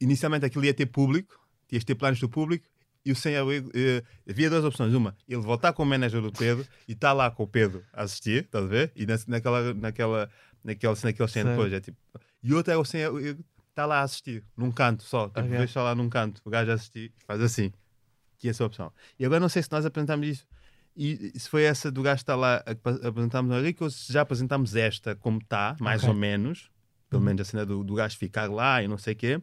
[0.00, 1.38] inicialmente aquilo ia ter público
[1.70, 2.66] ias ter planos do público
[3.04, 6.30] e o sem abrigo eh, havia duas opções uma, ele voltar com o manager do
[6.30, 8.92] Pedro e estar lá com o Pedro a assistir, estás a ver?
[8.94, 10.30] e na, naquela naquela
[10.62, 11.48] naquela cena têm Certo.
[11.48, 11.96] depois é tipo
[12.44, 13.42] e outra é o sem abrigo
[13.72, 15.26] está lá a assistir, num canto só.
[15.28, 15.56] Tipo, Ok.
[15.58, 17.72] deixa lá num canto, o gajo a assistir, faz assim.
[18.38, 18.92] Que é a opção.
[19.18, 20.46] E agora não sei se nós apresentámos isso.
[20.94, 24.12] E se foi essa do gajo estar lá a que apresentámos no Henrique ou se
[24.12, 26.10] já apresentámos esta como está, mais Ok.
[26.10, 26.70] ou menos.
[27.08, 27.26] Pelo Uhum.
[27.26, 29.42] menos a cena do, do gajo ficar lá e não sei o quê.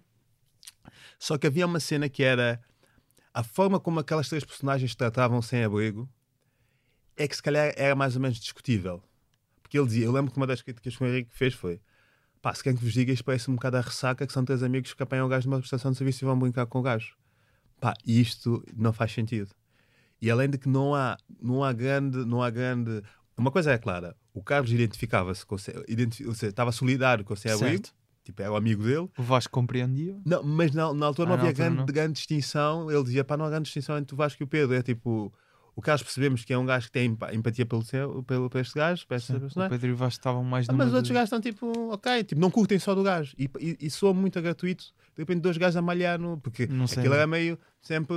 [1.18, 2.62] Só que havia uma cena que era
[3.34, 6.10] a forma como aquelas três personagens tratavam sem abrigo
[7.16, 9.04] é que se calhar era mais ou menos discutível.
[9.62, 11.80] Porque ele dizia, eu lembro que uma das críticas que o Henrique fez foi
[12.42, 14.62] pá, se quem que vos diga isto parece um bocado a ressaca que são três
[14.64, 17.16] amigos que apanham o gajo numa prestação de serviço e vão brincar com o gajo.
[17.80, 19.50] Pá, isto não faz sentido.
[20.22, 23.02] E além de que não há, não há grande, não há grande...
[23.38, 27.34] Uma coisa é clara, o Carlos identificava-se com o identifi- ou seja, estava solidário com
[27.34, 27.94] o Abrigo, Certo.
[28.22, 30.20] tipo, era o amigo dele, O Vasco compreendia?
[30.26, 31.86] não, mas na, na altura Ah, não havia altura grande, não.
[31.86, 32.92] grande distinção.
[32.92, 34.76] Ele dizia: pá, não há grande distinção entre o Vasco e o Pedro.
[34.76, 35.34] É tipo,
[35.76, 38.60] o Carlos percebemos que é um gajo que tem empa- empatia pelo, seu, pelo, por
[38.60, 39.70] este gajo, por esta Sim, o personagem.
[39.72, 42.24] Pedro e o Vasco estavam mais Ah, mas os outros de- gajos estão tipo, ok,
[42.24, 43.34] tipo, não curtem só do gajo.
[43.38, 44.86] E, e, e soa muito gratuito.
[45.16, 46.38] De repente, dois gajos a malhar no.
[46.38, 47.00] Porque Não sei.
[47.00, 48.16] aquilo era meio sempre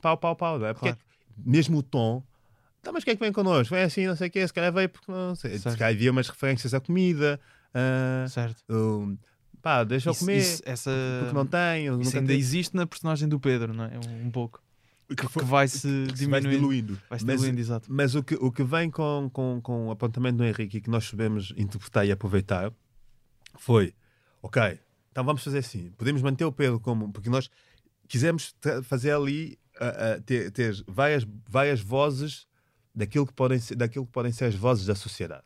[0.00, 0.72] pau, pau, pau, não é?
[0.74, 1.00] Porque Claro.
[1.44, 2.22] mesmo o tom.
[2.82, 3.74] Tá, mas quem é que vem connosco?
[3.74, 5.52] Vem assim, não sei o quê, se calhar veio porque não sei.
[5.52, 5.78] Se Certo.
[5.78, 7.40] calhar havia umas referências à comida.
[7.74, 8.62] ah, Certo.
[8.70, 9.18] um,
[9.60, 10.38] pá, deixa eu comer.
[10.38, 10.90] isso- essa...
[11.20, 12.00] Porque não tenho.
[12.00, 12.38] Isso ainda tive.
[12.38, 13.90] existe na personagem do Pedro, não é?
[13.98, 14.62] Um, um pouco.
[15.14, 16.50] Que, Que foi- vai se que se vai diminuindo.
[16.60, 17.00] diluindo.
[17.08, 17.86] Vai se Mas- diluindo, exato.
[17.92, 20.90] Mas o que, o que vem com, com, com o apontamento do Henrique e que
[20.90, 22.72] nós sabemos interpretar e aproveitar
[23.58, 23.94] foi:
[24.42, 24.78] ok,
[25.10, 25.90] então vamos fazer assim.
[25.96, 27.12] Podemos manter o Pedro como.
[27.12, 27.48] Porque nós
[28.08, 28.54] quisemos
[28.84, 32.46] fazer ali, ah, ah, ter, ter várias, várias vozes
[32.94, 35.44] daquilo que, podem ser, daquilo que podem ser as vozes da sociedade.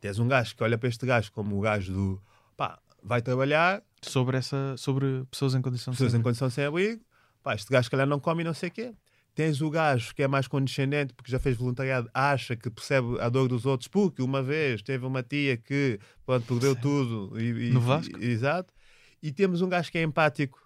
[0.00, 2.22] Tens um gajo que olha para este gajo como o gajo do
[2.56, 7.02] pá, vai trabalhar, Sobre, essa, sobre pessoas em condição de pessoas em condição sem abrigo,
[7.42, 8.94] pá, este gajo se calhar não come e não sei o quê.
[9.34, 13.28] Tens o gajo que é mais condescendente porque já fez voluntariado, acha que percebe a
[13.28, 17.40] dor dos outros, porque uma vez teve uma tia que pronto, perdeu tudo.
[17.40, 18.18] E, e- No Vasco?
[18.18, 18.74] e- exato.
[19.22, 20.58] E temos um gajo que é empático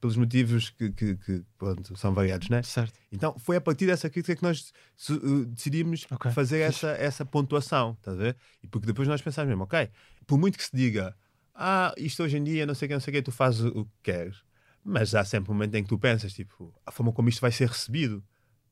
[0.00, 2.60] pelos motivos que, que- que, pronto, são variados, né?
[2.62, 2.92] Certo.
[3.10, 4.72] Então foi a partir dessa crítica que nós
[5.10, 8.36] uh, decidimos Ok, fazer essa, essa pontuação, estás a ver?
[8.62, 9.88] E porque depois nós pensámos mesmo, ok,
[10.26, 11.16] por muito que se diga,
[11.54, 13.60] ah, isto hoje em dia, não sei o que, não sei o que, tu fazes
[13.64, 14.42] o que queres,
[14.84, 17.52] mas há sempre um momento em que tu pensas, tipo, a forma como isto vai
[17.52, 18.22] ser recebido.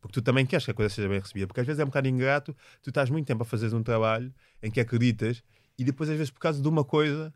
[0.00, 1.46] Porque tu também queres que a coisa seja bem recebida.
[1.46, 4.32] Porque às vezes é um bocado ingrato, tu estás muito tempo a fazeres um trabalho
[4.62, 5.42] em que acreditas
[5.78, 7.32] e depois, às vezes, por causa de uma coisa,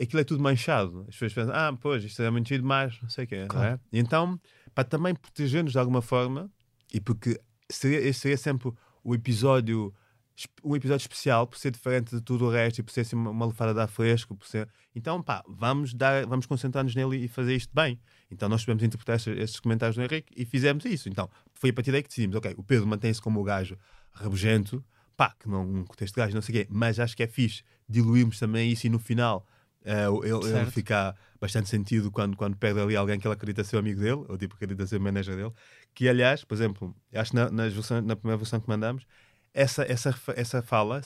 [0.00, 1.00] aquilo é tudo manchado.
[1.08, 3.40] As pessoas pensam, ah, pois, isto é muito demais, não sei o quê.
[3.40, 3.74] não Claro.
[3.74, 3.80] é?
[3.98, 4.40] Então,
[4.74, 6.50] para também proteger-nos de alguma forma,
[6.92, 7.38] e porque
[7.70, 8.72] seria, esse seria sempre
[9.04, 9.94] o episódio
[10.64, 13.46] um episódio especial por ser diferente de tudo o resto e por ser assim, uma,
[13.46, 14.34] lefada de ar fresco.
[14.34, 14.68] Por ser...
[14.94, 18.00] Então, pá, vamos, dar, vamos concentrar-nos nele e fazer isto bem.
[18.30, 21.08] Então, nós tivemos interpretar estes, comentários do Henrique e fizemos isso.
[21.08, 23.76] Então, foi a partir daí que decidimos: ok, o Pedro mantém-se como o gajo
[24.12, 24.84] rabugento,
[25.16, 27.62] pá, que não contexto de gajo, não sei o quê, mas acho que é fixe
[27.88, 29.46] diluirmos também isso e no final.
[29.84, 33.76] eh, ele, ele fica bastante sentido quando, quando perde ali alguém que ele acredita ser
[33.76, 35.52] amigo dele, ou tipo acredita ser o manager dele.
[35.94, 39.04] Que, aliás, por exemplo, acho que na, versões- na primeira versão que mandamos,
[39.54, 41.02] essa, essa, essa fala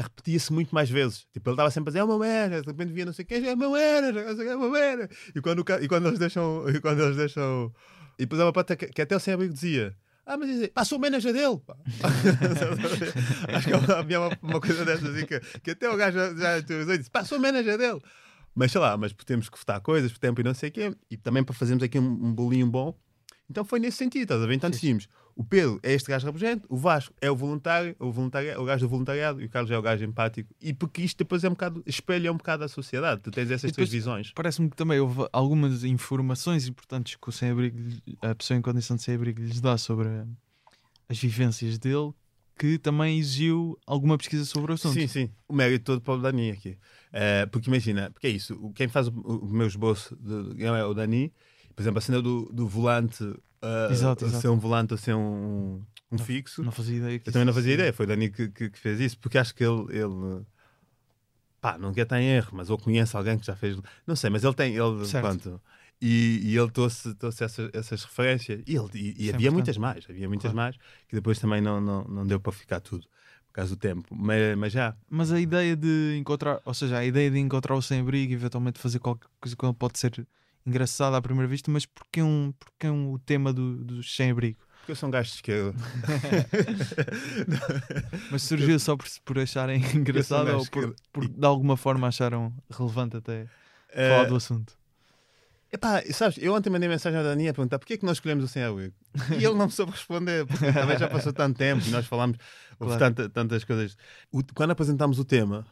[0.00, 1.26] repetia-se muito mais vezes.
[1.32, 3.38] Tipo, ele estava sempre a dizer, é meu manager, de repente via não sei quem,
[3.38, 5.10] é sei quem, é meu manager.
[5.34, 6.68] E quando, e quando eles deixam.
[6.68, 7.72] E quando eles deixam.
[8.18, 9.96] E depois há uma parte que, que até o sem abrigo dizia.
[10.24, 11.58] Ah, mas dizia, pá, sou o manager dele.
[11.64, 11.76] pá."
[13.54, 16.58] Acho que havia uma, uma coisa dessas assim que, que até o gajo já, já
[16.58, 18.00] utilizou e disse, pá, sou o manager dele.
[18.54, 20.96] Mas sei lá, mas temos que votar coisas por tempo e não sei o quê,
[21.10, 22.98] e também para fazermos aqui um, um bolinho bom.
[23.48, 24.54] Então foi nesse sentido, estás a ver?
[24.54, 28.48] Então decidimos: o Pedro é este gajo rabugento, o Vasco é o voluntário, o, voluntário,
[28.48, 30.48] é o gajo do voluntariado e o Carlos é o gajo empático.
[30.60, 33.20] E porque isto depois é um bocado, espelha um bocado a sociedade.
[33.20, 34.32] Tu tens essas três depois- visões.
[34.34, 38.96] Parece-me que também houve algumas informações importantes que o sem-abrigo, lhe- a pessoa em condição
[38.96, 40.08] de sem-abrigo lhes dá sobre
[41.08, 42.12] as vivências dele,
[42.58, 44.94] que também exigiu alguma pesquisa sobre o assunto.
[44.94, 45.30] Sim, sim.
[45.46, 46.78] O mérito todo para o Dani aqui.
[47.12, 50.94] Eh, porque imagina, porque é isso, quem faz o, o meu esboço de, é o
[50.94, 51.30] Dani,
[51.76, 53.22] por exemplo, a cena do, do volante,
[53.62, 54.40] eh, Exato, exato.
[54.40, 56.62] ser um volante ou ser um, um fixo.
[56.62, 58.98] Não fazia ideia Eu também não fazia ideia, foi o Dani que, que, que fez
[58.98, 60.44] isso, porque acho que ele, ele
[61.60, 64.30] pá, não quer estar em erro, mas ou conhece alguém que já fez, não sei,
[64.30, 65.20] mas ele tem, ele, Certo.
[65.20, 65.60] pronto,
[66.00, 69.76] e, e ele trouxe, trouxe essas, essas referências, e, ele, e, e é havia muitas
[69.76, 70.56] mais, havia muitas Claro.
[70.56, 70.76] mais,
[71.08, 73.06] que depois também não, não, não deu para ficar tudo,
[73.48, 77.04] por causa do tempo, mas, mas já, Mas a ideia de encontrar, ou seja, a
[77.04, 80.26] ideia de encontrar o sem-abrigo e eventualmente fazer qualquer coisa com ele pode ser
[80.66, 84.58] engraçada à primeira vista, mas porquê, um, porquê um, o tema do, do sem-abrigo?
[84.80, 85.74] porque eu sou um gajo de esquerda.
[88.30, 93.16] Mas surgiu só por, por acharem engraçado ou por, por de alguma forma acharam relevante
[93.16, 93.46] até
[93.92, 94.74] Eh, falar do assunto?
[95.72, 98.44] Epá, sabes, eu ontem mandei mensagem ao Dani a perguntar porquê é que nós escolhemos
[98.44, 98.94] o sem abrigo
[99.32, 102.38] e ele não me soube responder, porque também já passou tanto tempo e nós falámos
[102.78, 102.98] Claro.
[102.98, 103.96] tanta- tantas coisas.
[104.30, 105.66] O- quando apresentámos o tema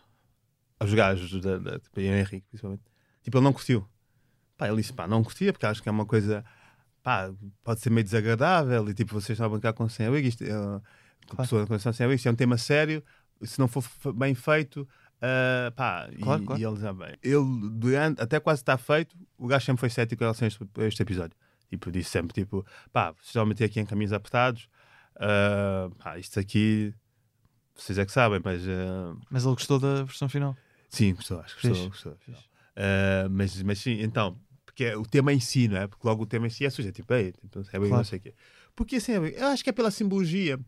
[0.80, 2.82] aos gajos, da, da, tipo, e Henrique, principalmente,
[3.22, 3.86] tipo, ele não curtiu.
[4.56, 6.44] Pá, ele disse, pá, não curtia porque acho que é uma coisa,
[7.02, 7.32] pá,
[7.62, 10.44] pode ser meio desagradável e tipo, vocês estão a brincar com o sem abrigo, isto
[10.44, 13.02] com a pessoa com sem abrigo, isto é um tema sério,
[13.42, 13.82] se não for
[14.14, 14.86] bem feito.
[15.20, 16.62] ah, pá, e- Claro, e, claro.
[16.62, 17.16] ele já bem.
[17.22, 20.62] Ele, durante, até quase está feito, o gajo sempre foi cético em relação a este,
[20.78, 21.36] a este episódio.
[21.68, 24.68] Tipo, disse sempre, tipo, pá, vocês vão meter aqui em caminhos apertados,
[25.16, 26.94] ah, pá, isto aqui,
[27.74, 30.56] vocês é que sabem, mas ah, Mas ele gostou da versão final.
[30.90, 32.16] sim, gostou, acho que gostou, gostou.
[32.76, 34.38] Ah, mas, mas sim, então,
[34.74, 35.86] porque é o tema em si, não é?
[35.86, 37.96] Porque logo o tema em si é sujeito, tipo, ei, tipo, é bem, Claro.
[37.96, 38.34] não sei o quê.
[38.74, 40.58] Porque assim, eu acho que é pela simbologia.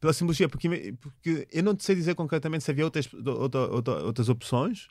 [0.00, 4.02] Pela simbologia, porque, porque eu não te sei dizer concretamente se havia outras, outra, outra-
[4.04, 4.88] outras opções,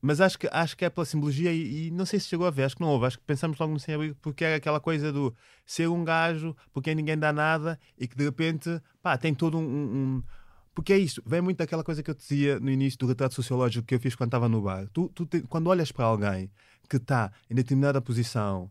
[0.00, 2.50] mas acho que, acho que é pela simbologia e, e não sei se chegou a
[2.50, 4.80] ver, acho que não houve, acho que pensamos logo no sem abrigo porque é aquela
[4.80, 5.34] coisa do
[5.66, 9.58] ser um gajo por quem ninguém dá nada e que de repente, pá, tem todo
[9.58, 10.22] um- um-
[10.74, 13.34] porque é isto, vem muito daquela coisa que eu te dizia no início do retrato
[13.34, 14.88] sociológico que eu fiz quando estava no bar.
[14.92, 16.50] Tu, tu te- quando olhas para alguém
[16.88, 18.70] que está em determinada posição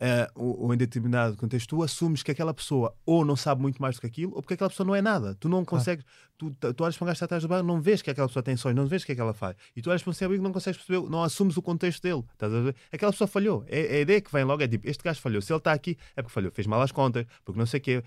[0.00, 3.82] eh, ou, ou em determinado contexto, tu assumes que aquela pessoa ou não sabe muito
[3.82, 5.34] mais do que aquilo ou porque aquela pessoa não é nada.
[5.34, 6.04] Tu não consegues,
[6.36, 8.28] tu, tu olhas para um gajo que está atrás do bar, não vês que aquela
[8.28, 9.56] pessoa tem sonhos, não vês o que é que ela faz.
[9.74, 12.22] E tu olhas para um sem-abrigo e não consegues perceber, não assumes o contexto dele.
[12.32, 12.76] Estás a ver?
[12.92, 13.64] Aquela pessoa falhou.
[13.66, 15.42] É, é a ideia que vem logo, é tipo, este gajo falhou.
[15.42, 17.82] Se ele está aqui, é porque falhou, fez mal às contas, porque não sei o
[17.82, 18.04] quê.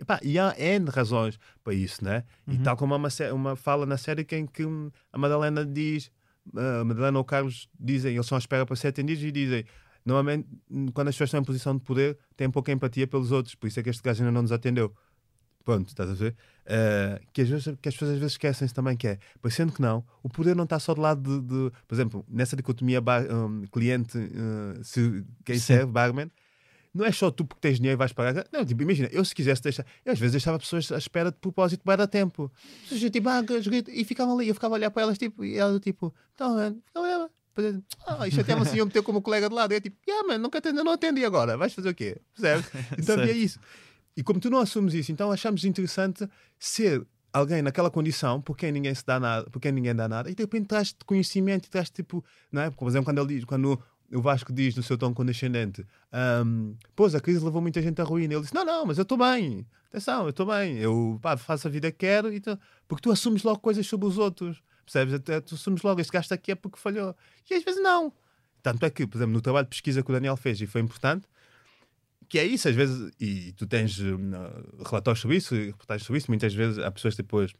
[0.00, 2.24] Epá, e há N razões para isso, né?
[2.48, 4.64] E tal como há uma, uma fala na série em que
[5.12, 6.10] a Madalena diz,
[6.56, 9.64] a Madalena ou o Carlos dizem, eles são à espera para ser atendidos e dizem.
[10.04, 10.48] Normalmente,
[10.94, 13.78] quando as pessoas estão em posição de poder, têm pouca empatia pelos outros, por isso
[13.80, 14.94] é que este gajo ainda não nos atendeu.
[15.64, 16.34] Pronto, estás a ver?
[16.64, 19.70] Eh, que, às vezes, que as pessoas às vezes esquecem-se também que é, pois sendo
[19.72, 23.02] que não, o poder não está só do lado de, de- por exemplo, nessa dicotomia
[23.02, 25.60] bar- hum, cliente, eh, se, quem Sim.
[25.60, 26.30] serve, barman,
[26.98, 28.44] não é só tu porque tens dinheiro e vais pagar.
[28.52, 31.38] Não, tipo, imagina, eu se quisesse deixar, eu às vezes deixava pessoas à espera de
[31.38, 32.50] propósito para dar tempo.
[32.88, 33.42] Pessoas tipo, ah,
[33.88, 36.82] e ficavam ali, eu ficava a olhar para elas, tipo, e ela tipo, então, mano,
[36.84, 40.26] ficava depois, ah, isto até assim, eu meter como colega de lado, eu tipo, yeah,
[40.26, 42.16] mano, nunca atendo, não atendi agora, vais fazer o quê?
[42.34, 42.66] Percebes?
[42.98, 43.38] Então havia Certo.
[43.38, 43.60] isso.
[44.16, 46.28] E como tu não assumes isso, então achamos interessante
[46.58, 50.30] ser alguém naquela condição por quem ninguém se dá nada, por quem ninguém dá nada,
[50.30, 52.70] e de repente traz-te conhecimento e traz tipo, não é?
[52.70, 53.80] Por exemplo, quando ele diz, quando
[54.12, 55.86] o Vasco diz no seu tom condescendente,
[56.44, 58.34] um, pois a crise levou muita gente à ruína.
[58.34, 61.68] Ele disse: Não, não, mas eu estou bem, atenção, eu estou bem, eu pá, faço
[61.68, 62.40] a vida que quero, e
[62.86, 65.14] porque tu assumes logo coisas sobre os outros, percebes?
[65.14, 67.14] Até tu assumes logo, este gajo está aqui é porque falhou,
[67.50, 68.12] e às vezes não.
[68.62, 70.80] Tanto é que, por exemplo, no trabalho de pesquisa que o Daniel fez, e foi
[70.80, 71.26] importante,
[72.28, 74.30] que é isso, às vezes, e tu tens hum,
[74.86, 77.54] relatórios sobre isso, reportagens sobre isso, muitas vezes há pessoas que depois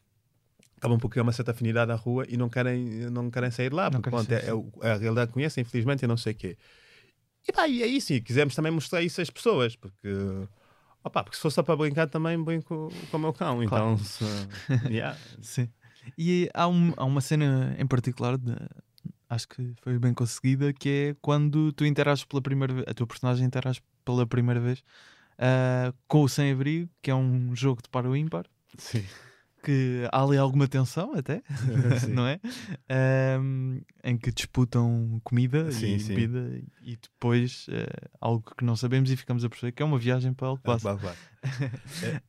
[0.79, 3.85] acabam por criar uma certa afinidade à rua e não querem, não querem sair lá,
[3.91, 6.37] Não porque pronto, é, é é a realidade que conhecem, infelizmente, eu não sei o
[6.37, 6.57] quê.
[7.47, 10.09] E pá, e é isso, e quisemos também mostrar isso às pessoas, porque,
[11.03, 14.25] opá, porque se fosse só para brincar também brinco com o meu cão, então, se,
[14.91, 15.17] yeah.
[15.43, 15.69] Sim.
[16.17, 18.55] E há, um- há uma cena em particular, de-
[19.29, 23.07] acho que foi bem conseguida, que é quando tu interages pela primeira vez, a tua
[23.07, 24.83] personagem interage pela primeira vez
[25.39, 28.45] ah, com o Sem-Abrigo, que é um jogo de para o ímpar,
[28.77, 29.05] Sim.
[29.63, 31.43] Que há ali alguma tensão até,
[32.09, 32.41] não é?
[32.89, 36.15] Ahm, em que disputam comida Sim, e sim.
[36.15, 39.99] bebida e depois eh, algo que não sabemos e ficamos a perceber que é uma
[39.99, 40.97] viagem para Alcobaça.
[40.97, 41.17] Claro.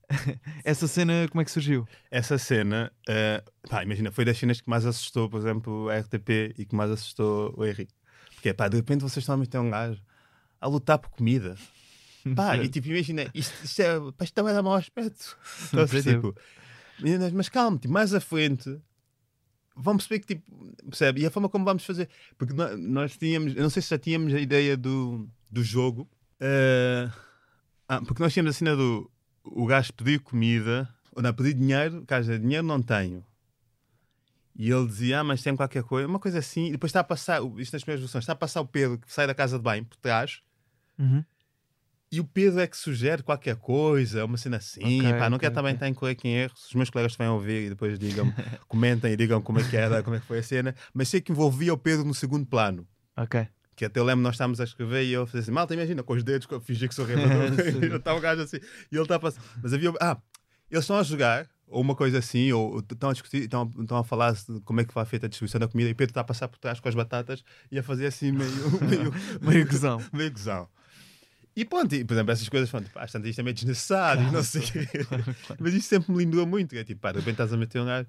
[0.64, 1.88] Essa cena como é que surgiu?
[2.12, 6.56] Essa cena, eh, pá, imagina, foi das cenas que mais assustou, por exemplo, a RTP
[6.58, 7.94] e que mais assustou o Henrique.
[8.34, 10.02] Porque, pá, de repente vocês estão a meter um gajo
[10.62, 11.56] a lutar por comida.
[12.36, 15.38] Pá, e tipo, imagina, isto, isto é, pá, isto também dá mau aspecto.
[15.72, 16.34] Percebo.
[16.34, 16.42] tipo,
[17.02, 18.80] meninas, mas calma, tipo, mais à frente
[19.76, 21.22] vão perceber que, tipo, percebe?
[21.22, 22.10] E a forma como vamos fazer.
[22.38, 26.08] Porque nó- nós tínhamos, eu não sei se já tínhamos a ideia do, do jogo.
[26.40, 27.10] eh,
[27.88, 29.10] ah, porque nós tínhamos a cena do
[29.44, 33.26] o gajo pedir comida, ou não, pedir dinheiro, o gajo dizia, dinheiro não tenho.
[34.56, 37.04] E ele dizia, ah, mas tem qualquer coisa, uma coisa assim, e depois está a
[37.04, 39.64] passar, isto nas primeiras versões, está a passar o Pedro que sai da casa de
[39.64, 40.42] banho por trás,
[40.98, 41.24] Uhum.
[42.12, 45.40] E o Pedro é que sugere qualquer coisa, uma cena assim, Ok, pá, não ok,
[45.40, 46.66] quero também estar em erros.
[46.66, 48.34] Os meus colegas vêm ouvir e depois digam,
[48.68, 51.22] comentem e digam como é que era, como é que foi a cena, mas sei
[51.22, 52.88] que envolvia o Pedro no segundo plano.
[53.16, 53.48] Ok.
[53.76, 56.14] Que até eu lembro, nós estávamos a escrever e eu falei assim, malta, imagina, com
[56.14, 57.54] os dedos, com fingir que sou remador.
[57.64, 57.80] Sim.
[57.82, 58.58] e está o gajo assim,
[58.92, 59.42] e ele está a passar.
[59.62, 59.94] Mas havia.
[60.02, 60.18] Ah,
[60.70, 64.04] eles estão a jogar, ou uma coisa assim, ou estão a discutir, estão, estão a
[64.04, 66.24] falar de como é que vai feita a distribuição da comida, e Pedro está a
[66.26, 68.52] passar por trás com as batatas e a fazer assim meio.
[68.82, 70.02] meio, Meio gozão.
[70.12, 70.68] meio gozão.
[71.60, 74.32] E pronto, e, por exemplo, essas coisas, pronto, às tantas isto é meio desnecessário, e
[74.32, 74.88] não sei o quê.
[75.60, 77.86] Mas isso sempre me lindou muito, é tipo, pá, de repente estás a meter um
[77.86, 78.08] gajo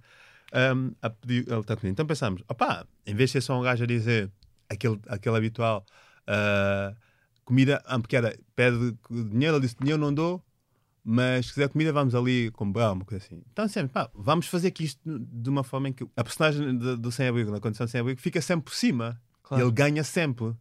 [0.52, 1.92] um, a pedir, ele está comida.
[1.92, 4.30] Então pensámos, opá, em vez de ser só um gajo a dizer
[4.68, 5.84] aquele, aquele habitual
[6.28, 6.94] ah,
[7.44, 10.44] comida, ah, porque era, pede dinheiro, ele disse dinheiro não dou,
[11.02, 13.42] mas se quiser comida vamos ali comprar, uma coisa assim.
[13.50, 16.96] Então sempre, pá, vamos fazer aqui isto de uma forma em que a personagem do,
[16.96, 19.20] do sem-abrigo, na condição de sem-abrigo, fica sempre por cima.
[19.42, 19.64] Claro.
[19.64, 20.54] Ele ganha sempre.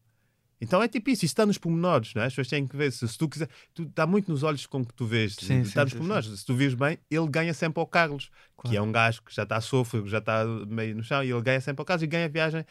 [0.62, 2.26] Então é tipo isso, isto está nos pormenores, não é?
[2.26, 2.92] As pessoas têm que ver.
[2.92, 5.82] Se, se tu quiser, tu, está muito nos olhos com que tu vês, Sim, está
[5.82, 6.40] sim, nos sim, pormenores.
[6.40, 8.70] Se tu vires bem, ele ganha sempre ao Carlos, Claro.
[8.70, 11.32] que é um gajo que já está a sofrer, já está meio no chão, e
[11.32, 12.66] ele ganha sempre ao Carlos e ganha a viagem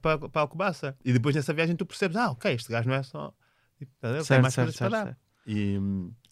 [0.00, 0.96] para, para Alcobaça.
[1.04, 3.34] E depois nessa viagem tu percebes, ah, ok, este gajo não é só.
[3.76, 5.16] Tipo, ele tem Certo, mais certo, certo, certo.
[5.44, 5.80] E,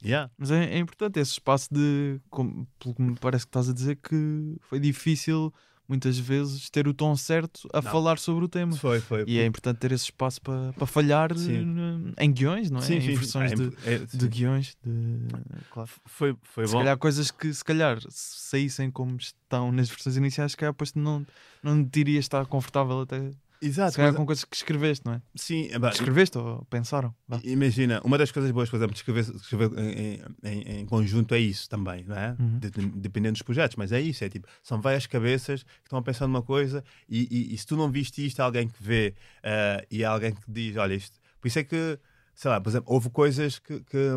[0.04, 0.30] yeah.
[0.38, 3.72] Mas é, é importante esse espaço de, como, pelo que me parece que estás a
[3.72, 5.52] dizer, que foi difícil
[5.90, 7.90] muitas vezes ter o tom certo a Não.
[7.90, 8.74] falar sobre o tema.
[8.76, 9.24] Foi, foi.
[9.26, 11.58] E é importante ter esse espaço para, para falhar Sim.
[11.64, 12.82] n- em guiões, não é?
[12.82, 14.76] Sim, em sim, versões É, de, é, de guiões.
[14.82, 15.26] De,
[15.70, 15.90] claro.
[16.06, 16.78] Foi, foi Se bom.
[16.78, 20.94] calhar coisas que se calhar se saíssem como estão nas versões iniciais, se calhar depois
[20.94, 21.26] não,
[21.62, 23.30] não te irias estar confortável até.
[23.62, 25.22] Exato, Se calhar mas- com coisas que escreveste, não é?
[25.34, 27.14] sim, é, pá, Escreveste ou pensaram?
[27.44, 31.34] Imagina, uma das coisas boas, por exemplo, de escrever, de escrever em, em- em conjunto
[31.34, 32.34] é isso também, não é?
[32.38, 32.58] Uhum.
[32.58, 35.98] De- de- dependendo dos projetos, mas é isso, é tipo, são várias cabeças que estão
[35.98, 38.82] a pensar numa coisa e, e- e se tu não viste isto, há alguém que
[38.82, 41.18] vê ah, e há alguém que diz, olha isto.
[41.40, 41.98] Por isso é que,
[42.34, 44.08] sei lá, por exemplo, houve coisas que, que,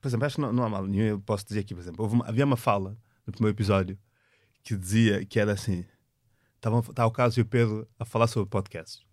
[0.00, 2.04] por exemplo, acho que não, não há mal nenhum, eu posso dizer aqui, por exemplo,
[2.06, 3.96] uma- havia uma fala no primeiro episódio
[4.64, 5.84] que dizia que era assim,
[6.64, 9.04] estavam, está o Carlos e o Pedro a falar sobre podcasts.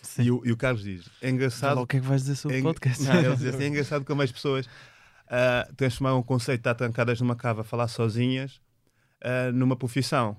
[0.00, 0.22] Sim.
[0.22, 2.36] E o, e o Carlos diz, é engraçado lá o que é que vais dizer
[2.36, 3.02] sobre é podcast?
[3.02, 4.68] Não, ele diz assim, é engraçado como as pessoas
[5.28, 8.60] ah, transformaram o conceito de estar trancadas numa cava a falar sozinhas
[9.22, 10.36] ah, numa profissão.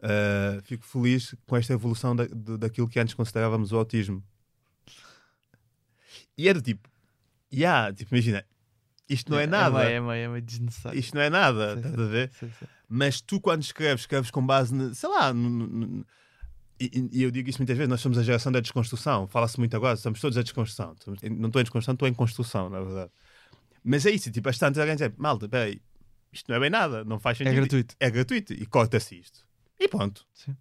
[0.00, 4.22] Ah, fico feliz com esta evolução da, daquilo que antes considerávamos o autismo.
[6.38, 6.88] E era tipo,
[7.52, 8.44] yeah, tipo, imagina,
[9.08, 9.82] isto não é, nada.
[9.82, 10.98] É meio, é meio desnecessário.
[10.98, 12.30] Isto não é nada, Sim, estás a ver?
[12.32, 12.66] Sim, sim.
[12.92, 15.32] Mas tu, quando escreves, escreves com base, ne- sei lá,
[16.80, 19.28] e, e eu digo isso muitas vezes, nós somos a geração da desconstrução.
[19.28, 20.96] Fala-se muito agora, estamos todos a desconstrução.
[21.04, 23.10] Somos- Não estou em desconstrução, estou em construção, na verdade.
[23.84, 25.80] Mas é isso, tipo, às tantas alguém diz, malta, peraí,
[26.32, 27.60] isto não é bem nada, não faz É sentido.
[27.60, 27.94] gratuito.
[28.00, 29.40] É gratuito e corta-se isto.
[29.78, 30.26] E pronto.
[30.34, 30.56] Sim.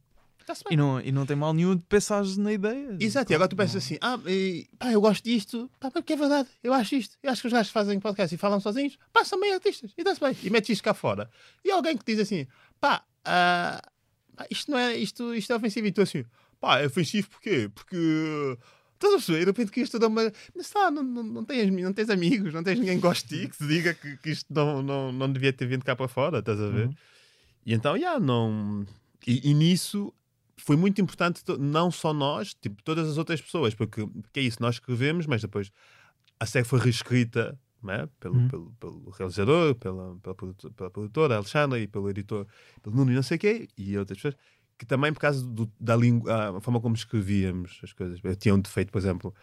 [0.71, 2.97] E não, e não tem mal nenhum de pensares na ideia.
[2.99, 6.15] Exato, e agora tu pensas assim, ah, e, pá, eu gosto disto, pá, porque é
[6.15, 9.23] verdade, eu acho isto, eu acho que os gajos fazem podcast e falam sozinhos, pá,
[9.23, 11.29] são meio artistas, e está-se bem, e metes isto cá fora.
[11.63, 12.47] E alguém que diz assim,
[12.79, 13.81] pá, pá,
[14.49, 16.25] isto não é, isto, isto é ofensivo, e tu assim,
[16.59, 17.69] pá, é ofensivo porquê?
[17.73, 18.57] Porque,
[18.95, 21.71] estás a perceber, de repente que isto dá uma, mas tá, não, não, não, tens,
[21.71, 24.29] não tens amigos, não tens ninguém que goste de ti, que te diga que, que
[24.31, 26.87] isto não, não, não devia ter vindo cá para fora, estás a ver?
[26.87, 26.95] Uhum.
[27.65, 28.85] E então, já, não...
[29.27, 30.13] E, e nisso
[30.59, 34.57] foi muito importante, não só nós, tipo, todas as outras pessoas, porque, porque é isso,
[34.61, 35.71] nós escrevemos, mas depois
[36.39, 37.57] a série foi reescrita
[37.87, 38.07] é?
[38.19, 38.47] pelo, Uhum.
[38.49, 42.45] pelo, pelo realizador, pela, pela, produtora, pela produtora, Alexandra, e pelo editor,
[42.81, 44.35] pelo Nuno e não sei quê, e outras pessoas,
[44.77, 48.19] que também por causa do- da língua, a forma como escrevíamos as coisas.
[48.23, 49.33] Eu tinha um defeito, por exemplo,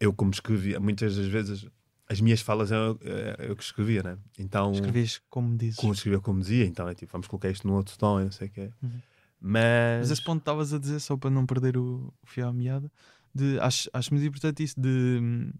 [0.00, 1.66] eu como escrevia, muitas das vezes
[2.08, 4.18] as minhas falas eram eu, eu que escrevia, né?
[4.38, 5.76] Então, Escrevias como dizes.
[5.76, 8.32] como escrevia como dizia, então é tipo, vamos colocar isto num outro tom, e não
[8.32, 8.70] sei o quê.
[8.82, 9.00] Uhum.
[9.40, 12.52] Mas, Mas esse ponto estavas a dizer, só para não perder o, o fio à
[12.52, 12.90] meada,
[13.34, 15.52] de, acho, acho muito importante isso de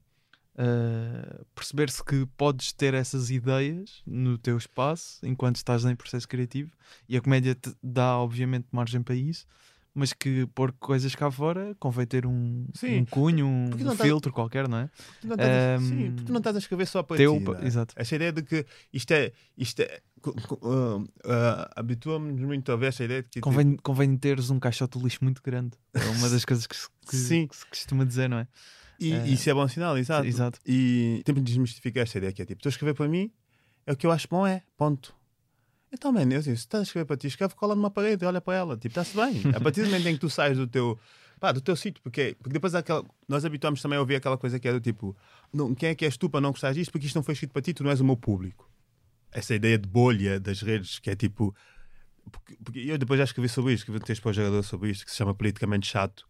[0.60, 6.72] ah, perceber-se que podes ter essas ideias no teu espaço enquanto estás em processo criativo
[7.08, 9.46] e a comédia te dá, obviamente, margem para isso.
[9.98, 13.00] Mas que pôr coisas cá fora convém ter um, Sim.
[13.00, 14.90] um cunho, um, Porque um estás- filtro qualquer, não é?
[15.20, 17.64] tu não estás, Ahm, sim, porque tu não estás a escrever só para teu ti.
[17.64, 17.66] é?
[17.66, 17.94] exato.
[17.96, 19.32] Esta ideia de que isto é.
[19.56, 23.32] Isto é co- ah, ah, Habitua-nos muito a ver esta ideia de que.
[23.34, 25.76] tipo, Convém, convém teres um caixote de lixo muito grande.
[25.92, 27.46] É uma das coisas que, se- que- Sim.
[27.48, 28.46] que se costuma dizer, não é?
[29.00, 30.26] E Eh, isso é bom sinal, exato.
[30.28, 30.60] exato.
[30.64, 33.32] E sempre desmistificar esta ideia que é tipo, estou a escrever para mim,
[33.84, 35.12] é o que eu acho bom, é, ponto.
[35.92, 38.40] Então, mano, eu digo, se estás a escrever para ti, escreve cola numa parede, olha
[38.40, 39.42] para ela, tipo, está-se bem.
[39.54, 40.98] A partir do momento em que tu sais do teu,
[41.40, 44.58] pá, do teu sítio, porque, porque depois aquela, nós habituamos também a ouvir aquela coisa
[44.58, 45.16] que é do tipo,
[45.52, 47.52] não, quem é que és tu para não gostar disto, porque isto não foi escrito
[47.52, 48.70] para ti, tu não és o meu público.
[49.32, 51.54] Essa ideia de bolha das redes, que é tipo,
[52.30, 54.90] porque, porque eu depois já escrevi sobre isto, escrevi um texto para o jogador sobre
[54.90, 56.26] isto, que se chama Politicamente Chato,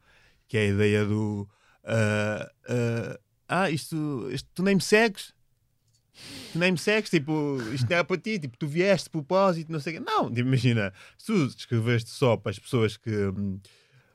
[0.47, 1.49] que é a ideia do
[1.85, 5.33] ah, ah, ah, isto, isto tu nem me segues.
[6.51, 9.71] Tu nem me segues, tipo, isto não é para ti, tipo, tu vieste de propósito,
[9.71, 10.05] não sei o quê.
[10.11, 13.11] Não, tipo, imagina, se tu escreveste só para as pessoas que.
[13.11, 13.61] hum,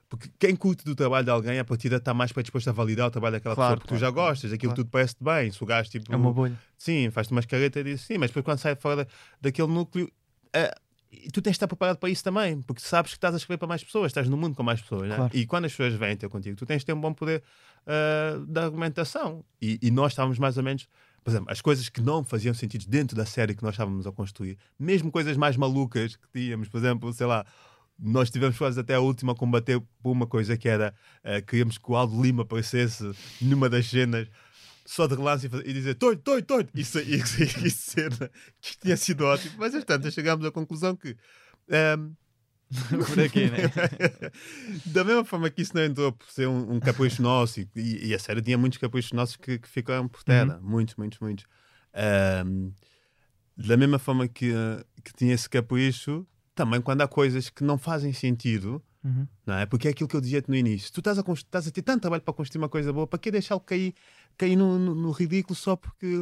[0.09, 3.11] Porque quem curte do trabalho de alguém, a partida está mais predisposto a validar o
[3.11, 4.83] trabalho daquela Claro, pessoa, porque tu já claro, gostas, aquilo claro.
[4.83, 5.51] tudo parece-te bem.
[5.51, 6.57] Se o gajo, tipo, É uma bolha.
[6.77, 9.07] Sim, faz-te umas caretas e diz sim, mas depois quando sai fora da-
[9.41, 10.11] daquele núcleo,
[10.55, 10.73] ah,
[11.11, 13.59] e tu tens de estar preparado para isso também, porque sabes que estás a escrever
[13.59, 15.15] para mais pessoas, estás no mundo com mais pessoas, né?
[15.15, 15.31] Claro.
[15.37, 17.43] e quando as pessoas vêm ter contigo, tu tens de ter um bom poder
[17.85, 19.43] ah, de argumentação.
[19.61, 20.87] E, e nós estávamos mais ou menos,
[21.23, 24.11] por exemplo, as coisas que não faziam sentido dentro da série que nós estávamos a
[24.11, 27.45] construir, mesmo coisas mais malucas que tínhamos, por exemplo, sei lá.
[27.97, 30.93] Nós tivemos quase até a última a combater por uma coisa que era
[31.23, 34.27] ah, queríamos que o Aldo Lima aparecesse numa das cenas
[34.85, 36.71] só de relance e, dizer toito, toito, toito.
[36.75, 38.29] Isso, isso, isso cena
[38.59, 39.53] que tinha sido ótimo.
[39.57, 41.15] Mas, portanto, chegámos à conclusão que.
[41.69, 42.11] ehm,
[43.07, 43.57] Por aqui, né?
[44.85, 48.13] da mesma forma que isso não entrou por ser um, um capricho nosso, e, e-
[48.13, 50.59] a série tinha muitos caprichos nossos que, que ficaram por terra.
[50.61, 51.45] Muitos, muitos, muitos.
[51.93, 52.71] Ehm,
[53.55, 56.25] da mesma forma que, eh, que tinha esse capricho,
[56.55, 59.27] também quando há coisas que não fazem sentido, Uhum.
[59.45, 59.65] não é?
[59.65, 60.89] Porque é aquilo que eu dizia-te no início.
[60.93, 63.29] Tu estás a, estás a ter tanto trabalho para construir uma coisa boa, para que
[63.29, 63.93] deixá-lo cair,
[64.37, 66.19] cair no, no- no ridículo só porque.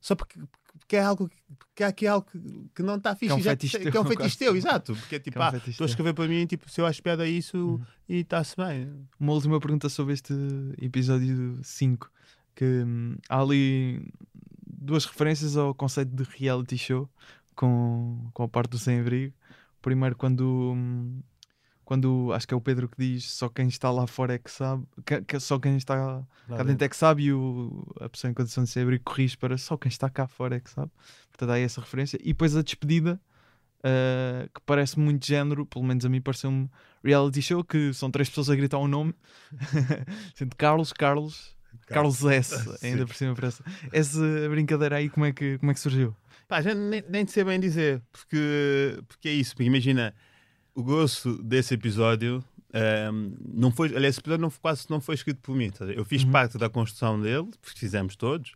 [0.00, 0.40] Só porque,
[0.78, 1.30] porque é algo
[1.74, 2.38] que há aqui algo que,
[2.74, 3.32] que não está fixe.
[3.32, 4.94] é um já- fetiche que teu, é um fetiche teu, exato.
[4.96, 6.86] Porque é tipo, Que é um ah, estou a escrever para mim, tipo, se eu
[6.86, 7.80] acho piada a isso Uhum.
[8.08, 8.90] e está-se bem.
[9.20, 10.32] Uma última pergunta sobre este
[10.80, 12.10] episódio 5.
[12.54, 14.02] Que hum, há ali
[14.66, 17.08] duas referências ao conceito de reality show
[17.54, 19.32] com, com a parte do sem-abrigo.
[19.80, 21.20] Primeiro, quando, hum,
[21.88, 24.50] quando acho que é o Pedro que diz só quem está lá fora é que
[24.50, 28.30] sabe, que- que só quem está cá dentro é que sabe, e o, a pessoa
[28.30, 30.90] em condição de sem-abrigo corrige para só quem está cá fora é que sabe.
[31.30, 32.18] Portanto, há essa referência.
[32.22, 33.18] E depois a despedida.
[33.78, 36.68] uh, que parece muito género, pelo menos a mim pareceu-me
[37.02, 39.14] reality show, que são três pessoas a gritar um nome,
[40.34, 41.56] sendo Carlos, Carlos,
[41.86, 42.54] Carlos S,
[42.84, 43.62] ainda por cima parece.
[43.92, 44.20] Essa
[44.50, 46.14] brincadeira aí, como é que, como é que surgiu?
[46.46, 49.54] Pá, já nem, nem sei bem dizer, porque, porque é isso.
[49.54, 50.14] Porque imagina,
[50.78, 52.42] o grosso desse episódio
[52.72, 53.88] ehm, não foi.
[53.88, 55.70] Aliás, esse episódio não, quase não foi escrito por mim.
[55.80, 55.96] ver?
[55.98, 56.30] Eu fiz Uhum.
[56.32, 58.52] parte da construção dele, porque fizemos todos.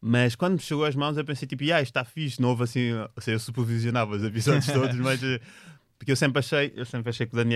[0.00, 2.92] Mas quando me chegou às mãos, eu pensei tipo, ah, está fixe, houve assim.
[2.92, 5.22] Ou seja, eu supervisionava os episódios todos, mas.
[5.22, 5.40] eh,
[5.98, 7.54] Porque eu sempre achei, eu sempre achei que o Dani,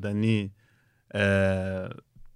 [0.00, 0.52] Dani
[1.12, 1.90] eh,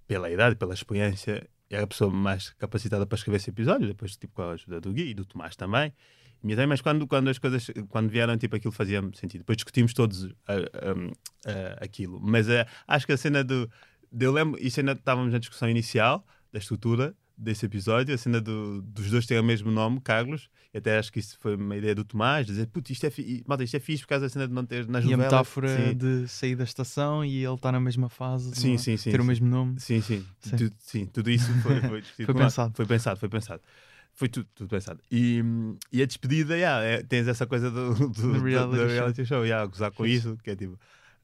[0.05, 4.33] pela idade, pela experiência, era a pessoa mais capacitada para escrever esse episódio, depois tipo,
[4.33, 5.91] com a ajuda do Gui e do Tomás também.
[6.43, 9.41] E também, Mas quando, quando as coisas quando vieram, tipo, aquilo fazia sentido.
[9.41, 11.11] Depois discutimos todos ah, ah,
[11.45, 12.19] ah, aquilo.
[12.21, 13.69] Mas ah, acho que a cena do.
[14.11, 18.41] de- Eu lembro, isso ainda estávamos na discussão inicial da estrutura desse episódio, a cena
[18.41, 21.75] do- dos dois terem o mesmo nome, Carlos, e até acho que isso foi uma
[21.77, 24.29] ideia do Tomás, dizer, putz, isto é, fi- malta, isto é fixe por causa da
[24.29, 25.31] cena de não ter nas E a novelas.
[25.33, 25.95] metáfora Sim.
[25.95, 28.77] de sair da estação e ele estar na mesma fase, Sim, é?
[28.79, 29.27] sim, sim, ter o sim.
[29.27, 29.79] mesmo nome.
[29.79, 30.25] Sim, sim.
[30.39, 30.55] Sim.
[30.57, 32.73] Tu- sim, tudo isso foi, foi, Foi pensado.
[32.75, 33.61] Foi pensado, foi pensado.
[34.17, 34.99] Foi tudo, tudo pensado.
[35.11, 35.43] E,
[35.91, 38.87] e a despedida, yeah, é, tens essa coisa do, do, do, reality do show.
[38.87, 40.77] reality show, yeah, gozar com isso, que é tipo,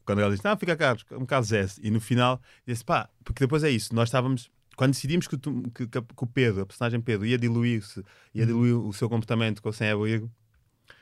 [0.06, 1.82] quando ela diz, não, fica Carlos, um Carlos S.
[1.84, 5.38] E no final, disse, pá, porque depois é isso, nós estávamos, quando decidimos que, o
[5.40, 8.04] Tom- que, que, que o Pedro, a personagem Pedro, ia diluir-se,
[8.34, 10.32] ia diluir o seu comportamento com o sem-abrigo,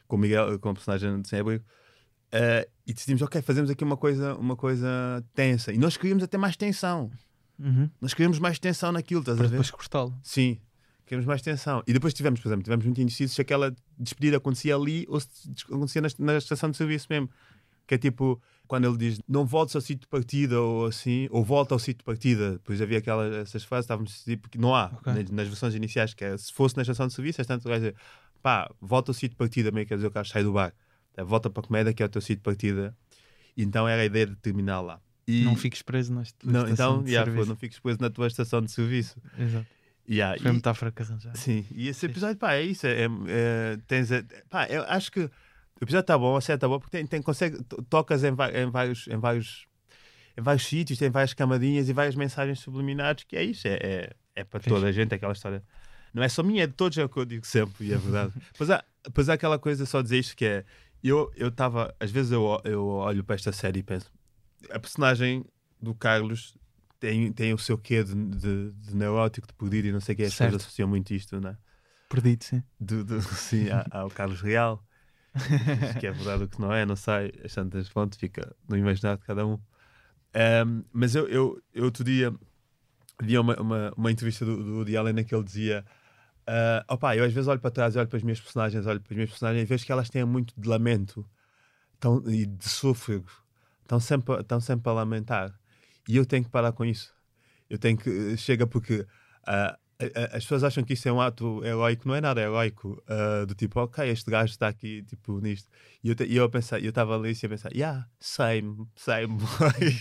[0.07, 1.65] com o Miguel, com o personagem de sem-abrigo,
[2.31, 4.87] eh, e decidimos, ok, fazemos aqui uma coisa, uma coisa
[5.33, 5.73] tensa.
[5.73, 7.11] E nós queríamos até mais tensão
[7.59, 7.89] Uhum.
[8.01, 9.55] nós queríamos mais tensão naquilo, estás Para a ver?
[9.57, 10.17] depois cortá-lo.
[10.23, 10.57] Sim.
[11.05, 11.83] Queremos mais tensão.
[11.87, 15.27] E depois tivemos, por exemplo, tivemos muito indecisos se aquela despedida acontecia ali ou se
[15.65, 17.29] acontecia na, na estação de serviço mesmo.
[17.87, 21.43] Que é tipo, quando ele diz não voltes ao sítio de partida ou assim, ou
[21.43, 22.51] volta ao sítio de partida.
[22.53, 25.11] Depois havia aquelas essas frases, estávamos tipo, que não há Ok.
[25.13, 27.79] nas, nas versões iniciais, que é se fosse na estação de serviço, é tanto vai
[27.79, 27.95] dizer
[28.41, 30.73] pá, volta ao sítio de partida, meio quer dizer o carro sai do bar.
[31.17, 32.95] É, Volta para a comédia, que é o teu sítio de partida.
[33.57, 35.01] Então era a ideia de terminar lá.
[35.27, 37.45] E, Não fiques preso nesta não, estação então, de yeah, serviço.
[37.45, 39.17] pô, não fiques preso na tua estação de serviço.
[39.37, 39.67] Exato.
[40.09, 41.39] Yeah, Foi a e- metáfora que arranjaste.
[41.39, 42.85] Sim, e esse episódio, pá, é isso.
[42.87, 45.29] É, é- tens, a- pá, eu acho que o
[45.81, 48.69] episódio está bom, a série está boa, porque tem, tem, consegue, to- tocas em, em
[48.71, 49.07] vários.
[49.07, 49.67] Em vários
[50.37, 54.13] em vários sítios, tem várias camadinhas e várias mensagens subliminares, que é isso, é, é,
[54.33, 55.61] é para toda a gente aquela história.
[56.13, 57.97] Não é só minha, é de todos, é o que eu digo sempre, e é
[57.97, 58.31] verdade.
[58.57, 58.81] Pois há,
[59.13, 60.65] pois há aquela coisa, só dizer isto, que é,
[61.03, 64.09] eu estava, às vezes eu, eu olho para esta série e penso,
[64.69, 65.43] a personagem
[65.81, 66.55] do Carlos
[67.01, 70.15] tem, tem o seu quê de, de, de neurótico, de perdido e não sei o
[70.15, 71.57] que, as pessoas associam muito isto, não é?
[72.07, 72.63] Perdido, sim.
[72.79, 74.81] do, do, sim, ao Carlos Real.
[75.99, 77.33] Que é verdade o que não é, não sei.
[77.43, 79.57] As tantas fontes fica no imaginário de cada um.
[80.33, 82.33] Ahm, mas eu, eu, eu outro dia
[83.21, 85.85] vi uma, uma, uma entrevista do, do Woody Allen em que ele dizia:
[86.45, 89.13] ah, opá, eu às vezes olho para trás, olho para as minhas personagens, olho para
[89.13, 91.25] as minhas personagens e vejo que elas têm muito de lamento
[91.99, 93.31] tão, e de sôfrego,
[93.81, 95.60] estão sempre, estão sempre a lamentar.
[96.07, 97.13] E eu tenho que parar com isso.
[97.69, 98.37] Eu tenho que.
[98.37, 99.07] Chega porque.
[99.45, 99.77] a-
[100.31, 103.53] as pessoas acham que isto é um ato heróico, não é nada heróico, ah, do
[103.53, 105.69] tipo, ok, este gajo está aqui, tipo, nisto.
[106.03, 109.37] E eu, e eu pensar, eu estava ali e a pensar, yeah, same, same.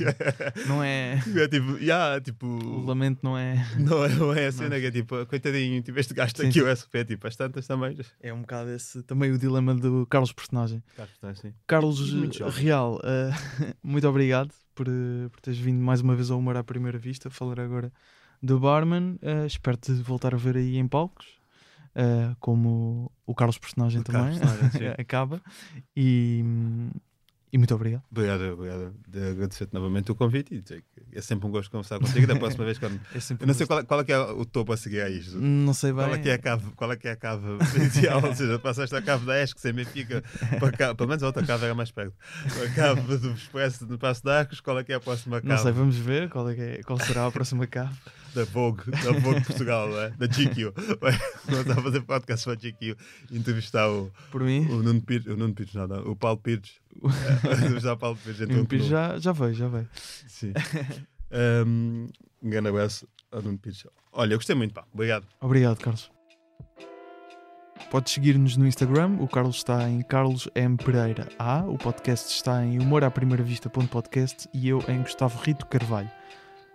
[0.67, 1.23] Não é.
[1.37, 3.55] é tipo, yeah, tipo, O lamento não é.
[3.79, 6.49] não é, não é a cena que é tipo, coitadinho, tipo, este gajo está Sim,
[6.49, 6.65] aqui, sim.
[6.65, 7.99] o SP, tipo, as tantas também.
[8.21, 10.83] É um bocado esse também o dilema do Carlos personagem.
[11.23, 11.53] Assim.
[11.67, 12.65] Carlos Muito eh, jovem.
[12.65, 16.65] Real, eh, muito obrigado por, eh, por teres vindo mais uma vez ao Humor à
[16.65, 17.93] Primeira Vista, falar agora
[18.43, 19.19] do Barman.
[19.23, 21.27] Eh, Espero-te voltar a ver aí em palcos,
[21.95, 25.41] eh, como o Carlos personagem O também personagem, acaba.
[25.97, 26.43] E,
[27.53, 28.03] e muito obrigado.
[28.13, 28.95] Obrigado, obrigado.
[29.09, 32.25] De agradecer-te novamente o convite e dizer que é sempre um gosto conversar contigo.
[32.27, 33.01] Da próxima vez, quando.
[33.13, 35.11] É sempre Eu não sei qual, qual é que é o topo a seguir a
[35.11, 35.37] isto.
[35.37, 36.05] Não sei bem.
[36.05, 37.45] Qual é que é a cave, qual é que é a cave
[37.75, 38.25] inicial?
[38.25, 40.23] Ou seja, passaste a cave da ESC sem Benfica
[40.61, 42.15] para cá, pelo menos a outra cave era mais perto.
[42.65, 45.49] A cave do Expresso no Passo de Arcos, qual é que é a próxima Não
[45.49, 45.63] cave?
[45.63, 47.95] sei, vamos ver qual, é que é- qual será a próxima cave.
[48.35, 50.11] Da Vogue, da Vogue Portugal, não é?
[50.11, 50.73] da GQ.
[51.01, 51.13] Vai,
[51.47, 52.97] Vamos a fazer podcast para a GQ
[53.31, 56.81] e entrevistar o, Por mim, o Nuno Pires, o Nuno Pires, não, o Paulo Pires.
[57.45, 58.41] É, entrevistar o Paulo Pires.
[58.43, 59.89] então, o Pires já, já veio, já veio.
[60.29, 60.53] Sim.
[61.33, 62.09] Um
[62.43, 63.87] grande abraço ao Nuno Pires.
[64.13, 64.85] Olha, eu gostei muito, pá.
[64.93, 65.27] Obrigado.
[65.41, 66.11] Obrigado, Carlos.
[67.91, 69.17] Podes seguir-nos no Instagram.
[69.21, 70.77] O Carlos está em Carlos M.
[70.77, 71.65] Pereira A.
[71.65, 76.11] O podcast está em humoraprimeiravista.podcast e eu em Gustavo Rito Carvalho.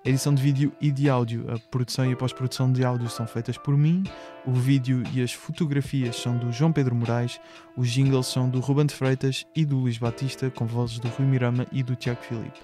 [0.06, 3.58] Edição de vídeo e de áudio, a produção e a pós-produção de áudio são feitas
[3.58, 4.04] por mim.
[4.46, 7.42] O vídeo e as fotografias são do João Pedro Moraes.
[7.76, 11.26] Os jingles são do Ruben de Freitas e do Luís Batista, com vozes do Rui
[11.26, 12.60] Mirama e do Tiago Filipe.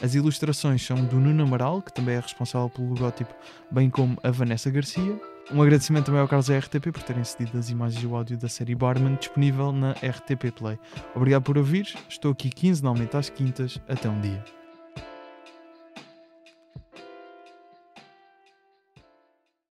[0.00, 3.34] As ilustrações são do Nuno Amaral, que também é responsável pelo logótipo,
[3.70, 5.20] bem como a Vanessa Garcia.
[5.52, 8.38] Um agradecimento também ao Carlos da RTP por terem cedido as imagens e o áudio
[8.38, 10.78] da série Barman, disponível na RTP Play.
[11.14, 13.78] Obrigado por ouvir, estou aqui quinzenalmente às quintas.
[13.86, 14.55] Até um dia.